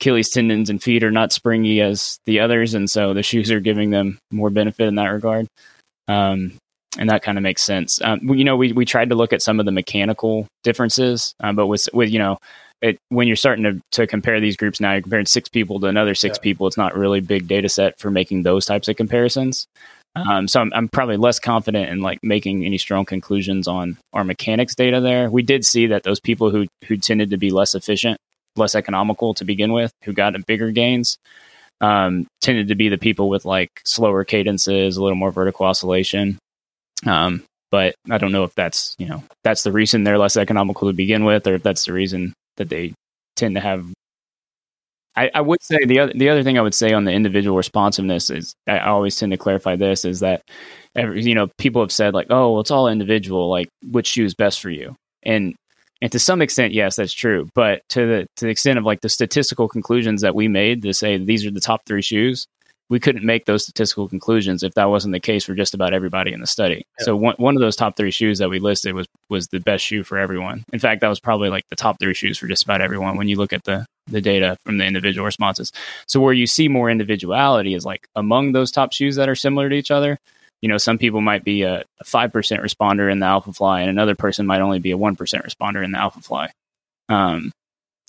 Achilles 0.00 0.30
tendons 0.30 0.70
and 0.70 0.82
feet 0.82 1.04
are 1.04 1.10
not 1.10 1.32
springy 1.32 1.80
as 1.80 2.18
the 2.24 2.40
others, 2.40 2.74
and 2.74 2.88
so 2.88 3.12
the 3.12 3.22
shoes 3.22 3.50
are 3.50 3.60
giving 3.60 3.90
them 3.90 4.18
more 4.30 4.50
benefit 4.50 4.88
in 4.88 4.94
that 4.94 5.08
regard. 5.08 5.46
Um, 6.08 6.52
and 6.98 7.08
that 7.08 7.22
kind 7.22 7.38
of 7.38 7.42
makes 7.42 7.62
sense. 7.62 8.00
Um, 8.02 8.20
you 8.30 8.44
know, 8.44 8.56
we 8.56 8.72
we 8.72 8.84
tried 8.84 9.10
to 9.10 9.14
look 9.14 9.32
at 9.32 9.42
some 9.42 9.60
of 9.60 9.66
the 9.66 9.72
mechanical 9.72 10.46
differences, 10.64 11.34
um, 11.40 11.54
but 11.54 11.66
with 11.66 11.88
with 11.92 12.10
you 12.10 12.18
know, 12.18 12.38
it, 12.82 12.98
when 13.10 13.26
you're 13.26 13.36
starting 13.36 13.64
to 13.64 13.80
to 13.92 14.06
compare 14.06 14.40
these 14.40 14.56
groups 14.56 14.80
now, 14.80 14.92
you're 14.92 15.02
comparing 15.02 15.26
six 15.26 15.48
people 15.48 15.78
to 15.80 15.86
another 15.86 16.14
six 16.14 16.38
yeah. 16.38 16.42
people. 16.42 16.66
It's 16.66 16.76
not 16.76 16.96
really 16.96 17.20
big 17.20 17.46
data 17.46 17.68
set 17.68 17.98
for 17.98 18.10
making 18.10 18.42
those 18.42 18.66
types 18.66 18.88
of 18.88 18.96
comparisons. 18.96 19.66
Um, 20.16 20.48
so 20.48 20.60
I'm, 20.60 20.72
I'm, 20.74 20.88
probably 20.88 21.16
less 21.16 21.38
confident 21.38 21.88
in 21.88 22.00
like 22.00 22.18
making 22.22 22.64
any 22.64 22.78
strong 22.78 23.04
conclusions 23.04 23.68
on 23.68 23.96
our 24.12 24.24
mechanics 24.24 24.74
data 24.74 25.00
there. 25.00 25.30
We 25.30 25.42
did 25.42 25.64
see 25.64 25.86
that 25.86 26.02
those 26.02 26.18
people 26.18 26.50
who 26.50 26.66
who 26.86 26.96
tended 26.96 27.30
to 27.30 27.36
be 27.36 27.50
less 27.50 27.76
efficient, 27.76 28.18
less 28.56 28.74
economical 28.74 29.34
to 29.34 29.44
begin 29.44 29.72
with, 29.72 29.92
who 30.04 30.12
got 30.12 30.34
bigger 30.46 30.72
gains, 30.72 31.16
um, 31.80 32.26
tended 32.40 32.68
to 32.68 32.74
be 32.74 32.88
the 32.88 32.98
people 32.98 33.28
with 33.28 33.44
like 33.44 33.70
slower 33.84 34.24
cadences, 34.24 34.96
a 34.96 35.02
little 35.02 35.16
more 35.16 35.30
vertical 35.30 35.66
oscillation. 35.66 36.38
Um, 37.06 37.44
but 37.70 37.94
I 38.10 38.18
don't 38.18 38.32
know 38.32 38.44
if 38.44 38.54
that's 38.54 38.96
you 38.98 39.06
know 39.06 39.22
that's 39.44 39.62
the 39.62 39.72
reason 39.72 40.02
they're 40.02 40.18
less 40.18 40.36
economical 40.36 40.88
to 40.88 40.92
begin 40.92 41.24
with, 41.24 41.46
or 41.46 41.54
if 41.54 41.62
that's 41.62 41.84
the 41.84 41.92
reason 41.92 42.34
that 42.56 42.68
they 42.68 42.94
tend 43.36 43.54
to 43.54 43.60
have 43.60 43.86
I, 45.16 45.30
I, 45.34 45.40
would 45.40 45.62
say 45.62 45.84
the 45.84 45.98
other 45.98 46.12
the 46.14 46.28
other 46.28 46.42
thing 46.42 46.58
I 46.58 46.62
would 46.62 46.74
say 46.74 46.92
on 46.92 47.04
the 47.04 47.12
individual 47.12 47.56
responsiveness 47.56 48.30
is 48.30 48.54
I 48.66 48.78
always 48.80 49.16
tend 49.16 49.32
to 49.32 49.38
clarify 49.38 49.76
this 49.76 50.04
is 50.04 50.20
that 50.20 50.42
every, 50.94 51.22
you 51.22 51.34
know 51.34 51.48
people 51.58 51.82
have 51.82 51.92
said 51.92 52.14
like 52.14 52.28
oh 52.30 52.52
well, 52.52 52.60
it's 52.60 52.70
all 52.70 52.88
individual 52.88 53.48
like 53.48 53.68
which 53.90 54.06
shoe 54.06 54.24
is 54.24 54.34
best 54.34 54.60
for 54.60 54.70
you. 54.70 54.96
And 55.24 55.54
and 56.00 56.12
to 56.12 56.18
some 56.18 56.40
extent 56.40 56.72
yes 56.72 56.96
that's 56.96 57.12
true. 57.12 57.48
But 57.54 57.82
to 57.90 58.06
the 58.06 58.26
to 58.36 58.44
the 58.46 58.50
extent 58.50 58.78
of 58.78 58.84
like 58.84 59.00
the 59.00 59.08
statistical 59.08 59.68
conclusions 59.68 60.22
that 60.22 60.34
we 60.34 60.48
made 60.48 60.82
to 60.82 60.94
say 60.94 61.18
these 61.18 61.44
are 61.44 61.50
the 61.50 61.60
top 61.60 61.82
three 61.86 62.02
shoes 62.02 62.46
we 62.90 63.00
couldn't 63.00 63.24
make 63.24 63.46
those 63.46 63.62
statistical 63.62 64.08
conclusions 64.08 64.62
if 64.62 64.74
that 64.74 64.90
wasn't 64.90 65.12
the 65.12 65.20
case 65.20 65.44
for 65.44 65.54
just 65.54 65.74
about 65.74 65.94
everybody 65.94 66.32
in 66.32 66.40
the 66.40 66.46
study. 66.46 66.84
Yeah. 66.98 67.04
So 67.04 67.16
one, 67.16 67.36
one 67.38 67.56
of 67.56 67.60
those 67.60 67.76
top 67.76 67.96
three 67.96 68.10
shoes 68.10 68.38
that 68.38 68.50
we 68.50 68.58
listed 68.58 68.94
was 68.94 69.06
was 69.30 69.46
the 69.48 69.60
best 69.60 69.84
shoe 69.84 70.02
for 70.02 70.18
everyone. 70.18 70.64
In 70.72 70.80
fact, 70.80 71.00
that 71.00 71.08
was 71.08 71.20
probably 71.20 71.48
like 71.48 71.64
the 71.70 71.76
top 71.76 71.98
three 72.00 72.14
shoes 72.14 72.36
for 72.36 72.48
just 72.48 72.64
about 72.64 72.82
everyone 72.82 73.16
when 73.16 73.28
you 73.28 73.36
look 73.36 73.52
at 73.52 73.64
the 73.64 73.86
the 74.08 74.20
data 74.20 74.56
from 74.66 74.78
the 74.78 74.84
individual 74.84 75.24
responses. 75.24 75.72
So 76.08 76.20
where 76.20 76.32
you 76.32 76.46
see 76.46 76.68
more 76.68 76.90
individuality 76.90 77.74
is 77.74 77.86
like 77.86 78.08
among 78.16 78.52
those 78.52 78.72
top 78.72 78.92
shoes 78.92 79.16
that 79.16 79.28
are 79.28 79.36
similar 79.36 79.70
to 79.70 79.76
each 79.76 79.92
other. 79.92 80.18
You 80.60 80.68
know, 80.68 80.76
some 80.76 80.98
people 80.98 81.22
might 81.22 81.44
be 81.44 81.62
a 81.62 81.84
five 82.04 82.32
percent 82.32 82.62
responder 82.62 83.10
in 83.10 83.20
the 83.20 83.26
Alpha 83.26 83.52
Fly, 83.52 83.80
and 83.80 83.88
another 83.88 84.16
person 84.16 84.46
might 84.46 84.60
only 84.60 84.80
be 84.80 84.90
a 84.90 84.98
one 84.98 85.16
percent 85.16 85.44
responder 85.44 85.82
in 85.84 85.92
the 85.92 85.98
Alphafly. 85.98 86.48
Um, 87.08 87.50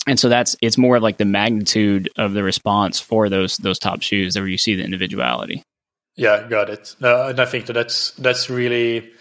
and 0.07 0.19
so 0.19 0.29
that's 0.29 0.55
it's 0.61 0.77
more 0.77 0.99
like 0.99 1.17
the 1.17 1.25
magnitude 1.25 2.09
of 2.17 2.33
the 2.33 2.43
response 2.43 2.99
for 2.99 3.29
those 3.29 3.57
those 3.57 3.79
top 3.79 4.01
shoes 4.01 4.35
where 4.35 4.47
you 4.47 4.57
see 4.57 4.75
the 4.75 4.83
individuality. 4.83 5.63
Yeah 6.15 6.47
got 6.47 6.69
it. 6.69 6.95
Uh, 7.01 7.27
and 7.27 7.39
i 7.39 7.45
think 7.45 7.67
that 7.67 7.73
that's 7.73 8.11
that's 8.11 8.49
really 8.49 9.11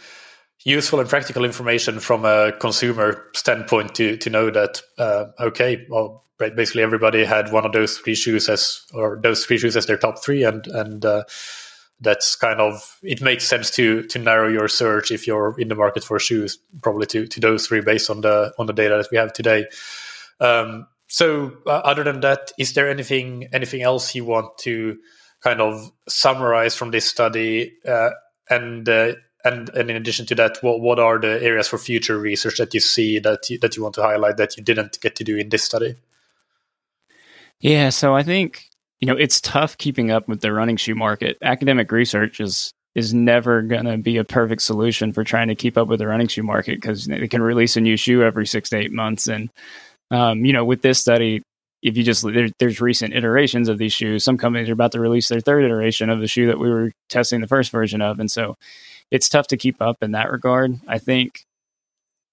useful 0.64 1.01
and 1.01 1.09
practical 1.09 1.45
information 1.45 2.01
from 2.01 2.25
a 2.25 2.53
consumer 2.53 3.25
standpoint 3.35 3.95
to 3.95 4.16
to 4.19 4.31
know 4.31 4.51
that 4.51 4.83
uh, 4.99 5.27
okay, 5.40 5.87
well, 5.88 6.25
basically 6.38 6.83
everybody 6.83 7.25
had 7.25 7.53
one 7.53 7.66
of 7.66 7.73
those 7.73 7.99
three 7.99 8.14
shoes 8.14 8.49
as 8.49 8.83
or 8.95 9.19
those 9.23 9.45
three 9.45 9.59
shoes 9.59 9.77
as 9.77 9.87
their 9.87 9.99
top 9.99 10.23
three, 10.23 10.43
and 10.45 10.66
and 10.69 11.05
uh, 11.05 11.25
that's 12.01 12.37
kind 12.37 12.61
of 12.61 12.99
it 13.03 13.21
makes 13.21 13.47
sense 13.47 13.71
to 13.71 14.03
to 14.05 14.19
narrow 14.19 14.49
your 14.49 14.69
search 14.69 15.11
if 15.11 15.27
you're 15.27 15.55
in 15.59 15.69
the 15.69 15.75
market 15.75 16.05
for 16.05 16.19
shoes, 16.19 16.59
probably 16.83 17.07
to 17.07 17.27
to 17.27 17.40
those 17.40 17.66
three 17.66 17.81
based 17.81 18.11
on 18.11 18.21
the 18.21 18.53
on 18.59 18.66
the 18.66 18.73
data 18.73 18.97
that 18.97 19.09
we 19.11 19.19
have 19.19 19.33
today. 19.33 19.66
Um, 20.40 20.87
so, 21.09 21.53
uh, 21.66 21.70
other 21.70 22.05
than 22.05 22.20
that, 22.20 22.53
is 22.59 22.72
there 22.74 22.88
anything 22.88 23.48
anything 23.53 23.83
else 23.83 24.14
you 24.14 24.24
want 24.24 24.57
to 24.59 24.98
kind 25.42 25.61
of 25.61 25.90
summarize 26.09 26.74
from 26.74 26.90
this 26.90 27.05
study 27.05 27.72
uh, 27.87 28.11
and 28.48 28.88
uh, 28.88 29.14
and 29.44 29.68
and 29.70 29.90
in 29.90 29.96
addition 29.96 30.26
to 30.26 30.35
that, 30.37 30.59
what 30.62 30.81
what 30.81 30.98
are 30.98 31.18
the 31.18 31.42
areas 31.42 31.68
for 31.68 31.79
future 31.79 32.18
research 32.18 32.59
that 32.59 32.74
you 32.74 32.81
see 32.81 33.18
that 33.18 33.48
you, 33.50 33.59
that 33.59 33.76
you 33.76 33.83
want 33.83 33.94
to 33.96 34.03
highlight 34.03 34.37
that 34.37 34.57
you 34.57 34.62
didn't 34.62 35.00
get 35.00 35.16
to 35.16 35.24
do 35.24 35.37
in 35.37 35.48
this 35.48 35.64
study? 35.64 35.96
Yeah, 37.61 37.90
so 37.90 38.14
I 38.14 38.22
think 38.22 38.66
you 39.00 39.07
know 39.07 39.16
it's 39.16 39.40
tough 39.40 39.79
keeping 39.79 40.11
up 40.11 40.29
with 40.29 40.40
the 40.40 40.53
running 40.53 40.76
shoe 40.76 40.94
market. 40.94 41.38
Academic 41.42 41.90
research 41.90 42.40
is 42.40 42.72
is 42.94 43.14
never 43.14 43.62
going 43.62 43.85
to 43.85 43.96
be 43.96 44.16
a 44.16 44.24
perfect 44.24 44.62
solution 44.62 45.12
for 45.12 45.22
trying 45.22 45.48
to 45.48 45.55
keep 45.55 45.79
up 45.79 45.88
with 45.88 46.00
the 46.00 46.07
running 46.07 46.26
shoe 46.26 46.42
market 46.42 46.81
because 46.81 47.07
they 47.07 47.29
can 47.29 47.40
release 47.40 47.76
a 47.76 47.81
new 47.81 47.96
shoe 47.96 48.22
every 48.22 48.46
six 48.46 48.70
to 48.70 48.76
eight 48.76 48.92
months. 48.92 49.29
And 49.29 49.48
um, 50.11 50.44
you 50.44 50.53
know, 50.53 50.64
with 50.64 50.83
this 50.83 50.99
study, 50.99 51.42
if 51.83 51.96
you 51.96 52.03
just 52.03 52.23
there, 52.23 52.49
there's 52.59 52.81
recent 52.81 53.14
iterations 53.14 53.68
of 53.68 53.79
these 53.79 53.92
shoes. 53.92 54.25
Some 54.25 54.37
companies 54.37 54.68
are 54.68 54.75
about 54.75 54.92
to 54.92 55.01
release 55.01 55.29
their 55.29 55.40
third 55.40 55.64
iteration 55.64 56.11
of 56.11 56.20
the 56.20 56.27
shoe 56.27 56.46
that 56.49 56.59
we 56.59 56.70
were 56.70 56.92
testing 57.09 57.40
the 57.40 57.46
first 57.46 57.70
version 57.70 58.03
of, 58.03 58.20
and 58.20 58.31
so 58.31 58.57
it's 59.11 59.29
tough 59.29 59.49
to 59.49 59.57
keep 59.57 59.81
up 59.81 59.96
in 60.03 60.12
that 60.12 60.31
regard. 60.31 60.79
I 60.87 60.99
think 60.99 61.42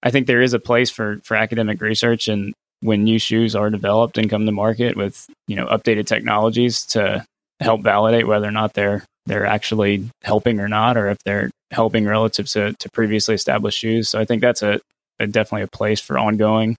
I 0.02 0.10
think 0.10 0.26
there 0.26 0.42
is 0.42 0.54
a 0.54 0.58
place 0.58 0.90
for 0.90 1.18
for 1.24 1.36
academic 1.36 1.80
research 1.80 2.28
and 2.28 2.54
when 2.80 3.02
new 3.02 3.18
shoes 3.18 3.56
are 3.56 3.70
developed 3.70 4.18
and 4.18 4.30
come 4.30 4.46
to 4.46 4.52
market 4.52 4.96
with 4.96 5.26
you 5.46 5.56
know 5.56 5.66
updated 5.66 6.06
technologies 6.06 6.84
to 6.86 7.24
help 7.60 7.82
validate 7.82 8.26
whether 8.26 8.46
or 8.46 8.52
not 8.52 8.74
they're 8.74 9.04
they're 9.26 9.46
actually 9.46 10.08
helping 10.22 10.58
or 10.58 10.68
not, 10.68 10.96
or 10.96 11.08
if 11.08 11.18
they're 11.24 11.50
helping 11.70 12.06
relative 12.06 12.46
to, 12.48 12.72
to 12.78 12.90
previously 12.90 13.34
established 13.34 13.78
shoes. 13.78 14.08
So 14.08 14.18
I 14.18 14.24
think 14.24 14.40
that's 14.40 14.62
a, 14.62 14.80
a 15.18 15.26
definitely 15.26 15.62
a 15.62 15.68
place 15.68 16.00
for 16.00 16.18
ongoing 16.18 16.76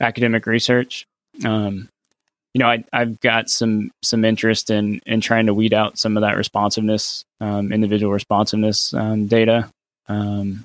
academic 0.00 0.46
research. 0.46 1.04
Um, 1.44 1.88
you 2.54 2.60
know, 2.60 2.68
I, 2.68 2.84
have 2.92 3.20
got 3.20 3.50
some 3.50 3.90
some 4.02 4.24
interest 4.24 4.70
in 4.70 5.00
in 5.06 5.20
trying 5.20 5.46
to 5.46 5.54
weed 5.54 5.74
out 5.74 5.98
some 5.98 6.16
of 6.16 6.22
that 6.22 6.36
responsiveness, 6.36 7.24
um, 7.40 7.72
individual 7.72 8.12
responsiveness 8.12 8.92
um, 8.94 9.26
data. 9.26 9.70
Um, 10.08 10.64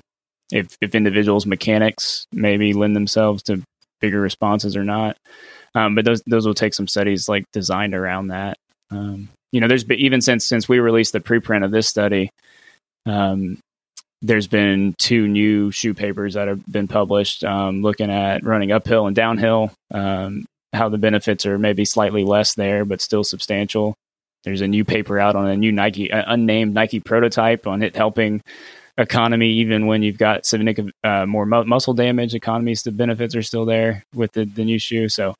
if 0.50 0.76
if 0.80 0.94
individuals' 0.94 1.46
mechanics 1.46 2.26
maybe 2.32 2.72
lend 2.72 2.96
themselves 2.96 3.42
to 3.44 3.62
bigger 4.00 4.20
responses 4.20 4.76
or 4.76 4.84
not, 4.84 5.16
um, 5.74 5.94
but 5.94 6.04
those 6.04 6.22
those 6.26 6.46
will 6.46 6.54
take 6.54 6.74
some 6.74 6.88
studies 6.88 7.28
like 7.28 7.44
designed 7.52 7.94
around 7.94 8.28
that. 8.28 8.56
Um, 8.90 9.28
you 9.52 9.60
know, 9.60 9.68
there's 9.68 9.84
been 9.84 10.00
even 10.00 10.20
since 10.20 10.46
since 10.46 10.68
we 10.68 10.78
released 10.78 11.12
the 11.12 11.20
preprint 11.20 11.64
of 11.64 11.70
this 11.70 11.86
study, 11.86 12.30
there's 14.24 14.46
been 14.46 14.94
two 14.98 15.28
new 15.28 15.70
shoe 15.70 15.92
papers 15.92 16.32
that 16.32 16.48
have 16.48 16.64
been 16.66 16.88
published 16.88 17.44
um, 17.44 17.82
looking 17.82 18.10
at 18.10 18.42
running 18.42 18.72
uphill 18.72 19.06
and 19.06 19.14
downhill, 19.14 19.70
um, 19.92 20.46
how 20.72 20.88
the 20.88 20.96
benefits 20.96 21.44
are 21.44 21.58
maybe 21.58 21.84
slightly 21.84 22.24
less 22.24 22.54
there, 22.54 22.86
but 22.86 23.02
still 23.02 23.22
substantial. 23.22 23.94
There's 24.42 24.62
a 24.62 24.68
new 24.68 24.82
paper 24.82 25.18
out 25.18 25.36
on 25.36 25.46
a 25.46 25.56
new 25.56 25.72
Nike, 25.72 26.10
uh, 26.10 26.24
unnamed 26.26 26.72
Nike 26.72 27.00
prototype 27.00 27.66
on 27.66 27.82
it 27.82 27.94
helping 27.96 28.40
economy, 28.96 29.48
even 29.48 29.86
when 29.86 30.02
you've 30.02 30.18
got 30.18 30.46
significant 30.46 30.94
uh, 31.04 31.26
more 31.26 31.44
mu- 31.44 31.64
muscle 31.64 31.92
damage. 31.94 32.34
Economies, 32.34 32.82
the 32.82 32.92
benefits 32.92 33.36
are 33.36 33.42
still 33.42 33.66
there 33.66 34.04
with 34.14 34.32
the, 34.32 34.46
the 34.46 34.64
new 34.64 34.78
shoe. 34.78 35.10
So, 35.10 35.34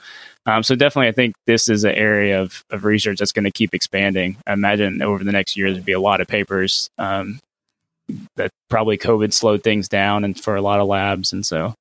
um, 0.44 0.62
so 0.62 0.74
definitely, 0.74 1.08
I 1.08 1.12
think 1.12 1.34
this 1.46 1.70
is 1.70 1.84
an 1.84 1.94
area 1.94 2.42
of, 2.42 2.62
of 2.68 2.84
research 2.84 3.18
that's 3.18 3.32
going 3.32 3.44
to 3.44 3.50
keep 3.50 3.72
expanding. 3.72 4.36
I 4.46 4.52
imagine 4.52 5.00
over 5.00 5.24
the 5.24 5.32
next 5.32 5.56
year 5.56 5.72
there'd 5.72 5.86
be 5.86 5.92
a 5.92 6.00
lot 6.00 6.20
of 6.20 6.26
papers 6.26 6.90
um, 6.98 7.38
that 8.36 8.50
probably 8.68 8.98
COVID 8.98 9.32
slowed 9.32 9.62
things 9.62 9.88
down 9.88 10.24
and 10.24 10.38
for 10.38 10.56
a 10.56 10.62
lot 10.62 10.80
of 10.80 10.88
labs, 10.88 11.32
and 11.32 11.44
so 11.44 11.74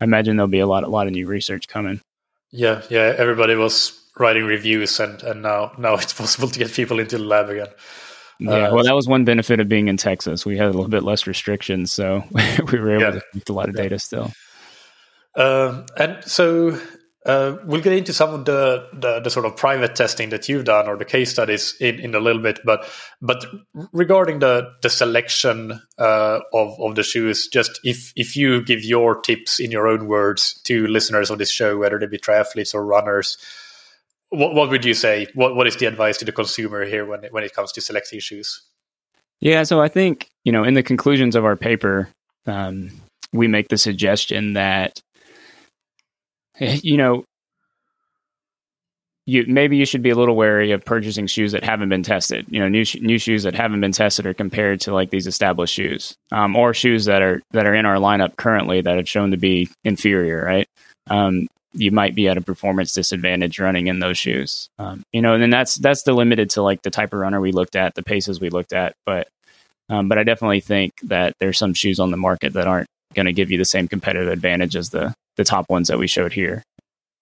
I 0.00 0.04
imagine 0.04 0.36
there'll 0.36 0.48
be 0.48 0.60
a 0.60 0.66
lot 0.66 0.84
a 0.84 0.88
lot 0.88 1.06
of 1.06 1.12
new 1.12 1.26
research 1.26 1.68
coming. 1.68 2.00
Yeah, 2.50 2.82
yeah. 2.88 3.14
Everybody 3.16 3.54
was 3.54 4.00
writing 4.18 4.44
reviews, 4.44 5.00
and 5.00 5.22
and 5.22 5.42
now 5.42 5.72
now 5.78 5.94
it's 5.94 6.12
possible 6.14 6.48
to 6.48 6.58
get 6.58 6.72
people 6.72 7.00
into 7.00 7.18
the 7.18 7.24
lab 7.24 7.48
again. 7.48 7.68
Yeah, 8.40 8.68
uh, 8.68 8.74
well, 8.74 8.84
that 8.84 8.94
was 8.94 9.08
one 9.08 9.24
benefit 9.24 9.58
of 9.58 9.68
being 9.68 9.88
in 9.88 9.96
Texas. 9.96 10.46
We 10.46 10.56
had 10.56 10.66
a 10.66 10.70
little 10.70 10.88
bit 10.88 11.02
less 11.02 11.26
restrictions, 11.26 11.92
so 11.92 12.22
we 12.72 12.78
were 12.78 12.92
able 12.92 13.02
yeah. 13.02 13.10
to 13.10 13.20
collect 13.20 13.48
a 13.48 13.52
lot 13.52 13.68
of 13.68 13.74
data 13.74 13.98
still. 13.98 14.32
Um, 15.34 15.86
and 15.96 16.22
so 16.24 16.78
uh, 17.28 17.58
we'll 17.66 17.82
get 17.82 17.92
into 17.92 18.14
some 18.14 18.32
of 18.32 18.46
the, 18.46 18.88
the, 18.94 19.20
the 19.20 19.28
sort 19.28 19.44
of 19.44 19.54
private 19.54 19.94
testing 19.94 20.30
that 20.30 20.48
you've 20.48 20.64
done 20.64 20.88
or 20.88 20.96
the 20.96 21.04
case 21.04 21.30
studies 21.30 21.74
in, 21.78 22.00
in 22.00 22.14
a 22.14 22.20
little 22.20 22.40
bit, 22.40 22.58
but 22.64 22.88
but 23.20 23.44
regarding 23.92 24.38
the 24.38 24.72
the 24.80 24.88
selection 24.88 25.78
uh, 25.98 26.40
of 26.54 26.80
of 26.80 26.94
the 26.94 27.02
shoes, 27.02 27.46
just 27.48 27.80
if 27.84 28.14
if 28.16 28.34
you 28.34 28.64
give 28.64 28.82
your 28.82 29.20
tips 29.20 29.60
in 29.60 29.70
your 29.70 29.86
own 29.86 30.08
words 30.08 30.58
to 30.64 30.86
listeners 30.86 31.28
of 31.28 31.38
this 31.38 31.50
show, 31.50 31.76
whether 31.76 31.98
they 31.98 32.06
be 32.06 32.18
triathletes 32.18 32.74
or 32.74 32.82
runners, 32.82 33.36
what 34.30 34.54
what 34.54 34.70
would 34.70 34.86
you 34.86 34.94
say? 34.94 35.26
What 35.34 35.54
what 35.54 35.66
is 35.66 35.76
the 35.76 35.84
advice 35.84 36.16
to 36.18 36.24
the 36.24 36.32
consumer 36.32 36.86
here 36.86 37.04
when 37.04 37.24
it, 37.24 37.32
when 37.32 37.44
it 37.44 37.52
comes 37.52 37.72
to 37.72 37.82
selecting 37.82 38.20
shoes? 38.20 38.62
Yeah, 39.40 39.64
so 39.64 39.82
I 39.82 39.88
think 39.88 40.30
you 40.44 40.52
know 40.52 40.64
in 40.64 40.72
the 40.72 40.82
conclusions 40.82 41.36
of 41.36 41.44
our 41.44 41.56
paper, 41.56 42.08
um, 42.46 42.90
we 43.34 43.48
make 43.48 43.68
the 43.68 43.76
suggestion 43.76 44.54
that 44.54 45.02
you 46.82 46.96
know, 46.96 47.24
you 49.26 49.44
maybe 49.46 49.76
you 49.76 49.84
should 49.84 50.02
be 50.02 50.10
a 50.10 50.14
little 50.14 50.36
wary 50.36 50.72
of 50.72 50.84
purchasing 50.84 51.26
shoes 51.26 51.52
that 51.52 51.62
haven't 51.62 51.90
been 51.90 52.02
tested. 52.02 52.46
You 52.48 52.60
know, 52.60 52.68
new 52.68 52.84
new 53.00 53.18
shoes 53.18 53.42
that 53.42 53.54
haven't 53.54 53.80
been 53.80 53.92
tested 53.92 54.24
or 54.26 54.32
compared 54.32 54.80
to 54.82 54.94
like 54.94 55.10
these 55.10 55.26
established 55.26 55.74
shoes, 55.74 56.14
um, 56.32 56.56
or 56.56 56.72
shoes 56.72 57.04
that 57.04 57.20
are 57.20 57.42
that 57.50 57.66
are 57.66 57.74
in 57.74 57.84
our 57.84 57.96
lineup 57.96 58.36
currently 58.36 58.80
that 58.80 58.96
have 58.96 59.08
shown 59.08 59.30
to 59.32 59.36
be 59.36 59.68
inferior. 59.84 60.42
Right? 60.42 60.66
Um, 61.10 61.46
you 61.74 61.90
might 61.90 62.14
be 62.14 62.26
at 62.26 62.38
a 62.38 62.40
performance 62.40 62.94
disadvantage 62.94 63.58
running 63.60 63.86
in 63.88 64.00
those 64.00 64.16
shoes. 64.16 64.68
Um, 64.78 65.02
you 65.12 65.20
know, 65.20 65.34
and 65.34 65.42
then 65.42 65.50
that's 65.50 65.74
that's 65.74 66.02
delimited 66.02 66.48
to 66.50 66.62
like 66.62 66.80
the 66.80 66.90
type 66.90 67.12
of 67.12 67.20
runner 67.20 67.40
we 67.40 67.52
looked 67.52 67.76
at, 67.76 67.94
the 67.94 68.02
paces 68.02 68.40
we 68.40 68.48
looked 68.48 68.72
at, 68.72 68.94
but 69.04 69.28
um, 69.90 70.08
but 70.08 70.18
I 70.18 70.24
definitely 70.24 70.60
think 70.60 70.92
that 71.02 71.34
there's 71.38 71.58
some 71.58 71.74
shoes 71.74 72.00
on 72.00 72.10
the 72.10 72.16
market 72.16 72.54
that 72.54 72.66
aren't 72.66 72.88
going 73.14 73.26
to 73.26 73.32
give 73.32 73.50
you 73.50 73.58
the 73.58 73.64
same 73.64 73.88
competitive 73.88 74.28
advantage 74.28 74.76
as 74.76 74.90
the 74.90 75.14
the 75.38 75.44
top 75.44 75.70
ones 75.70 75.88
that 75.88 75.98
we 75.98 76.06
showed 76.06 76.34
here. 76.34 76.62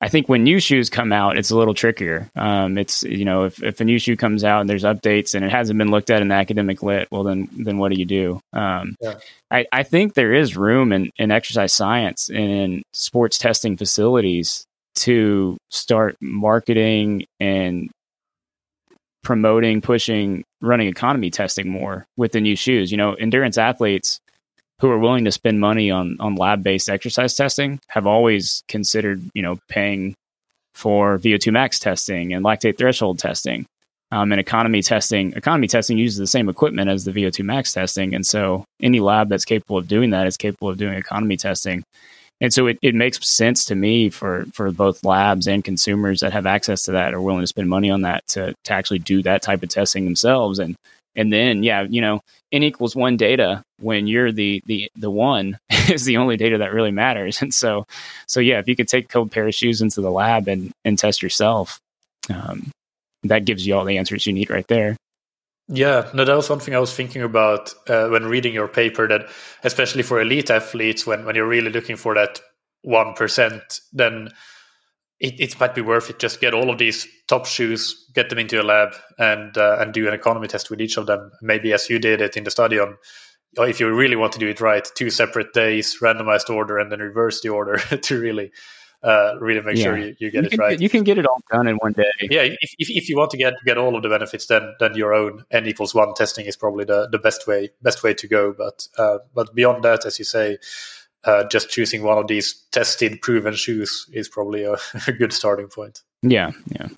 I 0.00 0.09
think 0.09 0.29
when 0.29 0.44
new 0.44 0.61
shoes 0.61 0.90
come 0.90 1.12
out, 1.12 1.38
it's 1.38 1.50
a 1.50 1.57
little 1.57 1.72
trickier. 1.72 2.29
Um, 2.37 2.76
it's 2.76 3.02
you 3.05 3.24
know 3.24 3.44
if, 3.44 3.62
if 3.62 3.81
a 3.81 3.85
new 3.85 3.98
shoe 3.98 4.16
comes 4.16 4.44
out 4.44 4.61
and 4.61 4.68
there's 4.68 4.83
updates 4.83 5.35
and 5.35 5.44
it 5.44 5.50
hasn't 5.50 5.79
been 5.79 5.90
looked 5.90 6.11
at 6.11 6.20
in 6.20 6.29
the 6.29 6.35
academic 6.35 6.83
lit, 6.83 7.09
well 7.11 7.22
then 7.22 7.48
then 7.52 7.79
what 7.79 7.92
do 7.92 7.98
you 7.98 8.05
do? 8.05 8.40
Um, 8.52 8.96
yeah. 9.00 9.14
I, 9.50 9.66
I 9.72 9.83
think 9.85 10.14
there 10.14 10.35
is 10.35 10.57
room 10.57 10.92
in, 10.92 11.11
in 11.16 11.31
exercise 11.31 11.72
science 11.72 12.29
and 12.29 12.50
in 12.50 12.83
sports 12.92 13.38
testing 13.38 13.76
facilities 13.76 14.66
to 14.96 15.57
start 15.70 16.16
marketing 16.20 17.24
and 17.38 17.90
promoting, 19.22 19.81
pushing 19.81 20.44
running 20.61 20.88
economy 20.88 21.31
testing 21.31 21.68
more 21.68 22.07
with 22.16 22.33
the 22.33 22.40
new 22.40 22.57
shoes. 22.57 22.90
You 22.90 22.98
know, 22.98 23.14
endurance 23.14 23.57
athletes 23.57 24.20
who 24.80 24.90
are 24.90 24.98
willing 24.98 25.24
to 25.24 25.32
spend 25.32 25.60
money 25.60 25.90
on 25.90 26.16
on 26.20 26.34
lab 26.34 26.62
based 26.62 26.88
exercise 26.88 27.34
testing 27.34 27.80
have 27.88 28.06
always 28.06 28.62
considered 28.68 29.22
you 29.34 29.42
know 29.42 29.58
paying 29.68 30.14
for 30.74 31.18
VO2 31.18 31.52
max 31.52 31.78
testing 31.78 32.34
and 32.34 32.44
lactate 32.44 32.76
threshold 32.76 33.18
testing. 33.18 33.66
Um, 34.12 34.30
and 34.30 34.40
economy 34.40 34.82
testing, 34.82 35.32
economy 35.32 35.66
testing 35.66 35.98
uses 35.98 36.18
the 36.18 36.28
same 36.28 36.48
equipment 36.48 36.88
as 36.88 37.04
the 37.04 37.10
VO2 37.10 37.44
max 37.44 37.72
testing, 37.72 38.14
and 38.14 38.24
so 38.24 38.64
any 38.80 39.00
lab 39.00 39.28
that's 39.28 39.44
capable 39.44 39.78
of 39.78 39.88
doing 39.88 40.10
that 40.10 40.28
is 40.28 40.36
capable 40.36 40.68
of 40.68 40.78
doing 40.78 40.94
economy 40.94 41.36
testing. 41.36 41.82
And 42.40 42.52
so 42.52 42.66
it, 42.66 42.78
it 42.82 42.94
makes 42.94 43.18
sense 43.28 43.64
to 43.64 43.74
me 43.74 44.10
for, 44.10 44.44
for 44.52 44.70
both 44.70 45.02
labs 45.02 45.48
and 45.48 45.64
consumers 45.64 46.20
that 46.20 46.32
have 46.32 46.46
access 46.46 46.82
to 46.82 46.92
that 46.92 47.14
are 47.14 47.20
willing 47.20 47.40
to 47.40 47.46
spend 47.46 47.68
money 47.68 47.90
on 47.90 48.02
that 48.02 48.26
to, 48.28 48.54
to 48.64 48.72
actually 48.72 48.98
do 48.98 49.22
that 49.22 49.42
type 49.42 49.62
of 49.62 49.70
testing 49.70 50.04
themselves 50.04 50.58
and 50.58 50.76
and 51.16 51.33
then 51.33 51.62
yeah 51.62 51.83
you 51.88 52.00
know 52.00 52.20
n 52.52 52.62
equals 52.62 52.94
one 52.94 53.16
data 53.16 53.62
when 53.81 54.07
you're 54.07 54.31
the 54.31 54.62
the 54.66 54.90
the 54.96 55.11
one 55.11 55.59
is 55.90 56.05
the 56.05 56.16
only 56.16 56.37
data 56.37 56.59
that 56.59 56.72
really 56.72 56.92
matters 56.92 57.42
and 57.42 57.52
so 57.52 57.87
so 58.26 58.40
yeah 58.40 58.59
if 58.59 58.68
you 58.68 58.76
could 58.76 58.88
take 58.88 59.12
a 59.14 59.26
pair 59.26 59.48
of 59.48 59.55
shoes 59.55 59.81
into 59.81 60.00
the 60.00 60.11
lab 60.11 60.46
and 60.48 60.72
and 60.85 60.98
test 60.98 61.22
yourself 61.22 61.81
um, 62.29 62.70
that 63.22 63.44
gives 63.44 63.66
you 63.66 63.74
all 63.74 63.85
the 63.85 63.98
answers 63.98 64.26
you 64.26 64.33
need 64.33 64.50
right 64.50 64.68
there 64.68 64.96
yeah, 65.68 66.09
no, 66.14 66.24
that 66.24 66.37
was 66.37 66.46
something 66.46 66.74
I 66.76 66.79
was 66.79 66.94
thinking 66.94 67.22
about 67.22 67.74
uh, 67.88 68.09
when 68.09 68.26
reading 68.26 68.55
your 68.55 68.68
paper. 68.68 69.09
That 69.09 69.29
especially 69.64 70.05
for 70.05 70.20
elite 70.20 70.48
athletes, 70.48 71.07
when 71.07 71.24
when 71.24 71.35
you're 71.35 71.48
really 71.48 71.70
looking 71.70 71.96
for 71.96 72.14
that 72.14 72.40
one 72.83 73.14
percent, 73.14 73.81
then 73.92 74.31
it, 75.18 75.40
it 75.40 75.61
might 75.61 75.74
be 75.74 75.81
worth 75.81 76.11
it. 76.11 76.18
Just 76.18 76.40
get 76.40 76.55
all 76.55 76.70
of 76.70 76.79
these 76.79 77.07
top 77.26 77.46
shoes, 77.46 78.11
get 78.14 78.29
them 78.29 78.38
into 78.38 78.61
a 78.61 78.64
lab, 78.64 78.94
and 79.18 79.57
uh, 79.57 79.79
and 79.81 79.92
do 79.92 80.07
an 80.07 80.14
economy 80.14 80.48
test 80.48 80.70
with 80.70 80.81
each 80.81 80.96
of 80.96 81.07
them. 81.07 81.31
Maybe 81.40 81.72
as 81.72 81.88
you 81.88 81.98
did 81.98 82.20
it 82.20 82.37
in 82.37 82.44
the 82.44 82.50
study 82.50 82.79
on 82.79 82.96
if 83.59 83.81
you 83.81 83.92
really 83.92 84.16
want 84.16 84.33
to 84.35 84.38
do 84.38 84.48
it 84.48 84.61
right, 84.61 84.87
two 84.94 85.11
separate 85.11 85.52
days, 85.52 85.98
randomized 86.02 86.50
order, 86.50 86.79
and 86.79 86.92
then 86.92 87.00
reverse 87.00 87.40
the 87.40 87.48
order 87.48 87.79
to 88.02 88.20
really 88.20 88.52
uh, 89.02 89.35
really 89.40 89.61
make 89.61 89.76
yeah. 89.76 89.85
sure 89.85 89.96
you, 89.96 90.16
you 90.18 90.31
get 90.31 90.44
you 90.44 90.50
it 90.52 90.59
right. 90.59 90.81
You 90.81 90.88
can 90.88 91.05
get 91.05 91.18
it 91.18 91.26
all 91.26 91.40
done 91.50 91.66
in 91.68 91.76
one 91.76 91.92
day. 91.92 92.11
Yeah, 92.20 92.42
if, 92.42 92.74
if, 92.79 92.90
if, 92.90 93.09
you 93.09 93.16
want 93.16 93.31
to 93.31 93.37
get 93.37 93.55
get 93.64 93.79
all 93.79 93.96
of 93.96 94.02
the 94.02 94.09
benefits, 94.09 94.46
then 94.46 94.74
then 94.81 94.94
your 94.94 95.14
own 95.14 95.44
n 95.50 95.66
equals 95.66 95.94
one 95.94 96.14
testing 96.14 96.46
is 96.46 96.57
probably 96.57 96.85
the, 96.85 97.09
the 97.11 97.18
best 97.18 97.46
way 97.46 97.70
best 97.83 98.02
way 98.02 98.14
to 98.14 98.26
go. 98.29 98.52
But 98.52 98.88
uh, 98.98 99.18
but 99.35 99.55
beyond 99.55 99.85
that, 99.85 100.05
as 100.05 100.18
you 100.18 100.24
say, 100.24 100.59
uh, 101.26 101.44
just 101.44 101.68
choosing 101.68 102.02
one 102.02 102.18
of 102.18 102.28
these 102.28 102.64
tested, 102.70 103.20
proven 103.20 103.54
shoes 103.54 104.06
is 104.12 104.28
probably 104.28 104.64
a, 104.64 104.76
a 105.06 105.12
good 105.12 105.32
starting 105.32 105.68
point. 105.68 106.02
Yeah, 106.22 106.52
yeah. 106.68 106.88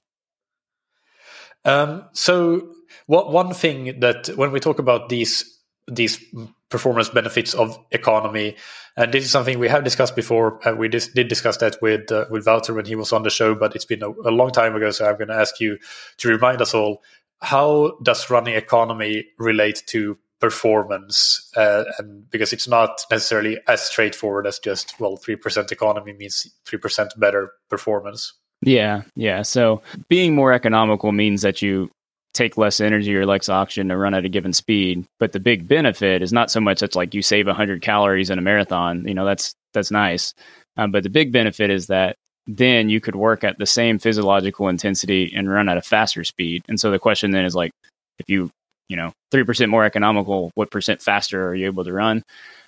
Um, 1.64 2.04
so, 2.12 2.74
what 3.06 3.32
one 3.32 3.52
thing 3.52 4.00
that 4.00 4.28
when 4.36 4.52
we 4.52 4.60
talk 4.60 4.78
about 4.78 5.08
these 5.08 5.58
these 5.90 6.22
performance 6.68 7.08
benefits 7.08 7.54
of 7.54 7.78
economy, 7.90 8.56
and 8.96 9.12
this 9.12 9.24
is 9.24 9.30
something 9.30 9.58
we 9.58 9.68
have 9.68 9.84
discussed 9.84 10.14
before. 10.14 10.66
Uh, 10.66 10.74
we 10.74 10.88
dis- 10.88 11.08
did 11.08 11.28
discuss 11.28 11.56
that 11.58 11.76
with 11.80 12.12
uh, 12.12 12.26
with 12.30 12.46
Wouter 12.46 12.74
when 12.74 12.84
he 12.84 12.94
was 12.94 13.12
on 13.12 13.22
the 13.22 13.30
show, 13.30 13.54
but 13.54 13.74
it's 13.74 13.84
been 13.84 14.02
a, 14.02 14.10
a 14.10 14.30
long 14.30 14.50
time 14.50 14.76
ago. 14.76 14.90
So 14.90 15.06
I'm 15.06 15.16
going 15.16 15.28
to 15.28 15.34
ask 15.34 15.60
you 15.60 15.78
to 16.18 16.28
remind 16.28 16.60
us 16.60 16.74
all: 16.74 17.02
How 17.40 17.98
does 18.02 18.30
running 18.30 18.54
economy 18.54 19.26
relate 19.38 19.82
to 19.88 20.18
performance? 20.40 21.50
Uh, 21.56 21.84
and 21.98 22.28
because 22.30 22.52
it's 22.52 22.68
not 22.68 23.00
necessarily 23.10 23.58
as 23.66 23.80
straightforward 23.80 24.46
as 24.46 24.58
just 24.58 24.98
well, 25.00 25.16
three 25.16 25.36
percent 25.36 25.72
economy 25.72 26.12
means 26.12 26.46
three 26.64 26.78
percent 26.78 27.12
better 27.18 27.52
performance. 27.68 28.32
Yeah, 28.62 29.02
yeah. 29.14 29.42
So 29.42 29.82
being 30.08 30.34
more 30.34 30.52
economical 30.52 31.12
means 31.12 31.42
that 31.42 31.62
you 31.62 31.90
take 32.34 32.56
less 32.56 32.80
energy 32.80 33.16
or 33.16 33.26
less 33.26 33.48
oxygen 33.48 33.88
to 33.88 33.96
run 33.96 34.14
at 34.14 34.24
a 34.24 34.28
given 34.28 34.52
speed. 34.52 35.04
But 35.18 35.32
the 35.32 35.40
big 35.40 35.66
benefit 35.66 36.22
is 36.22 36.32
not 36.32 36.50
so 36.50 36.60
much 36.60 36.82
it's 36.82 36.96
like 36.96 37.14
you 37.14 37.22
save 37.22 37.46
100 37.46 37.82
calories 37.82 38.30
in 38.30 38.38
a 38.38 38.42
marathon. 38.42 39.06
You 39.06 39.14
know, 39.14 39.24
that's 39.24 39.54
that's 39.72 39.90
nice. 39.90 40.34
Um, 40.76 40.92
but 40.92 41.02
the 41.02 41.10
big 41.10 41.32
benefit 41.32 41.70
is 41.70 41.88
that 41.88 42.16
then 42.46 42.88
you 42.88 43.00
could 43.00 43.16
work 43.16 43.44
at 43.44 43.58
the 43.58 43.66
same 43.66 43.98
physiological 43.98 44.68
intensity 44.68 45.32
and 45.36 45.50
run 45.50 45.68
at 45.68 45.76
a 45.76 45.82
faster 45.82 46.24
speed. 46.24 46.64
And 46.68 46.80
so 46.80 46.90
the 46.90 46.98
question 46.98 47.30
then 47.30 47.44
is 47.44 47.54
like, 47.54 47.72
if 48.18 48.28
you, 48.28 48.50
you 48.88 48.96
know, 48.96 49.12
3% 49.32 49.68
more 49.68 49.84
economical, 49.84 50.50
what 50.54 50.70
percent 50.70 51.02
faster 51.02 51.46
are 51.46 51.54
you 51.54 51.66
able 51.66 51.84
to 51.84 51.92
run? 51.92 52.22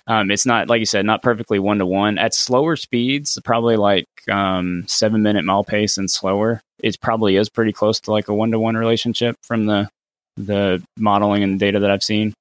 Um, 0.07 0.31
it's 0.31 0.45
not 0.45 0.69
like 0.69 0.79
you 0.79 0.85
said, 0.85 1.05
not 1.05 1.21
perfectly 1.21 1.59
one 1.59 1.79
to 1.79 1.85
one. 1.85 2.17
At 2.17 2.33
slower 2.33 2.75
speeds, 2.75 3.37
probably 3.43 3.77
like 3.77 4.05
um, 4.29 4.83
seven 4.87 5.21
minute 5.21 5.45
mile 5.45 5.63
pace 5.63 5.97
and 5.97 6.09
slower, 6.09 6.61
it 6.79 6.99
probably 7.01 7.35
is 7.35 7.49
pretty 7.49 7.71
close 7.71 7.99
to 8.01 8.11
like 8.11 8.27
a 8.27 8.33
one 8.33 8.51
to 8.51 8.59
one 8.59 8.75
relationship 8.75 9.35
from 9.43 9.65
the 9.65 9.89
the 10.37 10.81
modeling 10.97 11.43
and 11.43 11.59
data 11.59 11.79
that 11.79 11.91
I've 11.91 12.03
seen. 12.03 12.33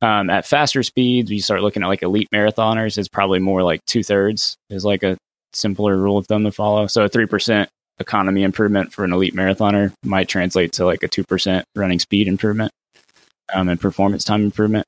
Um, 0.00 0.30
at 0.30 0.46
faster 0.46 0.82
speeds, 0.82 1.30
you 1.30 1.40
start 1.40 1.62
looking 1.62 1.82
at 1.82 1.88
like 1.88 2.02
elite 2.02 2.28
marathoners, 2.32 2.98
it's 2.98 3.08
probably 3.08 3.38
more 3.38 3.62
like 3.62 3.84
two 3.86 4.02
thirds 4.02 4.56
is 4.70 4.84
like 4.84 5.02
a 5.02 5.16
simpler 5.52 5.96
rule 5.96 6.18
of 6.18 6.26
thumb 6.26 6.44
to 6.44 6.52
follow. 6.52 6.86
So 6.86 7.04
a 7.04 7.08
three 7.08 7.26
percent 7.26 7.68
economy 7.98 8.42
improvement 8.42 8.92
for 8.92 9.04
an 9.04 9.12
elite 9.12 9.34
marathoner 9.34 9.92
might 10.04 10.28
translate 10.28 10.72
to 10.74 10.84
like 10.84 11.02
a 11.02 11.08
two 11.08 11.24
percent 11.24 11.64
running 11.74 11.98
speed 11.98 12.28
improvement 12.28 12.72
um, 13.52 13.68
and 13.68 13.80
performance 13.80 14.24
time 14.24 14.42
improvement. 14.42 14.86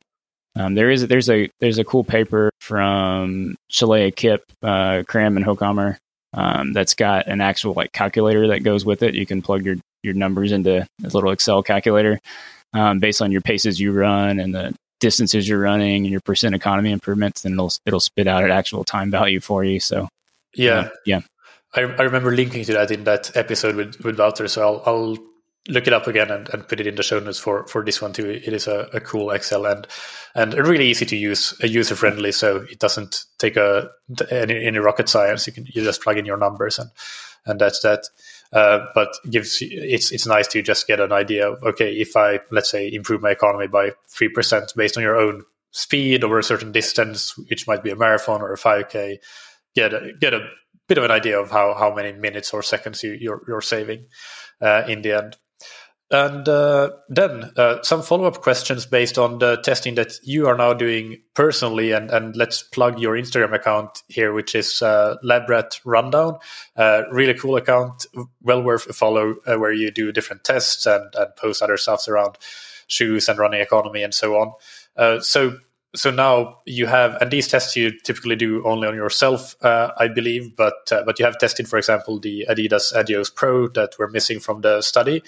Um, 0.56 0.74
there 0.74 0.90
is 0.90 1.06
there's 1.08 1.28
a 1.30 1.50
there's 1.60 1.78
a 1.78 1.84
cool 1.84 2.04
paper 2.04 2.50
from 2.60 3.56
Shalaya 3.70 4.14
Kipp, 4.14 4.44
uh, 4.62 5.02
Kram, 5.06 5.36
and 5.36 5.44
Hoogkamer 5.44 5.96
um, 6.32 6.72
that's 6.72 6.94
got 6.94 7.26
an 7.26 7.40
actual 7.40 7.74
like 7.74 7.92
calculator 7.92 8.48
that 8.48 8.62
goes 8.62 8.84
with 8.84 9.02
it. 9.02 9.14
You 9.14 9.26
can 9.26 9.42
plug 9.42 9.64
your 9.64 9.76
your 10.02 10.14
numbers 10.14 10.52
into 10.52 10.82
a 10.82 11.08
little 11.08 11.30
Excel 11.30 11.62
calculator 11.62 12.20
um, 12.72 12.98
based 12.98 13.22
on 13.22 13.32
your 13.32 13.40
paces 13.40 13.80
you 13.80 13.92
run 13.92 14.38
and 14.38 14.54
the 14.54 14.74
distances 15.00 15.48
you're 15.48 15.60
running 15.60 16.04
and 16.04 16.10
your 16.10 16.20
percent 16.20 16.54
economy 16.54 16.92
improvements, 16.92 17.44
and 17.44 17.54
it'll 17.54 17.72
it'll 17.86 18.00
spit 18.00 18.26
out 18.26 18.44
an 18.44 18.50
actual 18.50 18.84
time 18.84 19.10
value 19.10 19.40
for 19.40 19.64
you. 19.64 19.80
So 19.80 20.08
yeah, 20.54 20.72
uh, 20.72 20.88
yeah. 21.04 21.20
I, 21.74 21.80
I 21.80 22.02
remember 22.02 22.34
linking 22.34 22.64
to 22.64 22.72
that 22.74 22.90
in 22.92 23.04
that 23.04 23.36
episode 23.36 23.74
with 23.74 24.00
with 24.04 24.18
Wouter. 24.18 24.46
So 24.48 24.62
I'll 24.62 24.82
I'll 24.86 25.18
look 25.68 25.86
it 25.86 25.92
up 25.92 26.06
again 26.06 26.30
and, 26.30 26.48
and 26.50 26.68
put 26.68 26.80
it 26.80 26.86
in 26.86 26.94
the 26.94 27.02
show 27.02 27.18
notes 27.18 27.38
for, 27.38 27.66
for 27.66 27.84
this 27.84 28.02
one 28.02 28.12
too. 28.12 28.28
It 28.28 28.52
is 28.52 28.66
a, 28.66 28.88
a 28.92 29.00
cool 29.00 29.30
Excel 29.30 29.66
and 29.66 29.86
and 30.34 30.54
really 30.54 30.88
easy 30.88 31.06
to 31.06 31.16
use, 31.16 31.54
user 31.62 31.94
friendly. 31.94 32.32
So 32.32 32.66
it 32.70 32.78
doesn't 32.78 33.24
take 33.38 33.56
a 33.56 33.90
any, 34.30 34.66
any, 34.66 34.78
rocket 34.78 35.08
science. 35.08 35.46
You 35.46 35.52
can 35.52 35.66
you 35.66 35.82
just 35.82 36.02
plug 36.02 36.18
in 36.18 36.26
your 36.26 36.36
numbers 36.36 36.78
and 36.78 36.90
and 37.46 37.60
that's 37.60 37.80
that. 37.80 38.04
Uh, 38.52 38.86
but 38.94 39.08
gives 39.30 39.58
it's 39.60 40.12
it's 40.12 40.26
nice 40.26 40.46
to 40.48 40.62
just 40.62 40.86
get 40.86 41.00
an 41.00 41.12
idea 41.12 41.50
of 41.50 41.62
okay 41.62 41.92
if 41.94 42.16
I 42.16 42.40
let's 42.50 42.70
say 42.70 42.92
improve 42.92 43.22
my 43.22 43.30
economy 43.30 43.66
by 43.66 43.92
three 44.08 44.28
percent 44.28 44.72
based 44.76 44.96
on 44.96 45.02
your 45.02 45.16
own 45.16 45.44
speed 45.74 46.22
over 46.22 46.38
a 46.38 46.42
certain 46.42 46.70
distance, 46.70 47.36
which 47.36 47.66
might 47.66 47.82
be 47.82 47.90
a 47.90 47.96
marathon 47.96 48.40
or 48.40 48.52
a 48.52 48.58
five 48.58 48.88
k, 48.88 49.18
get 49.74 49.92
a, 49.92 50.12
get 50.20 50.32
a 50.32 50.48
bit 50.88 50.98
of 50.98 51.04
an 51.04 51.10
idea 51.10 51.38
of 51.40 51.50
how 51.50 51.74
how 51.74 51.92
many 51.92 52.12
minutes 52.12 52.54
or 52.54 52.62
seconds 52.62 53.02
you, 53.02 53.12
you're 53.12 53.42
you're 53.48 53.60
saving 53.60 54.06
uh, 54.60 54.84
in 54.86 55.02
the 55.02 55.12
end. 55.12 55.36
And 56.10 56.48
uh, 56.48 56.90
then 57.08 57.50
uh, 57.56 57.82
some 57.82 58.02
follow 58.02 58.26
up 58.26 58.42
questions 58.42 58.86
based 58.86 59.18
on 59.18 59.38
the 59.38 59.56
testing 59.56 59.94
that 59.96 60.12
you 60.22 60.46
are 60.46 60.56
now 60.56 60.72
doing 60.74 61.22
personally. 61.34 61.92
And, 61.92 62.10
and 62.10 62.36
let's 62.36 62.62
plug 62.62 63.00
your 63.00 63.16
Instagram 63.16 63.54
account 63.54 64.02
here, 64.08 64.32
which 64.32 64.54
is 64.54 64.82
uh, 64.82 65.16
LabRat 65.24 65.80
Rundown. 65.84 66.38
Uh, 66.76 67.02
really 67.10 67.34
cool 67.34 67.56
account, 67.56 68.06
well 68.42 68.62
worth 68.62 68.86
a 68.86 68.92
follow, 68.92 69.36
uh, 69.46 69.56
where 69.56 69.72
you 69.72 69.90
do 69.90 70.12
different 70.12 70.44
tests 70.44 70.86
and, 70.86 71.12
and 71.14 71.34
post 71.36 71.62
other 71.62 71.78
stuff 71.78 72.06
around 72.06 72.36
shoes 72.86 73.28
and 73.28 73.38
running 73.38 73.60
economy 73.60 74.02
and 74.02 74.14
so 74.14 74.36
on. 74.36 74.52
Uh, 74.96 75.20
so 75.20 75.58
so 75.96 76.10
now 76.10 76.58
you 76.66 76.86
have, 76.86 77.14
and 77.20 77.30
these 77.30 77.46
tests 77.46 77.76
you 77.76 77.92
typically 78.00 78.34
do 78.34 78.66
only 78.66 78.88
on 78.88 78.96
yourself, 78.96 79.54
uh, 79.62 79.92
I 79.96 80.08
believe, 80.08 80.56
but 80.56 80.90
uh, 80.90 81.04
but 81.04 81.18
you 81.18 81.24
have 81.24 81.38
tested, 81.38 81.68
for 81.68 81.78
example, 81.78 82.18
the 82.18 82.46
Adidas 82.48 82.92
Adios 82.94 83.30
Pro 83.30 83.68
that 83.68 83.96
were 83.98 84.08
missing 84.08 84.40
from 84.40 84.60
the 84.62 84.82
study, 84.82 85.22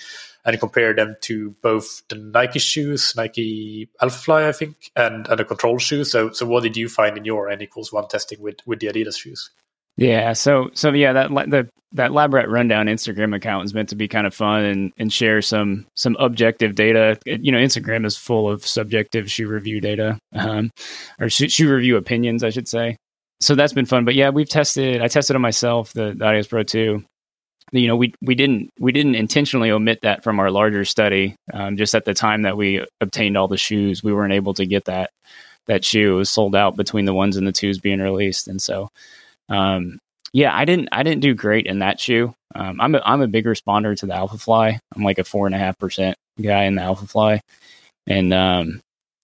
and 0.47 0.59
compare 0.61 0.95
them 0.95 1.17
to 1.23 1.55
both 1.61 2.03
the 2.09 2.15
Nike 2.17 2.61
shoes, 2.61 3.13
Nike 3.17 3.91
Alphafly, 4.01 4.45
I 4.45 4.53
think, 4.53 4.93
and, 4.95 5.27
and 5.27 5.39
the 5.39 5.45
control 5.45 5.79
shoes. 5.79 6.13
So, 6.13 6.31
so 6.31 6.47
what 6.47 6.63
did 6.63 6.77
you 6.77 6.89
find 6.89 7.19
in 7.19 7.25
your 7.25 7.51
N 7.51 7.61
equals 7.61 7.93
one 7.93 8.09
testing 8.09 8.41
with, 8.41 8.59
with 8.65 8.81
the 8.81 8.87
Adidas 8.87 9.19
shoes? 9.19 9.51
Yeah, 9.97 10.35
so 10.35 10.69
so 10.75 10.93
yeah, 10.93 11.15
that 11.15 11.31
the 11.31 11.69
that 11.93 12.11
LabRat 12.11 12.49
Rundown 12.49 12.87
Instagram 12.87 13.35
account 13.35 13.65
is 13.65 13.73
meant 13.73 13.89
to 13.89 13.97
be 13.97 14.09
kind 14.09 14.27
of 14.27 14.35
fun 14.35 14.63
and 14.65 14.93
and 14.99 15.13
share 15.13 15.41
some 15.41 15.87
some 15.95 16.17
objective 16.21 16.75
data. 16.75 17.19
You 17.25 17.51
know, 17.51 17.59
Instagram 17.59 18.05
is 18.05 18.17
full 18.17 18.51
of 18.51 18.67
subjective 18.67 19.31
shoe 19.31 19.49
review 19.49 19.81
data, 19.81 20.19
um, 20.35 20.71
or 21.19 21.31
shoe, 21.31 21.49
shoe 21.49 21.73
review 21.73 21.97
opinions, 21.97 22.45
I 22.45 22.51
should 22.51 22.69
say. 22.69 22.99
So 23.41 23.55
that's 23.55 23.73
been 23.73 23.87
fun. 23.87 24.05
But 24.05 24.15
yeah, 24.15 24.29
we've 24.29 24.49
tested. 24.49 25.01
I 25.01 25.09
tested 25.09 25.35
on 25.35 25.43
myself 25.43 25.95
the, 25.95 26.15
the 26.15 26.47
Pro 26.49 26.63
two, 26.63 27.03
you 27.73 27.89
know 27.89 27.97
we 27.97 28.15
we 28.23 28.35
didn't 28.35 28.71
we 28.79 28.93
didn't 28.93 29.15
intentionally 29.15 29.71
omit 29.71 30.01
that 30.03 30.23
from 30.23 30.39
our 30.41 30.51
larger 30.51 30.85
study. 30.85 31.37
Um, 31.53 31.77
just 31.77 31.95
at 31.95 32.05
the 32.05 32.15
time 32.15 32.43
that 32.43 32.57
we 32.57 32.85
obtained 33.01 33.37
all 33.37 33.49
the 33.49 33.57
shoes 33.57 34.03
we 34.03 34.13
weren't 34.13 34.33
able 34.33 34.55
to 34.55 34.67
get 34.67 34.85
that 34.87 35.11
that 35.67 35.85
shoe. 35.85 36.15
It 36.15 36.19
was 36.19 36.31
sold 36.31 36.55
out 36.55 36.77
between 36.77 37.05
the 37.05 37.15
ones 37.15 37.37
and 37.37 37.47
the 37.47 37.53
twos 37.53 37.79
being 37.79 38.01
released. 38.01 38.49
And 38.49 38.63
so 38.63 38.89
um, 39.49 39.99
yeah 40.33 40.55
i 40.55 40.65
didn't 40.65 40.89
i 40.93 41.03
didn't 41.03 41.23
do 41.23 41.35
great 41.35 41.67
in 41.67 41.81
that 41.81 42.01
shoe. 42.01 42.35
Um, 42.55 42.81
i'm 42.81 42.95
a, 42.95 43.03
i'm 43.05 43.23
a 43.23 43.29
big 43.29 43.47
responder 43.47 43.97
to 43.99 44.07
the 44.07 44.15
Alpha 44.15 44.39
Fly. 44.39 44.79
i'm 44.95 45.03
like 45.03 45.19
a 45.19 45.25
four 45.25 45.47
and 45.47 45.55
a 45.55 45.59
half 45.59 45.79
percent 45.79 46.17
guy 46.41 46.65
in 46.65 46.75
the 46.75 46.83
Alpha 46.83 47.07
Fly, 47.07 47.41
and 48.07 48.33
um, 48.35 48.81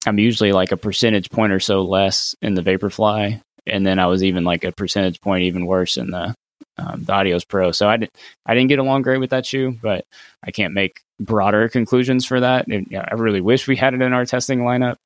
i'm 0.07 0.19
usually 0.19 0.53
like 0.53 0.73
a 0.73 0.77
percentage 0.77 1.31
point 1.31 1.53
or 1.53 1.61
so 1.61 1.83
less 1.83 2.35
in 2.43 2.55
the 2.55 2.63
vaporfly. 2.63 3.41
And 3.67 3.87
then 3.87 3.99
i 3.99 4.07
was 4.07 4.25
even 4.25 4.45
like 4.45 4.65
a 4.65 4.73
percentage 4.73 5.21
point 5.21 5.45
even 5.45 5.67
worse 5.67 5.97
in 5.97 6.11
the 6.11 6.35
um, 6.83 7.05
the 7.05 7.13
Adios 7.13 7.45
Pro. 7.45 7.73
So 7.73 7.89
I 7.89 7.97
didn't 7.97 8.13
I 8.47 8.55
didn't 8.55 8.69
get 8.69 8.79
along 8.79 9.03
great 9.03 9.19
with 9.19 9.31
that 9.31 9.47
shoe, 9.47 9.79
but 9.83 10.05
I 10.45 10.51
can't 10.51 10.75
make 10.75 11.01
broader 11.21 11.69
conclusions 11.69 12.27
for 12.27 12.41
that. 12.41 12.69
You 12.69 12.85
know, 12.91 13.05
I 13.07 13.15
really 13.15 13.41
wish 13.41 13.69
we 13.69 13.77
had 13.77 13.95
it 13.95 14.03
in 14.03 14.13
our 14.13 14.27
testing 14.27 14.61
lineup. 14.61 14.97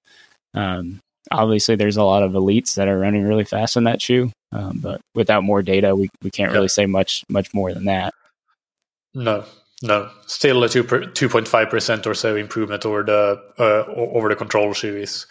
Um, 0.55 1.01
obviously, 1.31 1.77
there's 1.77 1.97
a 1.97 2.05
lot 2.05 2.23
of 2.23 2.33
elites 2.33 2.75
that 2.75 2.89
are 2.89 2.99
running 2.99 3.25
really 3.25 3.45
fast 3.45 3.77
in 3.77 3.85
that 3.85 4.01
shoe, 4.01 4.31
um, 4.53 4.79
but 4.81 5.01
without 5.15 5.45
more 5.45 5.63
data, 5.63 5.95
we 5.95 6.09
we 6.23 6.31
can't 6.31 6.53
really 6.53 6.69
say 6.69 6.87
much 6.87 7.25
much 7.29 7.53
more 7.53 7.73
than 7.73 7.85
that. 7.85 8.15
No, 9.15 9.45
no, 9.83 10.11
still 10.27 10.65
a 10.65 10.69
two 10.69 10.85
two 11.15 11.29
point 11.29 11.49
five 11.49 11.71
percent 11.71 12.07
or 12.07 12.15
so 12.15 12.37
improvement 12.37 12.87
over 12.87 13.03
the 13.03 13.43
uh, 13.59 13.85
over 13.93 14.29
the 14.29 14.37
control 14.37 14.73
shoe 14.73 14.97
is 14.97 15.27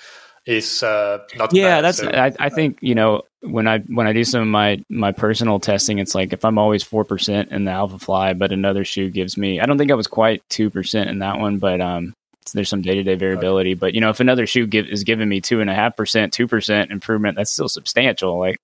is 0.46 0.84
uh, 0.84 1.20
not 1.36 1.54
yeah 1.54 1.78
bad, 1.78 1.82
that's 1.82 1.98
so. 1.98 2.10
I, 2.10 2.32
I 2.40 2.50
think 2.50 2.78
you 2.82 2.96
know 2.96 3.24
when 3.42 3.68
i 3.68 3.80
when 3.80 4.08
i 4.08 4.14
do 4.14 4.24
some 4.24 4.42
of 4.42 4.48
my 4.48 4.84
my 4.90 5.12
personal 5.12 5.60
testing 5.60 6.00
it's 6.00 6.14
like 6.14 6.34
if 6.34 6.46
i'm 6.46 6.58
always 6.58 6.84
4% 6.84 7.52
in 7.52 7.66
the 7.66 7.72
Alpha 7.72 8.00
Fly, 8.00 8.34
but 8.34 8.52
another 8.52 8.86
shoe 8.86 9.10
gives 9.10 9.38
me 9.38 9.60
i 9.60 9.66
don't 9.66 9.78
think 9.78 9.92
i 9.92 9.96
was 9.96 10.08
quite 10.08 10.44
2% 10.50 11.08
in 11.08 11.20
that 11.20 11.40
one 11.40 11.58
but 11.58 11.82
um 11.82 12.14
there's 12.54 12.70
some 12.70 12.82
day-to-day 12.82 13.16
variability. 13.16 13.74
But 13.74 13.94
you 13.94 14.02
know 14.02 14.10
if 14.10 14.20
another 14.20 14.46
shoe 14.46 14.68
give, 14.68 14.88
is 14.88 15.04
giving 15.04 15.28
me 15.28 15.42
2.5% 15.42 15.96
2% 15.96 16.92
improvement 16.92 17.38
that's 17.38 17.52
still 17.52 17.70
substantial. 17.70 18.40
Like 18.40 18.58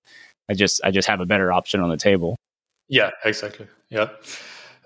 i 0.48 0.54
just 0.54 0.80
i 0.84 0.90
just 0.90 1.08
have 1.08 1.20
a 1.20 1.26
better 1.26 1.52
option 1.52 1.80
on 1.80 1.90
the 1.90 1.96
table. 1.96 2.36
Yeah 2.88 3.10
exactly. 3.24 3.66
Yeah 3.90 4.08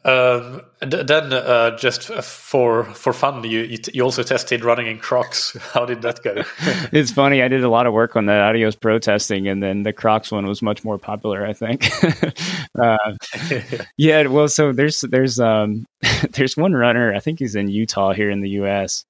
Um, 0.06 0.62
then, 0.80 1.32
uh, 1.32 1.76
just 1.76 2.04
for 2.04 2.84
for 2.84 3.12
fun, 3.12 3.42
you 3.42 3.76
you 3.92 4.02
also 4.02 4.22
tested 4.22 4.64
running 4.64 4.86
in 4.86 4.98
Crocs. 4.98 5.56
How 5.72 5.84
did 5.84 6.02
that 6.02 6.22
go? 6.22 6.44
it's 6.92 7.10
funny. 7.10 7.42
I 7.42 7.48
did 7.48 7.64
a 7.64 7.68
lot 7.68 7.86
of 7.86 7.92
work 7.92 8.14
on 8.14 8.26
the 8.26 8.32
Adios 8.32 8.76
Pro 8.76 9.00
testing, 9.00 9.48
and 9.48 9.60
then 9.60 9.82
the 9.82 9.92
Crocs 9.92 10.30
one 10.30 10.46
was 10.46 10.62
much 10.62 10.84
more 10.84 10.96
popular. 10.96 11.44
I 11.44 11.52
think. 11.52 11.90
uh, 12.80 12.96
yeah. 13.96 14.28
Well, 14.28 14.46
so 14.46 14.70
there's 14.70 15.00
there's 15.00 15.40
um 15.40 15.86
there's 16.30 16.56
one 16.56 16.74
runner. 16.74 17.12
I 17.12 17.18
think 17.18 17.40
he's 17.40 17.56
in 17.56 17.66
Utah 17.68 18.12
here 18.12 18.30
in 18.30 18.42
the 18.42 18.50
U.S. 18.50 19.04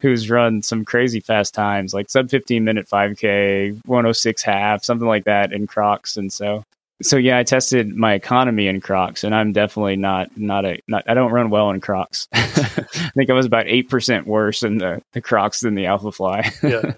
Who's 0.00 0.30
run 0.30 0.62
some 0.62 0.84
crazy 0.84 1.18
fast 1.18 1.54
times, 1.54 1.92
like 1.92 2.08
sub 2.08 2.30
15 2.30 2.62
minute 2.62 2.86
5K, 2.86 3.80
106 3.86 4.42
half, 4.42 4.84
something 4.84 5.08
like 5.08 5.24
that 5.24 5.52
in 5.52 5.66
Crocs. 5.66 6.16
And 6.16 6.32
so 6.32 6.64
so 7.02 7.16
yeah, 7.16 7.38
I 7.38 7.42
tested 7.42 7.94
my 7.94 8.14
economy 8.14 8.68
in 8.68 8.80
Crocs, 8.80 9.22
and 9.24 9.34
I'm 9.34 9.52
definitely 9.52 9.96
not 9.96 10.36
not 10.36 10.64
a 10.64 10.80
not. 10.88 11.04
I 11.06 11.14
don't 11.14 11.32
run 11.32 11.50
well 11.50 11.70
in 11.70 11.80
Crocs. 11.80 12.26
I 12.32 13.10
think 13.16 13.30
I 13.30 13.34
was 13.34 13.46
about 13.46 13.66
eight 13.66 13.90
percent 13.90 14.26
worse 14.26 14.62
in 14.62 14.78
the, 14.78 15.02
the 15.12 15.20
Crocs 15.20 15.60
than 15.60 15.74
the 15.74 15.86
Alpha 15.86 16.10
Fly. 16.10 16.50
yeah, 16.62 16.94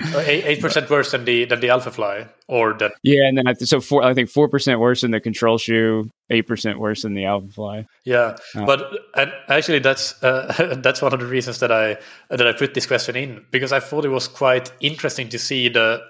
uh, 0.14 0.22
eight 0.26 0.60
percent 0.60 0.90
worse 0.90 1.12
than 1.12 1.24
the 1.24 1.44
than 1.44 1.60
the 1.60 1.68
Alpha 1.68 1.92
Fly, 1.92 2.26
or 2.48 2.72
that. 2.74 2.92
Yeah, 3.04 3.28
and 3.28 3.38
then 3.38 3.46
I, 3.46 3.54
so 3.54 3.80
four. 3.80 4.02
I 4.02 4.14
think 4.14 4.30
four 4.30 4.48
percent 4.48 4.80
worse 4.80 5.02
than 5.02 5.12
the 5.12 5.20
Control 5.20 5.58
Shoe, 5.58 6.10
eight 6.30 6.48
percent 6.48 6.80
worse 6.80 7.02
than 7.02 7.14
the 7.14 7.26
Alpha 7.26 7.48
Fly. 7.48 7.86
Yeah, 8.04 8.36
uh, 8.56 8.66
but 8.66 8.90
and 9.14 9.32
actually, 9.48 9.78
that's 9.78 10.20
uh, 10.24 10.76
that's 10.82 11.02
one 11.02 11.12
of 11.12 11.20
the 11.20 11.26
reasons 11.26 11.60
that 11.60 11.70
I 11.70 11.98
that 12.30 12.46
I 12.46 12.52
put 12.52 12.74
this 12.74 12.86
question 12.86 13.14
in 13.14 13.44
because 13.52 13.70
I 13.70 13.78
thought 13.78 14.04
it 14.04 14.08
was 14.08 14.26
quite 14.26 14.72
interesting 14.80 15.28
to 15.28 15.38
see 15.38 15.68
the 15.68 16.02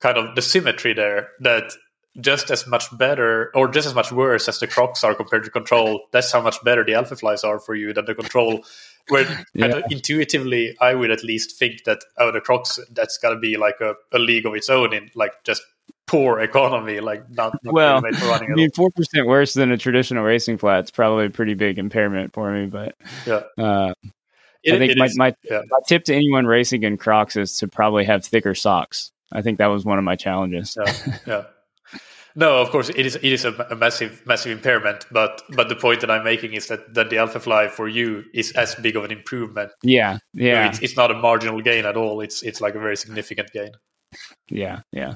kind 0.00 0.16
of 0.16 0.34
the 0.34 0.42
symmetry 0.42 0.94
there 0.94 1.28
that 1.40 1.72
just 2.20 2.50
as 2.50 2.66
much 2.66 2.96
better 2.96 3.50
or 3.54 3.68
just 3.68 3.86
as 3.86 3.94
much 3.94 4.12
worse 4.12 4.48
as 4.48 4.58
the 4.60 4.66
crocs 4.66 5.02
are 5.02 5.14
compared 5.14 5.44
to 5.44 5.50
control 5.50 6.06
that's 6.12 6.30
how 6.30 6.40
much 6.40 6.62
better 6.62 6.84
the 6.84 6.94
alpha 6.94 7.16
flies 7.16 7.42
are 7.42 7.58
for 7.58 7.74
you 7.74 7.92
than 7.92 8.04
the 8.04 8.14
control 8.14 8.64
where 9.08 9.26
yeah. 9.54 9.80
intuitively 9.90 10.76
i 10.80 10.94
would 10.94 11.10
at 11.10 11.24
least 11.24 11.58
think 11.58 11.84
that 11.84 11.98
oh 12.18 12.30
the 12.30 12.40
crocs 12.40 12.78
that's 12.92 13.18
got 13.18 13.30
to 13.30 13.38
be 13.38 13.56
like 13.56 13.80
a, 13.80 13.94
a, 14.12 14.18
league 14.18 14.46
of 14.46 14.54
its 14.54 14.70
own 14.70 14.92
in 14.94 15.10
like 15.14 15.32
just 15.42 15.62
poor 16.06 16.38
economy 16.40 17.00
like 17.00 17.28
not, 17.30 17.58
not 17.64 17.74
well 17.74 18.02
i 18.04 18.46
mean 18.48 18.70
four 18.70 18.90
percent 18.90 19.26
worse 19.26 19.54
than 19.54 19.72
a 19.72 19.76
traditional 19.76 20.22
racing 20.22 20.56
flat 20.56 20.76
flat's 20.76 20.90
probably 20.90 21.26
a 21.26 21.30
pretty 21.30 21.54
big 21.54 21.78
impairment 21.78 22.32
for 22.32 22.52
me 22.52 22.66
but 22.66 22.94
yeah 23.26 23.42
uh, 23.58 23.92
it, 24.64 24.74
I 24.74 24.78
think 24.78 24.96
my, 24.96 25.08
my, 25.16 25.34
yeah. 25.42 25.60
my 25.68 25.78
tip 25.86 26.04
to 26.04 26.14
anyone 26.14 26.46
racing 26.46 26.84
in 26.84 26.96
Crocs 26.96 27.36
is 27.36 27.58
to 27.58 27.68
probably 27.68 28.04
have 28.04 28.24
thicker 28.24 28.54
socks. 28.54 29.12
I 29.30 29.42
think 29.42 29.58
that 29.58 29.66
was 29.66 29.84
one 29.84 29.98
of 29.98 30.04
my 30.04 30.16
challenges. 30.16 30.74
Yeah, 30.78 31.16
yeah. 31.26 31.42
No, 32.36 32.58
of 32.60 32.70
course 32.70 32.88
it 32.88 33.06
is. 33.06 33.14
It 33.16 33.24
is 33.24 33.44
a, 33.44 33.52
a, 33.70 33.76
massive, 33.76 34.22
massive 34.26 34.50
impairment. 34.50 35.06
But 35.10 35.42
but 35.50 35.68
the 35.68 35.76
point 35.76 36.00
that 36.00 36.10
I'm 36.10 36.24
making 36.24 36.54
is 36.54 36.66
that 36.66 36.94
that 36.94 37.10
the 37.10 37.18
Alpha 37.18 37.38
Fly 37.38 37.68
for 37.68 37.88
you 37.88 38.24
is 38.34 38.52
as 38.52 38.74
big 38.74 38.96
of 38.96 39.04
an 39.04 39.12
improvement. 39.12 39.72
Yeah, 39.82 40.18
yeah. 40.32 40.68
it's, 40.68 40.80
it's 40.80 40.96
not 40.96 41.10
a 41.10 41.14
marginal 41.14 41.60
gain 41.60 41.86
at 41.86 41.96
all. 41.96 42.20
It's 42.20 42.42
it's 42.42 42.60
like 42.60 42.74
a 42.74 42.80
very 42.80 42.96
significant 42.96 43.52
gain. 43.52 43.70
Yeah, 44.48 44.80
yeah, 44.92 45.14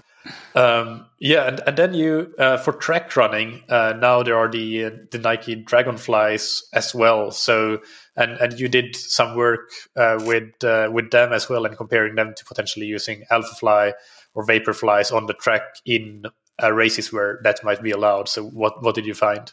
um, 0.54 1.07
yeah. 1.18 1.48
And 1.48 1.61
and 1.66 1.76
then 1.76 1.94
you 1.94 2.35
uh, 2.38 2.57
for 2.57 2.72
track 2.72 3.16
running 3.16 3.62
uh, 3.68 3.94
now 3.98 4.22
there 4.22 4.37
are 4.37 4.48
the 4.48 4.85
uh, 4.85 4.90
the 5.11 5.18
Nike 5.18 5.57
Dragonflies 5.57 6.68
as 6.72 6.94
well. 6.94 7.31
So 7.33 7.81
and 8.16 8.33
and 8.33 8.61
you 8.61 8.68
did 8.68 8.94
some 8.94 9.37
work 9.37 9.70
uh, 9.96 10.18
with 10.24 10.62
uh, 10.62 10.88
with 10.92 11.11
them 11.11 11.33
as 11.33 11.48
well 11.48 11.66
and 11.66 11.76
comparing 11.76 12.14
them 12.14 12.35
to 12.37 12.44
potentially 12.44 12.87
using 12.87 13.24
Alpha 13.31 13.54
Fly 13.54 13.94
or 14.35 14.46
Vaporflies 14.46 15.12
on 15.12 15.26
the 15.26 15.35
track 15.35 15.62
in 15.85 16.24
uh, 16.62 16.72
races 16.72 17.12
where 17.12 17.40
that 17.42 17.62
might 17.64 17.82
be 17.82 17.90
allowed. 17.90 18.28
So 18.28 18.44
what 18.44 18.82
what 18.82 18.94
did 18.94 19.06
you 19.06 19.14
find? 19.14 19.52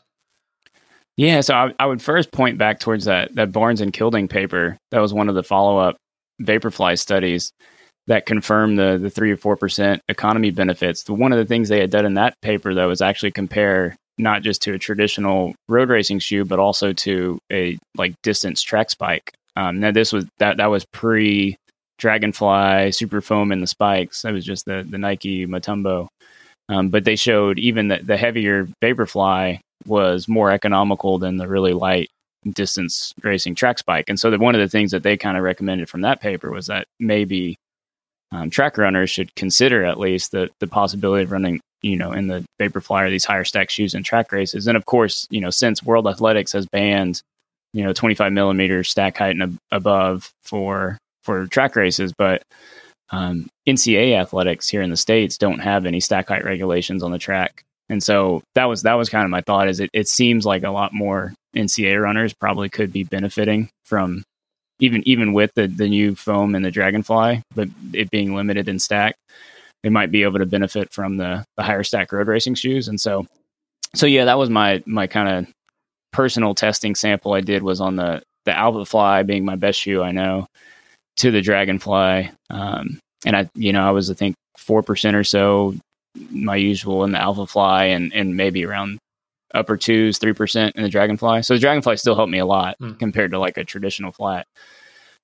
Yeah, 1.17 1.41
so 1.41 1.53
I, 1.53 1.73
I 1.79 1.85
would 1.85 2.01
first 2.01 2.31
point 2.31 2.57
back 2.57 2.79
towards 2.79 3.05
that 3.05 3.33
that 3.35 3.51
Barnes 3.51 3.81
and 3.81 3.93
Kilding 3.93 4.27
paper. 4.27 4.77
That 4.91 4.99
was 4.99 5.13
one 5.13 5.29
of 5.29 5.35
the 5.35 5.43
follow 5.43 5.77
up 5.77 5.97
Vaporfly 6.41 6.99
studies 6.99 7.51
that 8.07 8.25
confirmed 8.25 8.77
the 8.77 8.97
the 9.01 9.09
three 9.09 9.31
or 9.31 9.37
four 9.37 9.55
percent 9.55 10.01
economy 10.09 10.51
benefits. 10.51 11.03
The, 11.03 11.13
one 11.13 11.31
of 11.31 11.37
the 11.37 11.45
things 11.45 11.69
they 11.69 11.79
had 11.79 11.91
done 11.91 12.05
in 12.05 12.15
that 12.15 12.39
paper 12.41 12.73
though 12.73 12.89
was 12.89 13.01
actually 13.01 13.31
compare 13.31 13.95
not 14.17 14.41
just 14.41 14.61
to 14.63 14.73
a 14.73 14.79
traditional 14.79 15.53
road 15.67 15.89
racing 15.89 16.19
shoe, 16.19 16.45
but 16.45 16.59
also 16.59 16.93
to 16.93 17.39
a 17.51 17.77
like 17.97 18.13
distance 18.21 18.61
track 18.61 18.89
spike. 18.89 19.31
Um, 19.55 19.79
now 19.79 19.91
this 19.91 20.11
was 20.11 20.25
that 20.39 20.57
that 20.57 20.67
was 20.67 20.85
pre 20.85 21.55
Dragonfly, 21.97 22.91
Super 22.91 23.21
Foam, 23.21 23.51
and 23.51 23.63
the 23.63 23.67
spikes. 23.67 24.23
That 24.23 24.33
was 24.33 24.45
just 24.45 24.65
the 24.65 24.85
the 24.89 24.97
Nike 24.97 25.45
Matumbo. 25.45 26.07
Um, 26.69 26.89
but 26.89 27.03
they 27.05 27.15
showed 27.15 27.59
even 27.59 27.89
that 27.89 28.07
the 28.07 28.17
heavier 28.17 28.67
Vaporfly 28.81 29.59
was 29.85 30.27
more 30.27 30.51
economical 30.51 31.19
than 31.19 31.37
the 31.37 31.47
really 31.47 31.73
light 31.73 32.09
distance 32.53 33.13
racing 33.23 33.55
track 33.55 33.79
spike. 33.79 34.05
And 34.07 34.19
so 34.19 34.31
that 34.31 34.39
one 34.39 34.55
of 34.55 34.61
the 34.61 34.67
things 34.67 34.91
that 34.91 35.03
they 35.03 35.17
kind 35.17 35.37
of 35.37 35.43
recommended 35.43 35.89
from 35.89 36.01
that 36.01 36.21
paper 36.21 36.51
was 36.51 36.67
that 36.67 36.87
maybe 36.99 37.55
um, 38.31 38.49
track 38.49 38.77
runners 38.77 39.09
should 39.09 39.33
consider 39.35 39.85
at 39.85 39.99
least 39.99 40.31
the 40.31 40.49
the 40.59 40.67
possibility 40.67 41.23
of 41.23 41.31
running, 41.31 41.61
you 41.81 41.95
know, 41.95 42.11
in 42.11 42.27
the 42.27 42.43
Vaporfly 42.59 43.03
or 43.03 43.09
these 43.09 43.25
higher 43.25 43.43
stack 43.43 43.69
shoes 43.69 43.93
in 43.93 44.03
track 44.03 44.31
races. 44.31 44.67
And 44.67 44.77
of 44.77 44.85
course, 44.85 45.27
you 45.29 45.41
know, 45.41 45.49
since 45.49 45.83
World 45.83 46.07
Athletics 46.07 46.51
has 46.53 46.65
banned, 46.65 47.21
you 47.73 47.83
know, 47.83 47.93
25 47.93 48.33
millimeter 48.33 48.83
stack 48.83 49.17
height 49.17 49.31
and 49.31 49.43
ab- 49.43 49.57
above 49.71 50.31
for 50.43 50.97
for 51.23 51.47
track 51.47 51.75
races, 51.75 52.13
but 52.17 52.43
um, 53.11 53.47
NCAA 53.67 54.19
athletics 54.19 54.67
here 54.67 54.81
in 54.81 54.89
the 54.89 54.97
states 54.97 55.37
don't 55.37 55.59
have 55.59 55.85
any 55.85 55.99
stack 55.99 56.29
height 56.29 56.43
regulations 56.43 57.03
on 57.03 57.11
the 57.11 57.19
track, 57.19 57.63
and 57.89 58.01
so 58.01 58.41
that 58.55 58.65
was 58.65 58.83
that 58.83 58.95
was 58.95 59.09
kind 59.09 59.25
of 59.25 59.29
my 59.29 59.41
thought. 59.41 59.67
Is 59.67 59.79
it 59.79 59.89
it 59.93 60.07
seems 60.07 60.45
like 60.45 60.63
a 60.63 60.71
lot 60.71 60.93
more 60.93 61.33
NCAA 61.55 62.01
runners 62.01 62.33
probably 62.33 62.69
could 62.69 62.91
be 62.91 63.03
benefiting 63.03 63.69
from 63.83 64.23
even 64.79 65.07
even 65.07 65.33
with 65.33 65.51
the 65.55 65.67
the 65.67 65.87
new 65.87 66.15
foam 66.15 66.55
and 66.55 66.65
the 66.65 66.71
Dragonfly, 66.71 67.43
but 67.53 67.69
it 67.93 68.09
being 68.09 68.35
limited 68.35 68.67
in 68.67 68.79
stack, 68.79 69.15
they 69.83 69.89
might 69.89 70.11
be 70.11 70.23
able 70.23 70.39
to 70.39 70.45
benefit 70.45 70.91
from 70.91 71.17
the 71.17 71.45
the 71.57 71.63
higher 71.63 71.83
stack 71.83 72.11
road 72.11 72.27
racing 72.27 72.55
shoes. 72.55 72.87
And 72.87 72.99
so, 72.99 73.25
so 73.93 74.05
yeah, 74.05 74.25
that 74.25 74.37
was 74.37 74.49
my 74.49 74.83
my 74.85 75.07
kind 75.07 75.29
of 75.29 75.53
personal 76.11 76.55
testing 76.55 76.95
sample 76.95 77.33
I 77.33 77.41
did 77.41 77.63
was 77.63 77.81
on 77.81 77.95
the 77.95 78.21
the 78.45 78.57
Alpha 78.57 78.85
Fly 78.85 79.23
being 79.23 79.45
my 79.45 79.55
best 79.55 79.79
shoe 79.79 80.01
I 80.01 80.11
know 80.11 80.47
to 81.17 81.31
the 81.31 81.41
Dragonfly. 81.41 82.31
Um, 82.49 82.99
and 83.25 83.35
I, 83.35 83.49
you 83.55 83.73
know, 83.73 83.87
I 83.87 83.91
was, 83.91 84.09
I 84.11 84.13
think, 84.13 84.35
4% 84.59 85.13
or 85.13 85.23
so, 85.23 85.75
my 86.29 86.55
usual 86.55 87.03
in 87.03 87.11
the 87.11 87.19
Alpha 87.19 87.45
Fly, 87.45 87.85
and, 87.85 88.13
and 88.13 88.37
maybe 88.37 88.65
around 88.65 88.99
upper 89.53 89.77
twos, 89.77 90.19
3% 90.19 90.71
in 90.75 90.83
the 90.83 90.89
Dragonfly. 90.89 91.43
So 91.43 91.53
the 91.53 91.59
Dragonfly 91.59 91.97
still 91.97 92.15
helped 92.15 92.31
me 92.31 92.39
a 92.39 92.45
lot 92.45 92.75
mm. 92.81 92.97
compared 92.99 93.31
to 93.31 93.39
like 93.39 93.57
a 93.57 93.63
traditional 93.63 94.11
flat. 94.11 94.45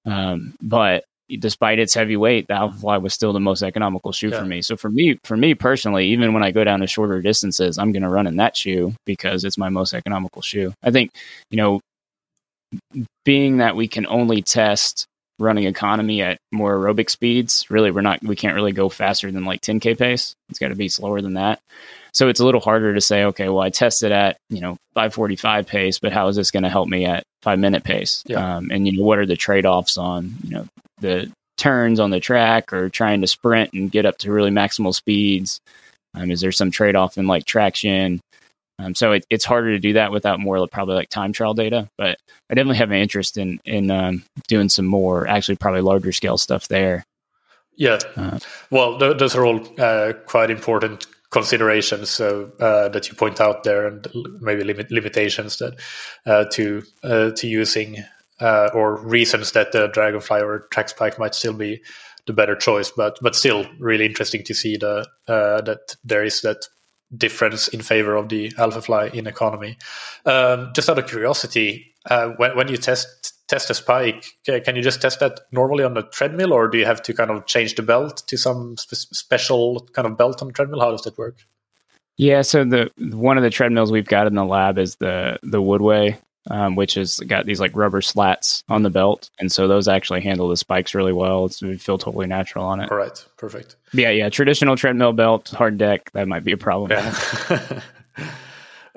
Um, 0.05 0.55
but 0.61 1.03
despite 1.39 1.79
its 1.79 1.93
heavy 1.93 2.17
weight, 2.17 2.47
the 2.47 2.53
Alpha 2.53 2.77
Fly 2.77 2.97
was 2.97 3.13
still 3.13 3.33
the 3.33 3.39
most 3.39 3.61
economical 3.61 4.11
shoe 4.11 4.29
yeah. 4.29 4.39
for 4.39 4.45
me. 4.45 4.61
So 4.61 4.75
for 4.75 4.89
me, 4.89 5.17
for 5.23 5.37
me 5.37 5.53
personally, 5.53 6.07
even 6.07 6.33
when 6.33 6.43
I 6.43 6.51
go 6.51 6.63
down 6.63 6.79
to 6.79 6.87
shorter 6.87 7.21
distances, 7.21 7.77
I'm 7.77 7.91
going 7.91 8.03
to 8.03 8.09
run 8.09 8.27
in 8.27 8.37
that 8.37 8.57
shoe 8.57 8.93
because 9.05 9.43
it's 9.43 9.57
my 9.57 9.69
most 9.69 9.93
economical 9.93 10.41
shoe. 10.41 10.73
I 10.83 10.91
think, 10.91 11.11
you 11.49 11.57
know, 11.57 11.79
being 13.25 13.57
that 13.57 13.75
we 13.75 13.87
can 13.87 14.05
only 14.07 14.41
test 14.41 15.05
running 15.41 15.65
economy 15.65 16.21
at 16.21 16.37
more 16.51 16.77
aerobic 16.77 17.09
speeds. 17.09 17.65
Really, 17.69 17.91
we're 17.91 18.01
not 18.01 18.21
we 18.23 18.35
can't 18.35 18.55
really 18.55 18.71
go 18.71 18.89
faster 18.89 19.31
than 19.31 19.45
like 19.45 19.61
10k 19.61 19.97
pace. 19.97 20.35
It's 20.49 20.59
got 20.59 20.69
to 20.69 20.75
be 20.75 20.89
slower 20.89 21.21
than 21.21 21.33
that. 21.33 21.59
So 22.13 22.27
it's 22.27 22.39
a 22.39 22.45
little 22.45 22.61
harder 22.61 22.93
to 22.93 23.01
say, 23.01 23.23
okay, 23.25 23.47
well, 23.49 23.63
I 23.63 23.69
tested 23.69 24.11
at 24.11 24.37
you 24.49 24.61
know 24.61 24.77
545 24.93 25.67
pace, 25.67 25.99
but 25.99 26.13
how 26.13 26.27
is 26.27 26.35
this 26.35 26.51
going 26.51 26.63
to 26.63 26.69
help 26.69 26.87
me 26.87 27.05
at 27.05 27.23
five 27.41 27.59
minute 27.59 27.83
pace? 27.83 28.23
Yeah. 28.25 28.57
Um, 28.57 28.69
and 28.71 28.85
you 28.85 28.97
know, 28.97 29.03
what 29.03 29.19
are 29.19 29.25
the 29.25 29.35
trade 29.35 29.65
offs 29.65 29.97
on 29.97 30.33
you 30.43 30.51
know 30.51 30.67
the 30.99 31.31
turns 31.57 31.99
on 31.99 32.09
the 32.09 32.19
track 32.19 32.73
or 32.73 32.89
trying 32.89 33.21
to 33.21 33.27
sprint 33.27 33.73
and 33.73 33.91
get 33.91 34.05
up 34.05 34.17
to 34.19 34.31
really 34.31 34.51
maximal 34.51 34.93
speeds? 34.93 35.59
Um, 36.13 36.29
is 36.29 36.41
there 36.41 36.51
some 36.51 36.71
trade 36.71 36.95
off 36.95 37.17
in 37.17 37.27
like 37.27 37.45
traction? 37.45 38.19
Um, 38.81 38.95
so 38.95 39.11
it, 39.13 39.25
it's 39.29 39.45
harder 39.45 39.71
to 39.71 39.79
do 39.79 39.93
that 39.93 40.11
without 40.11 40.39
more 40.39 40.67
probably 40.67 40.95
like 40.95 41.09
time 41.09 41.33
trial 41.33 41.53
data. 41.53 41.89
But 41.97 42.17
I 42.49 42.55
definitely 42.55 42.77
have 42.77 42.91
an 42.91 42.97
interest 42.97 43.37
in 43.37 43.59
in 43.65 43.91
um, 43.91 44.23
doing 44.47 44.69
some 44.69 44.85
more, 44.85 45.27
actually 45.27 45.57
probably 45.57 45.81
larger 45.81 46.11
scale 46.11 46.37
stuff 46.37 46.67
there. 46.67 47.03
Yeah, 47.75 47.99
uh, 48.15 48.39
well, 48.69 48.99
th- 48.99 49.17
those 49.17 49.35
are 49.35 49.45
all 49.45 49.61
uh, 49.79 50.13
quite 50.25 50.51
important 50.51 51.07
considerations 51.31 52.09
so 52.09 52.51
uh, 52.59 52.89
that 52.89 53.07
you 53.07 53.15
point 53.15 53.39
out 53.39 53.63
there, 53.63 53.87
and 53.87 54.07
maybe 54.41 54.63
limit 54.63 54.91
limitations 54.91 55.57
that 55.57 55.79
uh, 56.25 56.45
to 56.51 56.83
uh, 57.03 57.31
to 57.31 57.47
using 57.47 58.03
uh, 58.39 58.69
or 58.73 58.97
reasons 58.97 59.53
that 59.53 59.71
the 59.71 59.87
Dragonfly 59.87 60.41
or 60.41 60.67
TrackSpike 60.73 61.17
might 61.17 61.35
still 61.35 61.53
be 61.53 61.81
the 62.27 62.33
better 62.33 62.55
choice. 62.55 62.91
But 62.91 63.17
but 63.21 63.35
still, 63.35 63.65
really 63.79 64.05
interesting 64.05 64.43
to 64.43 64.53
see 64.53 64.77
the 64.77 65.07
that 65.27 65.95
there 66.03 66.23
is 66.23 66.41
that 66.41 66.67
difference 67.17 67.67
in 67.67 67.81
favor 67.81 68.15
of 68.15 68.29
the 68.29 68.51
Alpha 68.57 68.81
Fly 68.81 69.07
in 69.07 69.27
economy. 69.27 69.77
Um, 70.25 70.71
just 70.73 70.89
out 70.89 70.99
of 70.99 71.07
curiosity, 71.07 71.93
uh, 72.09 72.29
when, 72.37 72.55
when 72.55 72.67
you 72.67 72.77
test 72.77 73.33
test 73.47 73.69
a 73.69 73.73
spike, 73.73 74.25
can 74.45 74.75
you 74.77 74.81
just 74.81 75.01
test 75.01 75.19
that 75.19 75.41
normally 75.51 75.83
on 75.83 75.93
the 75.93 76.03
treadmill, 76.03 76.53
or 76.53 76.69
do 76.69 76.77
you 76.77 76.85
have 76.85 77.03
to 77.03 77.13
kind 77.13 77.29
of 77.29 77.45
change 77.45 77.75
the 77.75 77.81
belt 77.81 78.23
to 78.27 78.37
some 78.37 78.77
spe- 78.77 79.13
special 79.13 79.87
kind 79.93 80.07
of 80.07 80.17
belt 80.17 80.41
on 80.41 80.53
treadmill? 80.53 80.79
How 80.79 80.91
does 80.91 81.01
that 81.01 81.17
work? 81.17 81.45
Yeah, 82.17 82.43
so 82.43 82.63
the 82.63 82.89
one 82.97 83.37
of 83.37 83.43
the 83.43 83.49
treadmills 83.49 83.91
we've 83.91 84.07
got 84.07 84.27
in 84.27 84.35
the 84.35 84.45
lab 84.45 84.77
is 84.77 84.95
the 84.97 85.37
the 85.43 85.61
Woodway, 85.61 86.17
um, 86.49 86.75
which 86.75 86.95
has 86.95 87.19
got 87.19 87.45
these 87.45 87.59
like 87.59 87.75
rubber 87.75 88.01
slats 88.01 88.63
on 88.69 88.83
the 88.83 88.89
belt, 88.89 89.29
and 89.39 89.51
so 89.51 89.67
those 89.67 89.87
actually 89.87 90.21
handle 90.21 90.49
the 90.49 90.57
spikes 90.57 90.95
really 90.95 91.13
well. 91.13 91.45
It's, 91.45 91.61
we 91.61 91.77
feel 91.77 91.97
totally 91.97 92.27
natural 92.27 92.65
on 92.65 92.79
it. 92.79 92.91
All 92.91 92.97
right, 92.97 93.25
perfect. 93.37 93.75
Yeah, 93.93 94.09
yeah, 94.09 94.29
traditional 94.29 94.75
treadmill 94.75 95.13
belt, 95.13 95.49
hard 95.49 95.77
deck, 95.77 96.11
that 96.11 96.27
might 96.27 96.43
be 96.43 96.51
a 96.51 96.57
problem. 96.57 96.91
Yeah. 96.91 97.81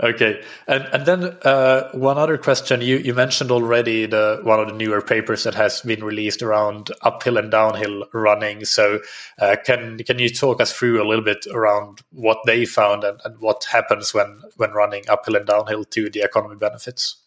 Okay, 0.03 0.43
and 0.67 0.83
and 0.93 1.07
then 1.07 1.25
uh, 1.43 1.89
one 1.93 2.19
other 2.19 2.37
question 2.37 2.81
you 2.81 2.97
you 2.97 3.15
mentioned 3.15 3.53
already 3.53 4.07
the 4.07 4.41
one 4.43 4.59
of 4.59 4.67
the 4.67 4.75
newer 4.75 5.01
papers 5.01 5.45
that 5.45 5.55
has 5.55 5.83
been 5.83 6.03
released 6.03 6.43
around 6.43 6.91
uphill 7.03 7.39
and 7.39 7.53
downhill 7.53 8.05
running. 8.13 8.65
So 8.65 8.99
uh, 9.39 9.55
can 9.65 9.99
can 9.99 10.19
you 10.19 10.31
talk 10.31 10.61
us 10.61 10.73
through 10.73 11.01
a 11.01 11.07
little 11.07 11.25
bit 11.25 11.47
around 11.53 12.01
what 12.11 12.39
they 12.45 12.65
found 12.65 13.05
and, 13.05 13.21
and 13.25 13.39
what 13.39 13.65
happens 13.71 14.13
when 14.13 14.43
when 14.57 14.73
running 14.73 15.05
uphill 15.09 15.37
and 15.37 15.47
downhill 15.47 15.85
to 15.85 16.11
the 16.11 16.23
economy 16.23 16.57
benefits? 16.57 17.24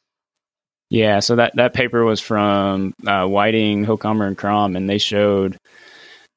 Yeah, 0.90 1.20
so 1.20 1.36
that 1.36 1.56
that 1.56 1.74
paper 1.74 2.06
was 2.06 2.22
from 2.22 2.94
uh, 3.06 3.26
Whiting, 3.26 3.86
Hoogkamer, 3.86 4.28
and 4.28 4.38
Kram, 4.38 4.78
and 4.78 4.90
they 4.90 4.98
showed 4.98 5.58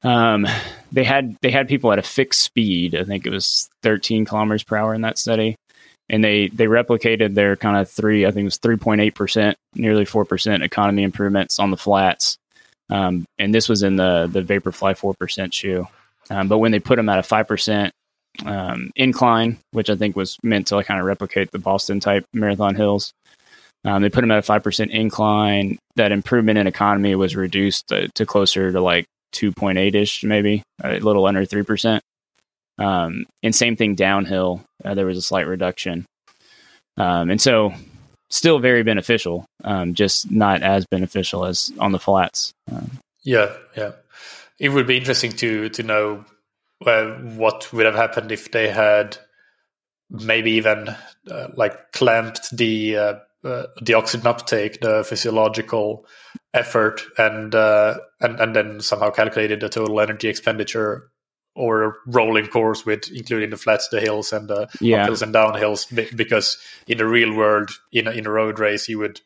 um, 0.02 0.46
they 0.90 1.04
had 1.04 1.36
they 1.40 1.50
had 1.50 1.68
people 1.68 1.92
at 1.92 1.98
a 1.98 2.02
fixed 2.02 2.42
speed. 2.42 2.96
I 2.96 3.04
think 3.04 3.26
it 3.26 3.30
was 3.30 3.68
13 3.82 4.24
kilometers 4.24 4.64
per 4.64 4.76
hour 4.76 4.94
in 4.94 5.02
that 5.02 5.18
study 5.18 5.56
and 6.10 6.24
they 6.24 6.48
they 6.48 6.66
replicated 6.66 7.34
their 7.34 7.56
kind 7.56 7.76
of 7.76 7.88
three, 7.88 8.26
I 8.26 8.32
think 8.32 8.42
it 8.42 8.44
was 8.44 8.58
three 8.58 8.76
point 8.76 9.00
eight 9.00 9.14
percent, 9.14 9.56
nearly 9.74 10.04
four 10.04 10.24
percent 10.24 10.62
economy 10.62 11.04
improvements 11.04 11.58
on 11.58 11.70
the 11.70 11.76
flats, 11.76 12.36
um, 12.90 13.24
and 13.38 13.54
this 13.54 13.68
was 13.68 13.82
in 13.82 13.96
the 13.96 14.28
the 14.30 14.42
Vaporfly 14.42 14.96
four 14.98 15.14
percent 15.14 15.54
shoe. 15.54 15.86
Um, 16.28 16.48
but 16.48 16.58
when 16.58 16.72
they 16.72 16.80
put 16.80 16.96
them 16.96 17.08
at 17.08 17.20
a 17.20 17.22
five 17.22 17.46
percent 17.46 17.92
um, 18.44 18.90
incline, 18.96 19.58
which 19.70 19.88
I 19.88 19.94
think 19.94 20.16
was 20.16 20.36
meant 20.42 20.66
to 20.68 20.82
kind 20.82 21.00
of 21.00 21.06
replicate 21.06 21.52
the 21.52 21.58
Boston 21.58 22.00
type 22.00 22.24
marathon 22.34 22.74
hills, 22.74 23.12
um, 23.84 24.02
they 24.02 24.10
put 24.10 24.20
them 24.20 24.30
at 24.30 24.38
a 24.38 24.42
five 24.42 24.62
percent 24.62 24.90
incline. 24.90 25.78
That 25.96 26.12
improvement 26.12 26.58
in 26.58 26.66
economy 26.66 27.14
was 27.14 27.36
reduced 27.36 27.88
to, 27.88 28.08
to 28.08 28.26
closer 28.26 28.72
to 28.72 28.80
like 28.80 29.06
two 29.32 29.52
point 29.52 29.78
eight 29.78 29.94
ish, 29.94 30.24
maybe 30.24 30.62
a 30.82 30.98
little 30.98 31.26
under 31.26 31.44
three 31.44 31.62
percent. 31.62 32.02
Um, 32.78 33.26
and 33.42 33.54
same 33.54 33.76
thing 33.76 33.94
downhill, 33.94 34.62
uh, 34.84 34.94
there 34.94 35.06
was 35.06 35.18
a 35.18 35.22
slight 35.22 35.46
reduction. 35.46 36.06
Um, 36.96 37.30
and 37.30 37.40
so, 37.40 37.74
still 38.30 38.58
very 38.58 38.82
beneficial, 38.82 39.44
um, 39.64 39.94
just 39.94 40.30
not 40.30 40.62
as 40.62 40.86
beneficial 40.90 41.44
as 41.44 41.72
on 41.78 41.92
the 41.92 41.98
flats. 41.98 42.52
Um, 42.72 42.98
yeah, 43.22 43.52
yeah. 43.76 43.92
It 44.58 44.70
would 44.70 44.86
be 44.86 44.96
interesting 44.96 45.32
to 45.32 45.68
to 45.70 45.82
know 45.82 46.24
uh, 46.84 47.10
what 47.12 47.72
would 47.72 47.86
have 47.86 47.94
happened 47.94 48.32
if 48.32 48.50
they 48.50 48.68
had 48.68 49.18
maybe 50.10 50.52
even 50.52 50.88
uh, 51.30 51.48
like 51.54 51.92
clamped 51.92 52.56
the 52.56 52.96
uh, 52.96 53.14
uh, 53.44 53.64
the 53.80 53.94
oxygen 53.94 54.26
uptake, 54.26 54.80
the 54.80 55.04
physiological 55.04 56.06
effort, 56.52 57.02
and 57.18 57.54
uh, 57.54 57.98
and 58.20 58.38
and 58.40 58.54
then 58.54 58.80
somehow 58.80 59.10
calculated 59.10 59.60
the 59.60 59.68
total 59.68 60.00
energy 60.00 60.28
expenditure 60.28 61.10
or 61.56 61.82
a 61.84 61.92
rolling 62.06 62.46
course 62.46 62.86
with 62.86 63.10
including 63.12 63.50
the 63.50 63.56
flats, 63.56 63.88
the 63.88 64.00
hills, 64.00 64.32
and 64.32 64.48
the 64.48 64.68
yeah. 64.80 65.06
uphills 65.06 65.22
and 65.22 65.34
downhills. 65.34 66.16
Because 66.16 66.58
in 66.86 66.98
the 66.98 67.06
real 67.06 67.34
world, 67.34 67.70
in 67.92 68.06
a, 68.06 68.12
in 68.12 68.26
a 68.26 68.30
road 68.30 68.58
race, 68.58 68.88
you 68.88 68.98
would 68.98 69.20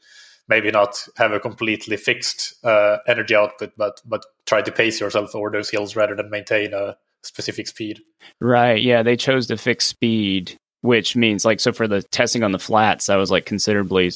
maybe 0.49 0.71
not 0.71 1.07
have 1.17 1.33
a 1.33 1.41
completely 1.41 1.97
fixed 1.97 2.55
uh, 2.65 2.99
energy 3.07 3.35
output, 3.35 3.73
but 3.77 4.01
but 4.05 4.25
try 4.47 4.63
to 4.63 4.73
pace 4.73 5.01
yourself 5.01 5.35
over 5.35 5.51
those 5.51 5.71
hills 5.71 5.97
rather 5.97 6.15
than 6.15 6.31
maintain 6.31 6.73
a 6.73 6.97
specific 7.23 7.67
speed. 7.67 8.01
Right. 8.41 8.83
Yeah, 8.83 9.03
they 9.03 9.17
chose 9.17 9.47
the 9.47 9.57
fixed 9.57 9.89
speed, 9.89 10.57
which 10.85 11.17
means 11.17 11.47
like 11.47 11.61
so 11.61 11.73
for 11.73 11.89
the 11.89 12.03
testing 12.03 12.43
on 12.43 12.53
the 12.53 12.59
flats, 12.59 13.07
that 13.07 13.17
was 13.17 13.31
like 13.31 13.47
considerably 13.47 14.13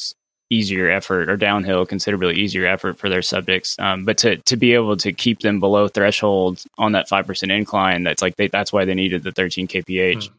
easier 0.51 0.91
effort 0.91 1.31
or 1.31 1.37
downhill 1.37 1.85
considerably 1.85 2.35
easier 2.35 2.67
effort 2.67 2.99
for 2.99 3.11
their 3.11 3.21
subjects 3.21 3.77
um, 3.81 4.07
but 4.07 4.17
to 4.17 4.37
to 4.39 4.57
be 4.57 4.73
able 4.73 4.97
to 4.97 5.13
keep 5.13 5.41
them 5.41 5.61
below 5.61 5.89
threshold 5.89 6.63
on 6.79 6.93
that 6.93 7.07
5% 7.07 7.55
incline 7.55 8.03
that's 8.03 8.23
like 8.23 8.35
they, 8.37 8.49
that's 8.49 8.73
why 8.73 8.87
they 8.87 8.95
needed 8.95 9.23
the 9.23 9.33
13 9.33 9.69
kph 9.69 9.85
mm. 10.17 10.31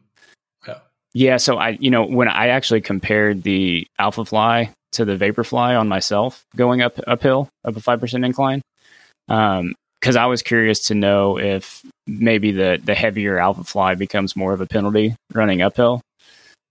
yeah 0.66 0.78
yeah 1.14 1.36
so 1.36 1.58
i 1.58 1.70
you 1.80 1.90
know 1.90 2.04
when 2.04 2.26
i 2.26 2.48
actually 2.48 2.80
compared 2.80 3.44
the 3.44 3.86
alpha 4.00 4.24
fly 4.24 4.72
to 4.90 5.04
the 5.04 5.16
vaporfly 5.16 5.78
on 5.78 5.86
myself 5.86 6.44
going 6.56 6.80
up 6.80 6.98
uphill 7.06 7.48
up 7.64 7.76
a 7.76 7.80
5% 7.80 8.26
incline 8.26 8.60
um 9.28 9.74
because 10.00 10.16
I 10.16 10.26
was 10.26 10.42
curious 10.42 10.86
to 10.86 10.94
know 10.94 11.38
if 11.38 11.84
maybe 12.06 12.52
the 12.52 12.80
the 12.82 12.94
heavier 12.94 13.38
alpha 13.38 13.64
fly 13.64 13.94
becomes 13.94 14.34
more 14.34 14.52
of 14.54 14.60
a 14.60 14.66
penalty 14.66 15.14
running 15.34 15.60
uphill. 15.60 16.00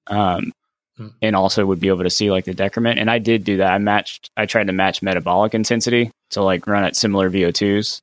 Um, 0.09 0.51
mm. 0.99 1.13
and 1.21 1.35
also 1.35 1.65
would 1.65 1.79
be 1.79 1.87
able 1.87 2.03
to 2.03 2.09
see 2.09 2.31
like 2.31 2.45
the 2.45 2.53
decrement. 2.53 2.99
And 2.99 3.09
I 3.09 3.19
did 3.19 3.43
do 3.43 3.57
that. 3.57 3.71
I 3.71 3.77
matched, 3.77 4.29
I 4.35 4.45
tried 4.45 4.67
to 4.67 4.73
match 4.73 5.01
metabolic 5.01 5.53
intensity 5.53 6.11
to 6.31 6.43
like 6.43 6.67
run 6.67 6.83
at 6.83 6.95
similar 6.95 7.29
VO2s. 7.29 8.01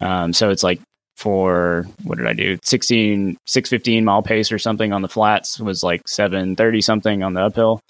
Um, 0.00 0.32
so 0.32 0.50
it's 0.50 0.62
like 0.62 0.80
for 1.16 1.86
what 2.04 2.18
did 2.18 2.26
I 2.26 2.34
do? 2.34 2.58
16, 2.62 3.38
615 3.46 4.04
mile 4.04 4.22
pace 4.22 4.52
or 4.52 4.58
something 4.58 4.92
on 4.92 5.02
the 5.02 5.08
flats 5.08 5.58
was 5.58 5.82
like 5.82 6.06
730 6.06 6.80
something 6.82 7.22
on 7.22 7.34
the 7.34 7.40
uphill. 7.40 7.80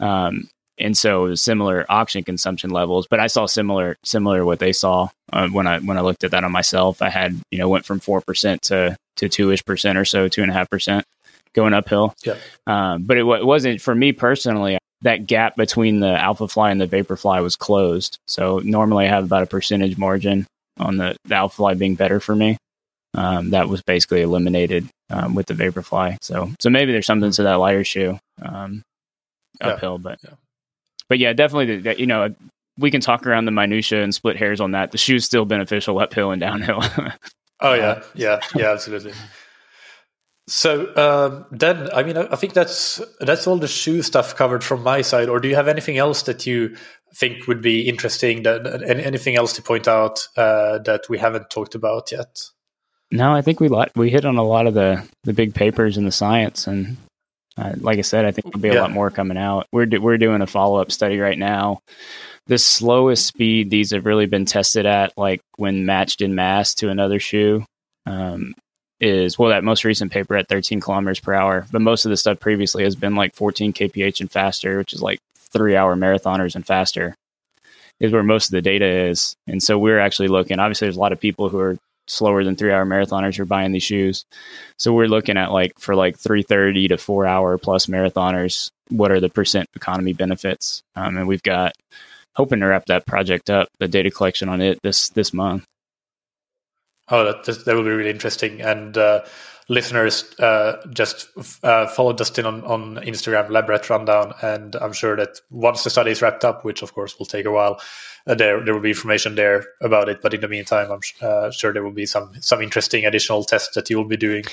Um, 0.00 0.48
and 0.78 0.96
so 0.96 1.26
it 1.26 1.30
was 1.30 1.42
similar 1.42 1.84
oxygen 1.88 2.24
consumption 2.24 2.70
levels, 2.70 3.06
but 3.08 3.20
I 3.20 3.26
saw 3.26 3.46
similar, 3.46 3.96
similar 4.04 4.44
what 4.44 4.58
they 4.58 4.72
saw 4.72 5.08
uh, 5.32 5.48
when 5.48 5.66
I, 5.66 5.80
when 5.80 5.98
I 5.98 6.00
looked 6.00 6.24
at 6.24 6.30
that 6.30 6.44
on 6.44 6.52
myself, 6.52 7.02
I 7.02 7.10
had, 7.10 7.38
you 7.50 7.58
know, 7.58 7.68
went 7.68 7.84
from 7.84 8.00
4% 8.00 8.60
to, 8.60 8.96
to 9.16 9.28
two 9.28 9.50
ish 9.50 9.64
percent 9.64 9.98
or 9.98 10.04
so, 10.04 10.28
two 10.28 10.42
and 10.42 10.50
a 10.50 10.54
half 10.54 10.70
percent 10.70 11.04
going 11.54 11.74
uphill. 11.74 12.14
Yeah. 12.24 12.36
Um, 12.66 13.04
but 13.04 13.16
it, 13.16 13.26
it, 13.26 13.46
wasn't 13.46 13.80
for 13.80 13.94
me 13.94 14.12
personally. 14.12 14.78
That 15.02 15.26
gap 15.26 15.56
between 15.56 16.00
the 16.00 16.20
alpha 16.20 16.46
fly 16.46 16.70
and 16.70 16.80
the 16.80 16.86
vapor 16.86 17.16
fly 17.16 17.40
was 17.40 17.56
closed. 17.56 18.18
So 18.28 18.60
normally 18.60 19.06
I 19.06 19.08
have 19.08 19.24
about 19.24 19.42
a 19.42 19.46
percentage 19.46 19.98
margin 19.98 20.46
on 20.78 20.96
the, 20.96 21.16
the 21.24 21.34
alpha 21.34 21.56
fly 21.56 21.74
being 21.74 21.96
better 21.96 22.20
for 22.20 22.36
me. 22.36 22.56
Um, 23.14 23.50
that 23.50 23.68
was 23.68 23.82
basically 23.82 24.22
eliminated 24.22 24.88
um, 25.10 25.34
with 25.34 25.46
the 25.46 25.54
vapor 25.54 25.82
fly. 25.82 26.16
So 26.22 26.50
so 26.60 26.70
maybe 26.70 26.92
there's 26.92 27.04
something 27.04 27.30
to 27.32 27.42
that 27.42 27.54
lighter 27.54 27.84
shoe 27.84 28.18
um, 28.40 28.82
uphill, 29.60 29.98
yeah. 29.98 30.02
but 30.02 30.18
yeah. 30.24 30.34
but 31.08 31.18
yeah, 31.18 31.32
definitely. 31.34 31.76
The, 31.78 32.00
you 32.00 32.06
know, 32.06 32.34
we 32.78 32.90
can 32.90 33.02
talk 33.02 33.26
around 33.26 33.44
the 33.44 33.50
minutia 33.50 34.02
and 34.02 34.14
split 34.14 34.36
hairs 34.36 34.60
on 34.60 34.70
that. 34.70 34.92
The 34.92 34.98
shoe's 34.98 35.26
still 35.26 35.44
beneficial 35.44 35.98
uphill 35.98 36.30
and 36.30 36.40
downhill. 36.40 36.82
oh 37.60 37.74
yeah, 37.74 38.02
yeah, 38.14 38.40
yeah, 38.54 38.70
absolutely. 38.72 39.12
So 40.48 40.94
um, 40.96 41.46
then, 41.52 41.88
I 41.94 42.02
mean, 42.02 42.16
I 42.16 42.34
think 42.34 42.52
that's 42.52 43.00
that's 43.20 43.46
all 43.46 43.58
the 43.58 43.68
shoe 43.68 44.02
stuff 44.02 44.34
covered 44.34 44.64
from 44.64 44.82
my 44.82 45.02
side. 45.02 45.28
Or 45.28 45.38
do 45.38 45.48
you 45.48 45.54
have 45.54 45.68
anything 45.68 45.98
else 45.98 46.22
that 46.22 46.46
you 46.46 46.76
think 47.14 47.46
would 47.46 47.62
be 47.62 47.88
interesting? 47.88 48.42
That 48.42 48.82
anything 48.82 49.36
else 49.36 49.52
to 49.54 49.62
point 49.62 49.86
out 49.86 50.26
uh, 50.36 50.78
that 50.78 51.08
we 51.08 51.18
haven't 51.18 51.50
talked 51.50 51.74
about 51.76 52.10
yet? 52.10 52.40
No, 53.12 53.32
I 53.32 53.42
think 53.42 53.60
we 53.60 53.70
we 53.94 54.10
hit 54.10 54.24
on 54.24 54.36
a 54.36 54.42
lot 54.42 54.66
of 54.66 54.74
the 54.74 55.06
the 55.22 55.32
big 55.32 55.54
papers 55.54 55.96
in 55.96 56.04
the 56.04 56.12
science, 56.12 56.66
and 56.66 56.96
uh, 57.56 57.74
like 57.76 57.98
I 57.98 58.02
said, 58.02 58.24
I 58.24 58.32
think 58.32 58.46
there'll 58.46 58.62
be 58.62 58.70
a 58.70 58.74
yeah. 58.74 58.80
lot 58.80 58.90
more 58.90 59.10
coming 59.10 59.36
out. 59.36 59.66
We're 59.70 59.86
do, 59.86 60.00
we're 60.00 60.18
doing 60.18 60.42
a 60.42 60.46
follow 60.46 60.80
up 60.80 60.90
study 60.90 61.18
right 61.18 61.38
now. 61.38 61.80
The 62.46 62.58
slowest 62.58 63.26
speed 63.26 63.70
these 63.70 63.92
have 63.92 64.06
really 64.06 64.26
been 64.26 64.46
tested 64.46 64.86
at, 64.86 65.16
like 65.16 65.40
when 65.56 65.86
matched 65.86 66.20
in 66.20 66.34
mass 66.34 66.74
to 66.76 66.88
another 66.88 67.20
shoe, 67.20 67.64
um, 68.06 68.54
is 69.02 69.38
well 69.38 69.50
that 69.50 69.64
most 69.64 69.84
recent 69.84 70.12
paper 70.12 70.36
at 70.36 70.48
13 70.48 70.80
kilometers 70.80 71.20
per 71.20 71.34
hour 71.34 71.66
but 71.72 71.82
most 71.82 72.04
of 72.04 72.10
the 72.10 72.16
stuff 72.16 72.40
previously 72.40 72.84
has 72.84 72.96
been 72.96 73.14
like 73.14 73.34
14 73.34 73.72
kph 73.72 74.20
and 74.20 74.30
faster 74.30 74.78
which 74.78 74.92
is 74.92 75.02
like 75.02 75.18
three 75.34 75.76
hour 75.76 75.96
marathoners 75.96 76.54
and 76.54 76.66
faster 76.66 77.14
is 78.02 78.12
where 78.12 78.22
most 78.22 78.46
of 78.46 78.50
the 78.52 78.62
data 78.62 78.84
is. 78.86 79.36
And 79.46 79.62
so 79.62 79.78
we're 79.78 80.00
actually 80.00 80.28
looking 80.28 80.58
obviously 80.58 80.86
there's 80.86 80.96
a 80.96 81.00
lot 81.00 81.12
of 81.12 81.20
people 81.20 81.48
who 81.48 81.58
are 81.60 81.78
slower 82.08 82.42
than 82.42 82.56
three 82.56 82.72
hour 82.72 82.84
marathoners 82.84 83.36
who 83.36 83.44
are 83.44 83.46
buying 83.46 83.72
these 83.72 83.84
shoes. 83.84 84.24
So 84.76 84.92
we're 84.92 85.06
looking 85.06 85.36
at 85.36 85.52
like 85.52 85.78
for 85.78 85.94
like 85.94 86.18
330 86.18 86.88
to 86.88 86.98
four 86.98 87.26
hour 87.26 87.56
plus 87.58 87.86
marathoners 87.86 88.70
what 88.88 89.12
are 89.12 89.20
the 89.20 89.30
percent 89.30 89.70
economy 89.74 90.12
benefits? 90.12 90.82
Um, 90.96 91.16
and 91.16 91.26
we've 91.26 91.42
got 91.42 91.72
hoping 92.34 92.60
to 92.60 92.66
wrap 92.66 92.86
that 92.86 93.06
project 93.06 93.48
up 93.48 93.68
the 93.78 93.88
data 93.88 94.10
collection 94.10 94.48
on 94.48 94.60
it 94.60 94.78
this 94.82 95.08
this 95.10 95.32
month 95.32 95.64
Oh, 97.08 97.24
that 97.24 97.44
that 97.44 97.74
will 97.74 97.82
be 97.82 97.90
really 97.90 98.10
interesting. 98.10 98.60
And 98.60 98.96
uh, 98.96 99.24
listeners, 99.68 100.32
uh, 100.38 100.76
just 100.90 101.28
uh, 101.62 101.86
follow 101.88 102.12
Dustin 102.12 102.46
on, 102.46 102.64
on 102.64 102.96
Instagram, 102.96 103.48
LabRat 103.48 103.88
Rundown, 103.90 104.34
and 104.42 104.76
I'm 104.76 104.92
sure 104.92 105.16
that 105.16 105.40
once 105.50 105.82
the 105.84 105.90
study 105.90 106.12
is 106.12 106.22
wrapped 106.22 106.44
up, 106.44 106.64
which 106.64 106.82
of 106.82 106.94
course 106.94 107.18
will 107.18 107.26
take 107.26 107.46
a 107.46 107.50
while, 107.50 107.80
uh, 108.26 108.34
there 108.34 108.64
there 108.64 108.74
will 108.74 108.80
be 108.80 108.90
information 108.90 109.34
there 109.34 109.64
about 109.80 110.08
it. 110.08 110.20
But 110.22 110.34
in 110.34 110.40
the 110.40 110.48
meantime, 110.48 110.90
I'm 110.90 111.00
uh, 111.20 111.50
sure 111.50 111.72
there 111.72 111.82
will 111.82 111.90
be 111.90 112.06
some 112.06 112.32
some 112.40 112.62
interesting 112.62 113.04
additional 113.04 113.44
tests 113.44 113.74
that 113.74 113.90
you 113.90 113.96
will 113.96 114.08
be 114.08 114.16
doing 114.16 114.44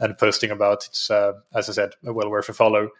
and 0.00 0.16
posting 0.16 0.50
about. 0.50 0.86
It's 0.86 1.10
uh, 1.10 1.32
as 1.54 1.68
I 1.68 1.72
said, 1.72 1.90
well 2.02 2.30
worth 2.30 2.48
a 2.48 2.52
follow. 2.54 2.90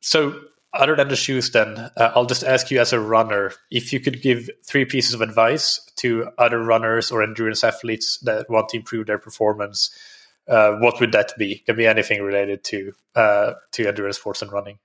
so 0.00 0.40
other 0.80 0.96
than 0.96 1.08
the 1.08 1.16
shoes, 1.16 1.50
then 1.50 1.78
uh, 1.78 2.12
I'll 2.14 2.26
just 2.26 2.44
ask 2.44 2.70
you 2.70 2.80
as 2.80 2.92
a 2.92 3.00
runner 3.00 3.52
if 3.70 3.92
you 3.92 4.00
could 4.00 4.22
give 4.22 4.48
three 4.64 4.84
pieces 4.84 5.14
of 5.14 5.20
advice 5.20 5.80
to 5.96 6.28
other 6.38 6.62
runners 6.62 7.10
or 7.10 7.22
endurance 7.22 7.64
athletes 7.64 8.18
that 8.18 8.48
want 8.50 8.68
to 8.70 8.76
improve 8.78 9.06
their 9.06 9.18
performance. 9.18 9.90
uh, 10.48 10.76
what 10.76 11.00
would 11.00 11.12
that 11.12 11.32
be? 11.38 11.58
Can 11.66 11.76
be 11.76 11.86
anything 11.86 12.22
related 12.22 12.62
to 12.64 12.92
uh, 13.14 13.54
to 13.72 13.88
endurance 13.88 14.18
sports 14.18 14.42
and 14.42 14.52
running. 14.52 14.78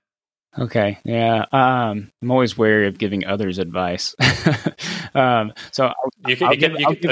Okay, 0.58 0.98
yeah. 1.04 1.46
Um, 1.50 2.12
I'm 2.20 2.30
always 2.30 2.58
wary 2.58 2.86
of 2.86 2.98
giving 2.98 3.24
others 3.24 3.58
advice. 3.58 4.14
um, 5.14 5.52
so 5.70 5.92
you 6.26 6.36
can, 6.36 6.52
you 6.52 6.58
can, 6.58 6.76
you 6.76 6.86
can, 6.86 7.10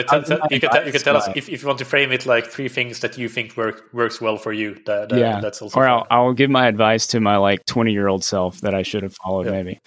you 0.48 0.92
can 0.92 1.00
tell 1.00 1.16
us 1.16 1.28
if, 1.34 1.48
if 1.48 1.62
you 1.62 1.66
want 1.66 1.78
to 1.78 1.84
frame 1.84 2.12
it 2.12 2.26
like 2.26 2.46
three 2.46 2.68
things 2.68 3.00
that 3.00 3.18
you 3.18 3.28
think 3.28 3.56
work 3.56 3.92
works 3.92 4.20
well 4.20 4.36
for 4.36 4.52
you. 4.52 4.74
That, 4.86 5.10
that 5.10 5.18
yeah, 5.18 5.40
that's 5.40 5.60
also 5.60 5.78
or 5.78 5.86
I'll, 5.86 6.06
I'll, 6.10 6.32
give 6.32 6.50
my 6.50 6.66
advice 6.66 7.06
to 7.08 7.20
my 7.20 7.36
like 7.36 7.64
20 7.66 7.92
year 7.92 8.08
old 8.08 8.24
self 8.24 8.60
that 8.62 8.74
I 8.74 8.82
should 8.82 9.02
have 9.02 9.14
followed 9.22 9.46
yeah. 9.46 9.52
maybe. 9.52 9.78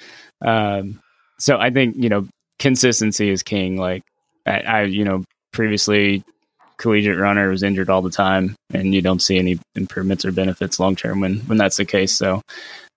Um, 0.45 0.99
so 1.39 1.57
I 1.57 1.71
think 1.71 1.95
you 1.97 2.09
know 2.09 2.27
consistency 2.59 3.29
is 3.29 3.41
king. 3.43 3.77
Like 3.77 4.03
I, 4.45 4.59
I 4.59 4.81
you 4.83 5.05
know 5.05 5.23
previously 5.51 6.23
collegiate 6.77 7.17
runner 7.17 7.49
was 7.49 7.63
injured 7.63 7.89
all 7.89 8.01
the 8.01 8.11
time, 8.11 8.55
and 8.73 8.93
you 8.93 9.01
don't 9.01 9.21
see 9.21 9.37
any 9.37 9.59
improvements 9.75 10.25
or 10.25 10.31
benefits 10.31 10.79
long 10.79 10.95
term 10.95 11.21
when 11.21 11.39
when 11.39 11.57
that's 11.57 11.77
the 11.77 11.85
case. 11.85 12.15
So 12.15 12.41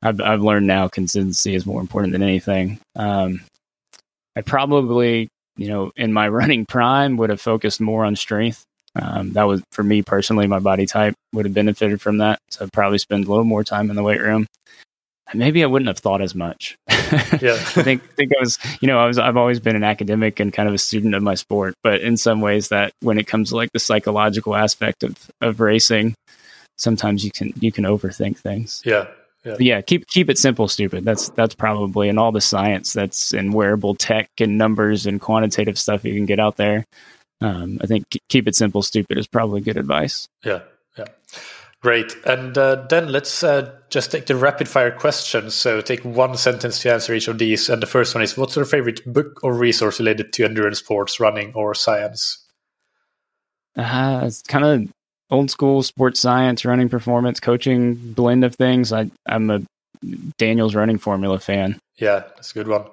I've 0.03 0.21
I've 0.21 0.43
learned 0.43 0.67
now 0.67 0.89
consistency 0.89 1.55
is 1.55 1.65
more 1.65 1.81
important 1.81 2.13
than 2.13 2.23
anything. 2.23 2.81
Um, 2.95 3.41
I 4.37 4.43
probably 4.43 5.29
you 5.57 5.69
know 5.69 5.91
in 5.97 6.13
my 6.13 6.29
running 6.41 6.67
prime 6.67 7.17
would 7.17 7.31
have 7.31 7.41
focused 7.41 7.81
more 7.81 8.05
on 8.05 8.17
strength. 8.17 8.63
Um, 8.95 9.33
that 9.33 9.45
was 9.45 9.63
for 9.73 9.83
me 9.83 10.03
personally, 10.03 10.47
my 10.47 10.59
body 10.59 10.87
type 10.87 11.15
would 11.35 11.45
have 11.45 11.55
benefited 11.55 12.01
from 12.01 12.19
that. 12.19 12.39
So 12.51 12.65
I'd 12.65 12.73
probably 12.73 12.99
spend 12.99 13.27
a 13.27 13.29
little 13.29 13.45
more 13.45 13.65
time 13.65 13.91
in 13.91 13.97
the 13.97 14.03
weight 14.03 14.21
room 14.21 14.47
maybe 15.35 15.63
I 15.63 15.67
wouldn't 15.67 15.89
have 15.89 15.99
thought 15.99 16.23
as 16.23 16.35
much. 16.35 16.77
yeah, 16.89 17.55
I 17.55 17.83
think 17.83 18.03
I 18.03 18.15
think 18.15 18.33
I 18.37 18.41
was, 18.41 18.59
you 18.81 18.89
know, 18.89 18.99
I 18.99 19.07
was 19.07 19.19
I've 19.19 19.37
always 19.37 19.61
been 19.61 19.77
an 19.77 19.85
academic 19.85 20.41
and 20.41 20.53
kind 20.53 20.69
of 20.69 20.75
a 20.75 20.79
student 20.79 21.15
of 21.15 21.23
my 21.23 21.35
sport, 21.35 21.75
but 21.83 22.01
in 22.01 22.17
some 22.17 22.41
ways 22.41 22.69
that 22.69 22.93
when 23.01 23.19
it 23.19 23.27
comes 23.27 23.51
to 23.51 23.57
like 23.57 23.73
the 23.73 23.79
psychological 23.79 24.55
aspect 24.55 25.03
of 25.03 25.17
of 25.41 25.61
racing, 25.61 26.15
sometimes 26.77 27.25
you 27.25 27.31
can 27.31 27.53
you 27.61 27.73
can 27.73 27.85
overthink 27.85 28.39
things. 28.39 28.83
Yeah. 28.85 29.09
Yeah. 29.47 29.57
yeah, 29.61 29.81
keep 29.81 30.09
keep 30.09 30.29
it 30.29 30.39
simple, 30.39 30.67
stupid. 30.67 31.05
That's 31.05 31.29
that's 31.31 31.55
probably 31.55 32.09
in 32.09 32.19
all 32.19 32.33
the 32.33 32.41
science 32.41 32.93
that's 32.93 33.33
in 33.33 33.53
wearable 33.53 33.95
tech 33.95 34.29
and 34.41 34.59
numbers 34.59 35.07
and 35.07 35.21
quantitative 35.21 35.79
stuff 35.79 36.05
you 36.05 36.15
can 36.15 36.27
get 36.27 36.41
out 36.41 36.57
there. 36.57 36.85
Um, 37.41 37.79
I 37.81 37.87
think 37.87 38.07
keep 38.29 38.49
it 38.49 38.57
simple, 38.57 38.83
stupid 38.83 39.19
is 39.19 39.29
probably 39.29 39.61
good 39.61 39.77
advice. 39.77 40.29
Yeah, 40.45 40.63
yeah. 40.99 41.05
Great. 41.81 42.17
And 42.25 42.59
uh, 42.59 42.87
then 42.89 43.13
let's 43.13 43.45
uh, 43.45 43.73
just 43.91 44.11
take 44.11 44.27
the 44.27 44.35
rapid 44.35 44.69
fire 44.69 44.91
questions. 44.91 45.55
So 45.55 45.81
take 45.81 46.05
one 46.05 46.37
sentence 46.37 46.81
to 46.81 46.93
answer 46.93 47.15
each 47.15 47.29
of 47.29 47.39
these. 47.39 47.69
And 47.69 47.81
the 47.81 47.87
first 47.87 48.15
one 48.15 48.25
is 48.25 48.37
What's 48.37 48.57
your 48.57 48.65
favorite 48.65 49.05
book 49.07 49.39
or 49.45 49.55
resource 49.55 50.01
related 50.01 50.33
to 50.33 50.45
endurance 50.45 50.81
sports, 50.81 51.21
running, 51.21 51.53
or 51.55 51.75
science? 51.75 52.45
Uh, 53.77 54.23
it's 54.25 54.43
kind 54.43 54.65
of 54.65 54.93
old 55.31 55.51
school 55.51 55.83
sports 55.83 56.21
science, 56.21 56.65
running 56.65 56.89
performance, 56.89 57.41
coaching 57.41 57.95
blend 57.95 58.45
of 58.45 58.55
things. 58.55 58.93
I, 58.93 59.11
I'm 59.27 59.51
a 59.51 59.63
Daniels' 60.39 60.75
running 60.75 60.99
formula 60.99 61.39
fan. 61.39 61.79
Yeah, 61.99 62.21
that's 62.37 62.51
a 62.51 62.55
good 62.55 62.69
one. 62.69 62.85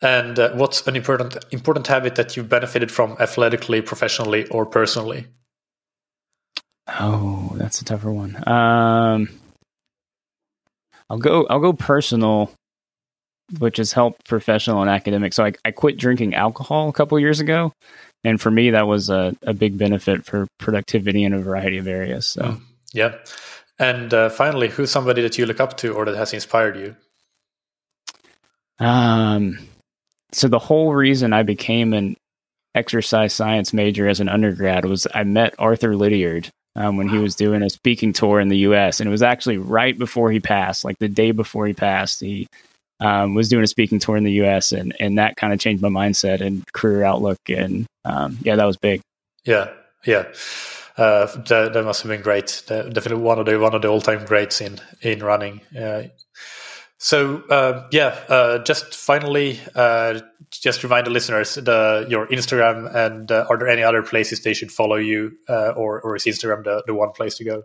And 0.00 0.38
uh, 0.38 0.52
what's 0.52 0.86
an 0.86 0.94
important 0.94 1.36
important 1.50 1.86
habit 1.86 2.14
that 2.14 2.36
you've 2.36 2.48
benefited 2.48 2.90
from 2.90 3.16
athletically, 3.18 3.82
professionally, 3.82 4.46
or 4.48 4.64
personally? 4.64 5.26
Oh, 6.86 7.52
that's 7.56 7.80
a 7.82 7.84
tougher 7.84 8.12
one. 8.12 8.36
Um, 8.48 9.28
I'll 11.10 11.18
go. 11.18 11.46
I'll 11.50 11.58
go 11.58 11.72
personal, 11.72 12.52
which 13.58 13.78
has 13.78 13.92
helped 13.92 14.24
professional 14.26 14.82
and 14.82 14.90
academic. 14.90 15.32
So 15.32 15.44
I, 15.44 15.52
I 15.64 15.72
quit 15.72 15.96
drinking 15.96 16.34
alcohol 16.34 16.88
a 16.88 16.92
couple 16.92 17.18
years 17.18 17.40
ago, 17.40 17.72
and 18.28 18.40
for 18.40 18.50
me 18.50 18.70
that 18.70 18.86
was 18.86 19.10
a, 19.10 19.34
a 19.42 19.54
big 19.54 19.78
benefit 19.78 20.24
for 20.24 20.46
productivity 20.58 21.24
in 21.24 21.32
a 21.32 21.40
variety 21.40 21.78
of 21.78 21.86
areas. 21.86 22.26
So 22.26 22.42
mm, 22.42 22.60
yeah, 22.92 23.16
and 23.78 24.12
uh, 24.12 24.28
finally, 24.28 24.68
who's 24.68 24.90
somebody 24.90 25.22
that 25.22 25.38
you 25.38 25.46
look 25.46 25.60
up 25.60 25.76
to 25.78 25.94
or 25.94 26.04
that 26.04 26.16
has 26.16 26.32
inspired 26.32 26.76
you? 26.76 26.96
Um, 28.80 29.58
so 30.32 30.48
the 30.48 30.58
whole 30.58 30.94
reason 30.94 31.32
I 31.32 31.42
became 31.42 31.92
an 31.92 32.16
exercise 32.74 33.32
science 33.32 33.72
major 33.72 34.08
as 34.08 34.20
an 34.20 34.28
undergrad 34.28 34.84
was 34.84 35.06
I 35.14 35.24
met 35.24 35.54
Arthur 35.58 35.96
Lydiard 35.96 36.50
um, 36.76 36.96
when 36.96 37.08
he 37.08 37.18
was 37.18 37.34
doing 37.34 37.62
a 37.62 37.70
speaking 37.70 38.12
tour 38.12 38.40
in 38.40 38.48
the 38.48 38.58
U.S. 38.58 39.00
And 39.00 39.08
it 39.08 39.10
was 39.10 39.22
actually 39.22 39.58
right 39.58 39.98
before 39.98 40.30
he 40.30 40.40
passed, 40.40 40.84
like 40.84 40.98
the 40.98 41.08
day 41.08 41.30
before 41.30 41.66
he 41.66 41.72
passed. 41.72 42.20
He 42.20 42.46
um, 43.00 43.34
was 43.34 43.48
doing 43.48 43.64
a 43.64 43.66
speaking 43.66 43.98
tour 43.98 44.16
in 44.16 44.24
the 44.24 44.32
U.S. 44.32 44.72
and 44.72 44.94
and 45.00 45.18
that 45.18 45.36
kind 45.36 45.52
of 45.52 45.60
changed 45.60 45.82
my 45.82 45.88
mindset 45.88 46.40
and 46.40 46.64
career 46.72 47.04
outlook. 47.04 47.38
And 47.48 47.86
um, 48.04 48.38
yeah, 48.42 48.56
that 48.56 48.64
was 48.64 48.76
big. 48.76 49.00
Yeah, 49.44 49.70
yeah. 50.04 50.26
Uh, 50.96 51.26
that, 51.48 51.72
that 51.74 51.84
must 51.84 52.02
have 52.02 52.10
been 52.10 52.22
great. 52.22 52.62
Definitely 52.66 53.22
one 53.22 53.38
of 53.38 53.46
the 53.46 53.58
one 53.58 53.74
of 53.74 53.82
the 53.82 53.88
all 53.88 54.00
time 54.00 54.24
greats 54.24 54.60
in 54.60 54.78
in 55.00 55.20
running. 55.20 55.60
Uh, 55.78 56.04
so 56.98 57.42
uh, 57.48 57.86
yeah, 57.92 58.58
just 58.64 58.94
finally, 58.94 59.60
uh, 59.76 60.18
just 60.50 60.82
remind 60.82 61.06
the 61.06 61.10
listeners 61.10 61.54
the 61.54 62.06
your 62.08 62.26
Instagram 62.26 62.92
and 62.94 63.30
uh, 63.30 63.46
are 63.48 63.56
there 63.56 63.68
any 63.68 63.82
other 63.82 64.02
places 64.02 64.42
they 64.42 64.54
should 64.54 64.72
follow 64.72 64.96
you, 64.96 65.36
uh, 65.48 65.70
or 65.70 66.00
or 66.00 66.16
is 66.16 66.24
Instagram 66.24 66.64
the, 66.64 66.82
the 66.86 66.94
one 66.94 67.12
place 67.12 67.36
to 67.36 67.44
go? 67.44 67.62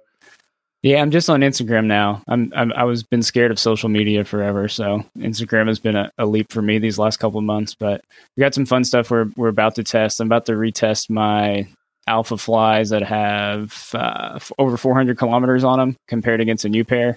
Yeah, 0.83 1.01
I'm 1.01 1.11
just 1.11 1.29
on 1.29 1.39
Instagram 1.39 1.85
now. 1.85 2.21
I'm, 2.27 2.51
I'm 2.53 2.73
I 2.73 2.83
was 2.83 3.03
been 3.03 3.23
scared 3.23 3.51
of 3.51 3.57
social 3.57 3.87
media 3.87 4.25
forever, 4.25 4.67
so 4.67 5.03
Instagram 5.17 5.67
has 5.67 5.79
been 5.79 5.95
a, 5.95 6.11
a 6.17 6.25
leap 6.25 6.51
for 6.51 6.61
me 6.61 6.77
these 6.77 6.99
last 6.99 7.17
couple 7.17 7.39
of 7.39 7.45
months. 7.45 7.73
But 7.73 8.03
we 8.35 8.41
got 8.41 8.53
some 8.53 8.65
fun 8.65 8.83
stuff 8.83 9.09
we're 9.09 9.29
we're 9.37 9.47
about 9.47 9.75
to 9.75 9.83
test. 9.83 10.19
I'm 10.19 10.27
about 10.27 10.45
to 10.47 10.51
retest 10.51 11.09
my 11.09 11.67
alpha 12.05 12.37
flies 12.37 12.89
that 12.89 13.01
have 13.01 13.91
uh, 13.93 14.37
over 14.59 14.75
400 14.75 15.17
kilometers 15.17 15.63
on 15.63 15.79
them 15.79 15.95
compared 16.09 16.41
against 16.41 16.65
a 16.65 16.69
new 16.69 16.83
pair. 16.83 17.15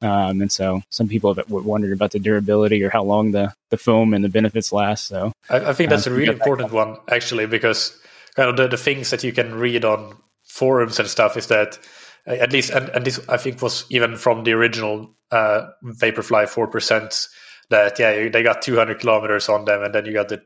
Um, 0.00 0.40
and 0.40 0.50
so 0.50 0.82
some 0.90 1.08
people 1.08 1.34
have 1.34 1.50
wondered 1.50 1.92
about 1.92 2.10
the 2.12 2.18
durability 2.20 2.82
or 2.82 2.90
how 2.90 3.02
long 3.02 3.30
the, 3.30 3.52
the 3.70 3.76
foam 3.76 4.14
and 4.14 4.24
the 4.24 4.28
benefits 4.28 4.72
last. 4.72 5.06
So 5.06 5.32
I, 5.48 5.70
I 5.70 5.72
think 5.72 5.90
that's 5.90 6.06
um, 6.06 6.12
a 6.12 6.16
really 6.16 6.32
important 6.32 6.70
that. 6.70 6.76
one 6.76 6.96
actually, 7.08 7.46
because 7.46 8.00
kind 8.34 8.48
of 8.48 8.56
the, 8.56 8.68
the 8.68 8.76
things 8.76 9.10
that 9.10 9.22
you 9.22 9.32
can 9.32 9.54
read 9.54 9.84
on 9.84 10.16
forums 10.44 10.98
and 10.98 11.08
stuff 11.08 11.36
is 11.36 11.46
that 11.48 11.78
uh, 11.78 11.80
at 12.26 12.52
least, 12.52 12.70
and, 12.70 12.88
and 12.90 13.04
this 13.04 13.20
I 13.28 13.36
think 13.36 13.60
was 13.62 13.84
even 13.90 14.16
from 14.16 14.44
the 14.44 14.52
original 14.52 15.14
uh, 15.30 15.68
Vaporfly 15.84 16.44
4%, 16.44 17.28
that 17.70 17.98
yeah, 17.98 18.28
they 18.28 18.42
got 18.42 18.62
200 18.62 19.00
kilometers 19.00 19.48
on 19.48 19.64
them 19.64 19.82
and 19.82 19.94
then 19.94 20.04
you 20.06 20.12
got 20.12 20.28
the 20.28 20.42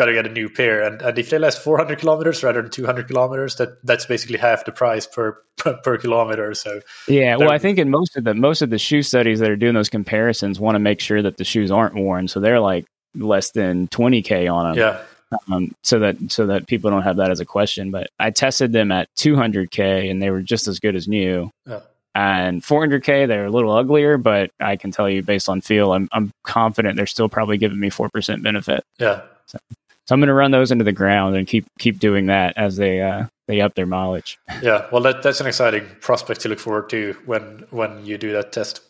got 0.00 0.06
to 0.06 0.14
get 0.14 0.26
a 0.26 0.30
new 0.30 0.48
pair. 0.48 0.82
And, 0.82 1.02
and 1.02 1.18
if 1.18 1.28
they 1.28 1.38
last 1.38 1.62
400 1.62 1.98
kilometers 1.98 2.42
rather 2.42 2.62
than 2.62 2.70
200 2.70 3.06
kilometers, 3.06 3.56
that 3.56 3.84
that's 3.84 4.06
basically 4.06 4.38
half 4.38 4.64
the 4.64 4.72
price 4.72 5.06
per 5.06 5.38
per, 5.58 5.74
per 5.74 5.98
kilometer. 5.98 6.54
So 6.54 6.80
yeah, 7.06 7.36
well, 7.36 7.50
I 7.50 7.58
think 7.58 7.78
in 7.78 7.90
most 7.90 8.16
of 8.16 8.24
the 8.24 8.34
most 8.34 8.62
of 8.62 8.70
the 8.70 8.78
shoe 8.78 9.02
studies 9.02 9.40
that 9.40 9.50
are 9.50 9.56
doing 9.56 9.74
those 9.74 9.90
comparisons 9.90 10.58
want 10.58 10.74
to 10.74 10.80
make 10.80 11.00
sure 11.00 11.22
that 11.22 11.36
the 11.36 11.44
shoes 11.44 11.70
aren't 11.70 11.94
worn, 11.94 12.28
so 12.28 12.40
they're 12.40 12.60
like 12.60 12.86
less 13.14 13.50
than 13.50 13.88
20k 13.88 14.52
on 14.52 14.70
them. 14.70 14.78
Yeah. 14.78 15.02
Um, 15.50 15.74
so 15.82 15.98
that 16.00 16.16
so 16.28 16.46
that 16.46 16.66
people 16.66 16.90
don't 16.90 17.02
have 17.02 17.16
that 17.16 17.30
as 17.30 17.40
a 17.40 17.44
question. 17.44 17.90
But 17.90 18.10
I 18.18 18.30
tested 18.30 18.72
them 18.72 18.90
at 18.90 19.08
200k, 19.16 20.10
and 20.10 20.20
they 20.20 20.30
were 20.30 20.42
just 20.42 20.68
as 20.68 20.78
good 20.78 20.96
as 20.96 21.06
new. 21.08 21.50
Yeah. 21.66 21.80
And 22.14 22.62
400k, 22.62 23.28
they're 23.28 23.46
a 23.46 23.50
little 23.50 23.70
uglier, 23.70 24.18
but 24.18 24.50
I 24.58 24.74
can 24.74 24.90
tell 24.90 25.08
you 25.08 25.22
based 25.22 25.48
on 25.48 25.60
feel, 25.60 25.92
I'm 25.92 26.08
I'm 26.12 26.32
confident 26.42 26.96
they're 26.96 27.06
still 27.06 27.28
probably 27.28 27.58
giving 27.58 27.78
me 27.78 27.90
four 27.90 28.08
percent 28.08 28.42
benefit. 28.42 28.84
Yeah. 28.98 29.22
So. 29.46 29.58
So 30.06 30.14
I'm 30.14 30.20
going 30.20 30.26
to 30.26 30.34
run 30.34 30.50
those 30.50 30.72
into 30.72 30.82
the 30.82 30.90
ground 30.90 31.36
and 31.36 31.46
keep 31.46 31.66
keep 31.78 32.00
doing 32.00 32.26
that 32.26 32.54
as 32.56 32.76
they 32.76 33.00
uh, 33.00 33.26
they 33.46 33.60
up 33.60 33.76
their 33.76 33.86
mileage. 33.86 34.38
Yeah, 34.60 34.86
well, 34.90 35.02
that, 35.02 35.22
that's 35.22 35.40
an 35.40 35.46
exciting 35.46 35.86
prospect 36.00 36.40
to 36.40 36.48
look 36.48 36.58
forward 36.58 36.90
to 36.90 37.16
when 37.26 37.64
when 37.70 38.04
you 38.04 38.18
do 38.18 38.32
that 38.32 38.52
test. 38.52 38.80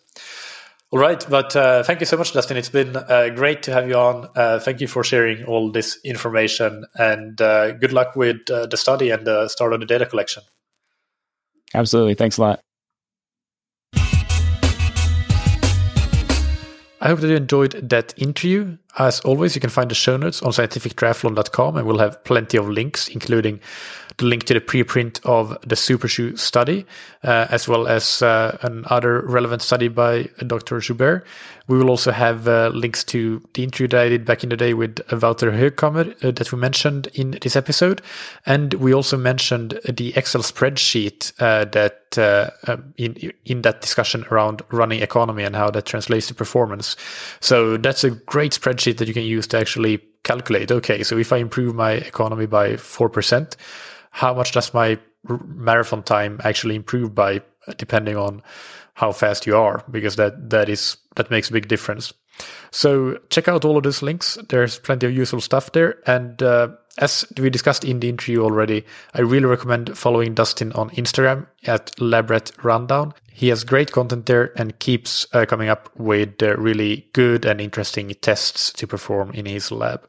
All 0.93 0.99
right, 0.99 1.24
but 1.30 1.55
uh, 1.55 1.84
thank 1.84 2.01
you 2.01 2.07
so 2.07 2.16
much, 2.16 2.32
Dustin. 2.32 2.57
It's 2.57 2.68
been 2.68 2.97
uh, 2.97 3.28
great 3.28 3.62
to 3.62 3.72
have 3.72 3.88
you 3.88 3.95
on. 3.95 4.28
Uh, 4.34 4.59
thank 4.59 4.80
you 4.80 4.88
for 4.88 5.05
sharing 5.05 5.45
all 5.45 5.70
this 5.70 6.01
information, 6.05 6.84
and 6.97 7.41
uh, 7.41 7.70
good 7.72 7.93
luck 7.93 8.16
with 8.16 8.51
uh, 8.51 8.66
the 8.66 8.76
study 8.76 9.11
and 9.11 9.24
the 9.24 9.47
start 9.47 9.72
of 9.72 9.78
the 9.78 9.86
data 9.86 10.05
collection. 10.05 10.43
Absolutely, 11.74 12.14
thanks 12.14 12.38
a 12.38 12.41
lot. 12.41 12.61
I 17.03 17.09
hope 17.09 17.20
that 17.20 17.28
you 17.28 17.36
enjoyed 17.36 17.88
that 17.88 18.12
interview. 18.16 18.76
As 18.99 19.20
always, 19.20 19.55
you 19.55 19.61
can 19.61 19.70
find 19.70 19.91
the 19.91 19.95
show 19.95 20.16
notes 20.16 20.43
on 20.43 20.53
scientifictriathlon.com 20.53 21.76
and 21.76 21.86
we'll 21.86 21.99
have 21.99 22.22
plenty 22.24 22.57
of 22.59 22.68
links, 22.68 23.09
including 23.09 23.61
the 24.20 24.26
link 24.26 24.45
to 24.45 24.55
the 24.55 24.61
preprint 24.61 25.20
of 25.24 25.57
the 25.66 25.76
Super 25.76 26.09
Shoe 26.09 26.36
study, 26.36 26.86
uh, 27.24 27.47
as 27.51 27.66
well 27.66 27.88
as 27.88 28.22
uh, 28.22 28.59
another 28.62 29.22
relevant 29.22 29.62
study 29.62 29.88
by 29.88 30.28
Dr. 30.47 30.78
Joubert. 30.80 31.24
We 31.68 31.78
will 31.78 31.91
also 31.91 32.11
have 32.11 32.49
uh, 32.49 32.70
links 32.74 33.05
to 33.05 33.41
the 33.55 33.62
interview 33.62 33.86
that 33.88 34.01
I 34.01 34.09
did 34.09 34.24
back 34.24 34.43
in 34.43 34.49
the 34.49 34.57
day 34.57 34.74
with 34.74 34.99
Wouter 35.12 35.53
Hoogkamer 35.53 36.24
uh, 36.24 36.32
that 36.32 36.51
we 36.51 36.59
mentioned 36.59 37.07
in 37.14 37.38
this 37.43 37.55
episode. 37.55 38.03
And 38.45 38.74
we 38.74 38.93
also 38.93 39.16
mentioned 39.16 39.78
the 39.88 40.12
Excel 40.16 40.43
spreadsheet 40.43 41.32
uh, 41.38 41.66
that 41.66 42.18
uh, 42.18 42.51
um, 42.66 42.93
in, 42.97 43.32
in 43.45 43.62
that 43.62 43.82
discussion 43.82 44.24
around 44.32 44.62
running 44.72 45.01
economy 45.01 45.45
and 45.45 45.55
how 45.55 45.70
that 45.70 45.86
translates 45.86 46.26
to 46.26 46.34
performance. 46.34 46.97
So 47.38 47.76
that's 47.76 48.03
a 48.03 48.11
great 48.11 48.51
spreadsheet 48.51 48.80
that 48.85 49.09
you 49.09 49.14
can 49.14 49.22
use 49.22 49.47
to 49.47 49.59
actually 49.59 50.01
calculate 50.24 50.70
okay 50.70 51.03
so 51.03 51.16
if 51.16 51.33
i 51.33 51.37
improve 51.37 51.74
my 51.74 51.93
economy 51.93 52.47
by 52.47 52.72
4% 52.72 53.57
how 54.11 54.35
much 54.35 54.53
does 54.53 54.74
my 54.74 54.99
marathon 55.24 56.03
time 56.03 56.41
actually 56.45 56.74
improve 56.74 57.14
by 57.14 57.41
depending 57.76 58.16
on 58.16 58.43
how 58.95 59.12
fast 59.12 59.47
you 59.47 59.57
are? 59.57 59.85
Because 59.91 60.16
that 60.16 60.51
that 60.51 60.68
is 60.68 60.97
that 61.16 61.31
makes 61.31 61.49
a 61.49 61.53
big 61.53 61.68
difference. 61.68 62.12
So 62.70 63.18
check 63.28 63.49
out 63.49 63.64
all 63.64 63.76
of 63.76 63.83
those 63.83 64.03
links. 64.03 64.39
There's 64.49 64.78
plenty 64.78 65.07
of 65.07 65.12
useful 65.12 65.41
stuff 65.41 65.72
there. 65.72 65.97
And 66.07 66.43
uh, 66.43 66.68
as 66.99 67.24
we 67.38 67.51
discussed 67.51 67.84
in 67.84 68.01
the 68.01 68.09
interview 68.09 68.43
already 68.43 68.84
i 69.14 69.20
really 69.20 69.47
recommend 69.47 69.97
following 69.97 70.34
dustin 70.34 70.72
on 70.72 70.91
instagram 70.91 71.47
at 71.66 71.95
LabRat 71.97 72.53
Rundown 72.62 73.14
he 73.32 73.49
has 73.49 73.64
great 73.64 73.93
content 73.93 74.26
there 74.26 74.53
and 74.59 74.78
keeps 74.80 75.26
uh, 75.32 75.47
coming 75.47 75.68
up 75.68 75.88
with 75.97 76.43
uh, 76.43 76.57
really 76.57 77.09
good 77.12 77.45
and 77.45 77.61
interesting 77.61 78.14
tests 78.20 78.72
to 78.74 78.86
perform 78.86 79.30
in 79.32 79.47
his 79.47 79.70
lab 79.70 80.07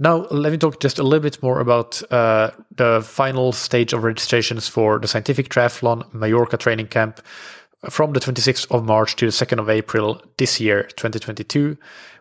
now, 0.00 0.26
let 0.30 0.52
me 0.52 0.58
talk 0.58 0.78
just 0.78 1.00
a 1.00 1.02
little 1.02 1.22
bit 1.22 1.42
more 1.42 1.58
about 1.58 2.00
uh, 2.12 2.52
the 2.76 3.02
final 3.02 3.52
stage 3.52 3.92
of 3.92 4.04
registrations 4.04 4.68
for 4.68 5.00
the 5.00 5.08
Scientific 5.08 5.48
Triathlon 5.48 6.12
Mallorca 6.14 6.56
Training 6.56 6.86
Camp 6.86 7.20
from 7.90 8.12
the 8.12 8.20
26th 8.20 8.70
of 8.70 8.84
March 8.84 9.16
to 9.16 9.26
the 9.26 9.32
2nd 9.32 9.58
of 9.58 9.68
April 9.68 10.22
this 10.36 10.60
year, 10.60 10.84
2022. 10.84 11.76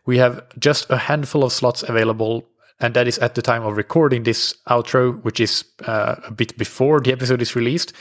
We 0.05 0.17
have 0.17 0.43
just 0.57 0.89
a 0.89 0.97
handful 0.97 1.43
of 1.43 1.51
slots 1.51 1.83
available, 1.83 2.47
and 2.79 2.93
that 2.93 3.07
is 3.07 3.17
at 3.19 3.35
the 3.35 3.41
time 3.41 3.63
of 3.63 3.75
recording 3.75 4.23
this 4.23 4.53
outro, 4.69 5.21
which 5.23 5.39
is 5.39 5.63
uh, 5.85 6.15
a 6.25 6.31
bit 6.31 6.57
before 6.57 6.99
the 6.99 7.11
episode 7.11 7.41
is 7.41 7.55
released. 7.55 7.93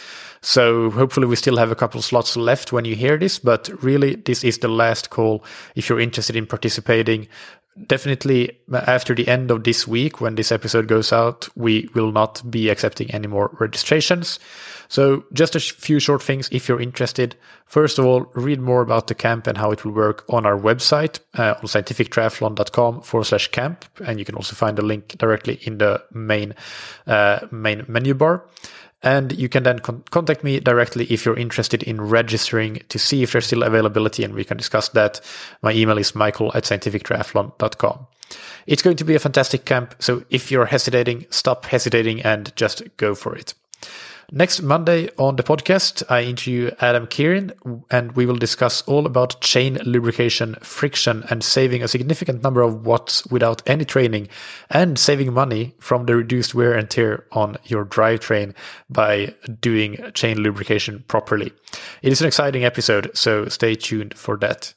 So 0.42 0.90
hopefully 0.90 1.26
we 1.26 1.36
still 1.36 1.56
have 1.56 1.70
a 1.70 1.74
couple 1.74 2.02
slots 2.02 2.36
left 2.36 2.72
when 2.72 2.84
you 2.84 2.94
hear 2.94 3.16
this, 3.16 3.38
but 3.38 3.70
really 3.82 4.16
this 4.16 4.44
is 4.44 4.58
the 4.58 4.68
last 4.68 5.10
call 5.10 5.44
if 5.74 5.88
you're 5.88 6.00
interested 6.00 6.36
in 6.36 6.46
participating 6.46 7.26
definitely 7.86 8.58
after 8.72 9.14
the 9.14 9.28
end 9.28 9.50
of 9.50 9.64
this 9.64 9.86
week, 9.86 10.20
when 10.20 10.34
this 10.34 10.52
episode 10.52 10.88
goes 10.88 11.12
out, 11.12 11.48
we 11.56 11.88
will 11.94 12.12
not 12.12 12.42
be 12.50 12.68
accepting 12.68 13.10
any 13.10 13.26
more 13.26 13.56
registrations. 13.60 14.38
So 14.88 15.24
just 15.32 15.56
a 15.56 15.60
few 15.60 15.98
short 15.98 16.22
things 16.22 16.48
if 16.52 16.68
you're 16.68 16.80
interested. 16.80 17.36
First 17.66 17.98
of 17.98 18.06
all, 18.06 18.30
read 18.34 18.60
more 18.60 18.82
about 18.82 19.08
the 19.08 19.14
camp 19.14 19.46
and 19.46 19.58
how 19.58 19.72
it 19.72 19.84
will 19.84 19.92
work 19.92 20.24
on 20.28 20.46
our 20.46 20.56
website 20.56 21.18
uh, 21.34 21.54
on 21.58 21.64
scientifictriathlon.com 21.64 23.02
forward 23.02 23.24
slash 23.24 23.48
camp. 23.48 23.84
And 24.04 24.18
you 24.18 24.24
can 24.24 24.36
also 24.36 24.54
find 24.54 24.78
the 24.78 24.82
link 24.82 25.18
directly 25.18 25.58
in 25.62 25.78
the 25.78 26.02
main, 26.12 26.54
uh, 27.06 27.40
main 27.50 27.84
menu 27.88 28.14
bar. 28.14 28.44
And 29.06 29.30
you 29.38 29.48
can 29.48 29.62
then 29.62 29.78
con- 29.78 30.02
contact 30.10 30.42
me 30.42 30.58
directly 30.58 31.04
if 31.04 31.24
you're 31.24 31.38
interested 31.38 31.84
in 31.84 32.00
registering 32.00 32.82
to 32.88 32.98
see 32.98 33.22
if 33.22 33.30
there's 33.30 33.46
still 33.46 33.62
availability 33.62 34.24
and 34.24 34.34
we 34.34 34.42
can 34.42 34.56
discuss 34.56 34.88
that. 34.90 35.20
My 35.62 35.72
email 35.72 35.96
is 35.96 36.16
michael 36.16 36.50
at 36.56 36.64
scientifictriathlon.com. 36.64 38.06
It's 38.66 38.82
going 38.82 38.96
to 38.96 39.04
be 39.04 39.14
a 39.14 39.20
fantastic 39.20 39.64
camp. 39.64 39.94
So 40.00 40.24
if 40.30 40.50
you're 40.50 40.66
hesitating, 40.66 41.26
stop 41.30 41.66
hesitating 41.66 42.22
and 42.22 42.54
just 42.56 42.82
go 42.96 43.14
for 43.14 43.36
it. 43.36 43.54
Next 44.32 44.60
Monday 44.60 45.08
on 45.18 45.36
the 45.36 45.44
podcast, 45.44 46.02
I 46.10 46.22
interview 46.22 46.72
Adam 46.80 47.06
Kerin 47.06 47.52
and 47.92 48.10
we 48.16 48.26
will 48.26 48.34
discuss 48.34 48.82
all 48.82 49.06
about 49.06 49.40
chain 49.40 49.78
lubrication, 49.84 50.56
friction, 50.62 51.22
and 51.30 51.44
saving 51.44 51.84
a 51.84 51.88
significant 51.88 52.42
number 52.42 52.60
of 52.60 52.84
watts 52.84 53.24
without 53.26 53.62
any 53.68 53.84
training 53.84 54.26
and 54.68 54.98
saving 54.98 55.32
money 55.32 55.76
from 55.78 56.06
the 56.06 56.16
reduced 56.16 56.56
wear 56.56 56.72
and 56.72 56.90
tear 56.90 57.24
on 57.30 57.56
your 57.66 57.84
drivetrain 57.84 58.52
by 58.90 59.32
doing 59.60 59.96
chain 60.12 60.38
lubrication 60.42 61.04
properly. 61.06 61.52
It 62.02 62.10
is 62.10 62.20
an 62.20 62.26
exciting 62.26 62.64
episode, 62.64 63.12
so 63.14 63.46
stay 63.46 63.76
tuned 63.76 64.18
for 64.18 64.36
that. 64.38 64.74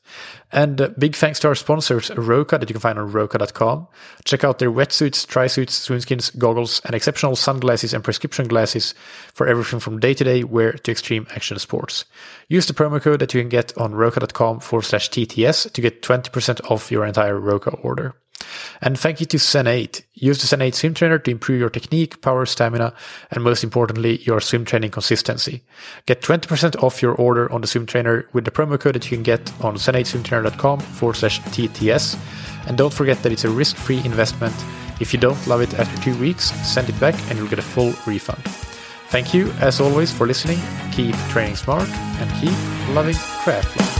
And 0.51 0.81
uh, 0.81 0.89
big 0.97 1.15
thanks 1.15 1.39
to 1.39 1.47
our 1.47 1.55
sponsors, 1.55 2.09
Roka, 2.11 2.57
that 2.57 2.69
you 2.69 2.73
can 2.73 2.81
find 2.81 2.97
on 2.97 3.11
roka.com. 3.11 3.87
Check 4.25 4.43
out 4.43 4.59
their 4.59 4.71
wetsuits, 4.71 5.27
tri-suits, 5.27 5.87
swimskins, 5.87 6.35
goggles, 6.37 6.81
and 6.85 6.95
exceptional 6.95 7.35
sunglasses 7.35 7.93
and 7.93 8.03
prescription 8.03 8.47
glasses 8.47 8.95
for 9.33 9.47
everything 9.47 9.79
from 9.79 9.99
day-to-day 9.99 10.43
wear 10.43 10.73
to 10.73 10.91
extreme 10.91 11.27
action 11.35 11.59
sports. 11.59 12.05
Use 12.47 12.65
the 12.65 12.73
promo 12.73 12.99
code 12.99 13.19
that 13.19 13.33
you 13.33 13.41
can 13.41 13.49
get 13.49 13.77
on 13.77 13.93
roka.com 13.93 14.59
forward 14.59 14.83
slash 14.83 15.09
TTS 15.09 15.71
to 15.71 15.81
get 15.81 16.01
20% 16.01 16.71
off 16.71 16.91
your 16.91 17.05
entire 17.05 17.39
Roka 17.39 17.71
order. 17.71 18.15
And 18.81 18.97
thank 18.97 19.19
you 19.19 19.25
to 19.27 19.37
Zen8. 19.37 20.01
Use 20.13 20.41
the 20.41 20.55
Zen8 20.55 20.73
swim 20.73 20.93
trainer 20.93 21.19
to 21.19 21.31
improve 21.31 21.59
your 21.59 21.69
technique, 21.69 22.21
power, 22.21 22.45
stamina, 22.45 22.93
and 23.31 23.43
most 23.43 23.63
importantly, 23.63 24.21
your 24.23 24.39
swim 24.39 24.65
training 24.65 24.91
consistency. 24.91 25.61
Get 26.05 26.21
20% 26.21 26.81
off 26.81 27.01
your 27.01 27.13
order 27.15 27.51
on 27.51 27.61
the 27.61 27.67
swim 27.67 27.85
trainer 27.85 28.27
with 28.33 28.45
the 28.45 28.51
promo 28.51 28.79
code 28.79 28.95
that 28.95 29.09
you 29.09 29.17
can 29.17 29.23
get 29.23 29.51
on 29.61 29.75
zen8swimtrainer.com 29.75 30.79
forward 30.79 31.15
slash 31.15 31.41
TTS. 31.41 32.17
And 32.67 32.77
don't 32.77 32.93
forget 32.93 33.21
that 33.23 33.31
it's 33.31 33.45
a 33.45 33.49
risk 33.49 33.75
free 33.75 33.99
investment. 34.05 34.55
If 34.99 35.13
you 35.13 35.19
don't 35.19 35.47
love 35.47 35.61
it 35.61 35.73
after 35.75 36.01
two 36.01 36.17
weeks, 36.19 36.51
send 36.67 36.89
it 36.89 36.99
back 36.99 37.15
and 37.29 37.37
you'll 37.37 37.47
get 37.47 37.59
a 37.59 37.63
full 37.63 37.93
refund. 38.05 38.43
Thank 39.09 39.33
you, 39.33 39.51
as 39.59 39.79
always, 39.79 40.13
for 40.13 40.27
listening. 40.27 40.59
Keep 40.91 41.15
training 41.29 41.55
smart 41.55 41.89
and 41.89 42.29
keep 42.39 42.55
loving 42.93 43.15
triathlon. 43.15 43.98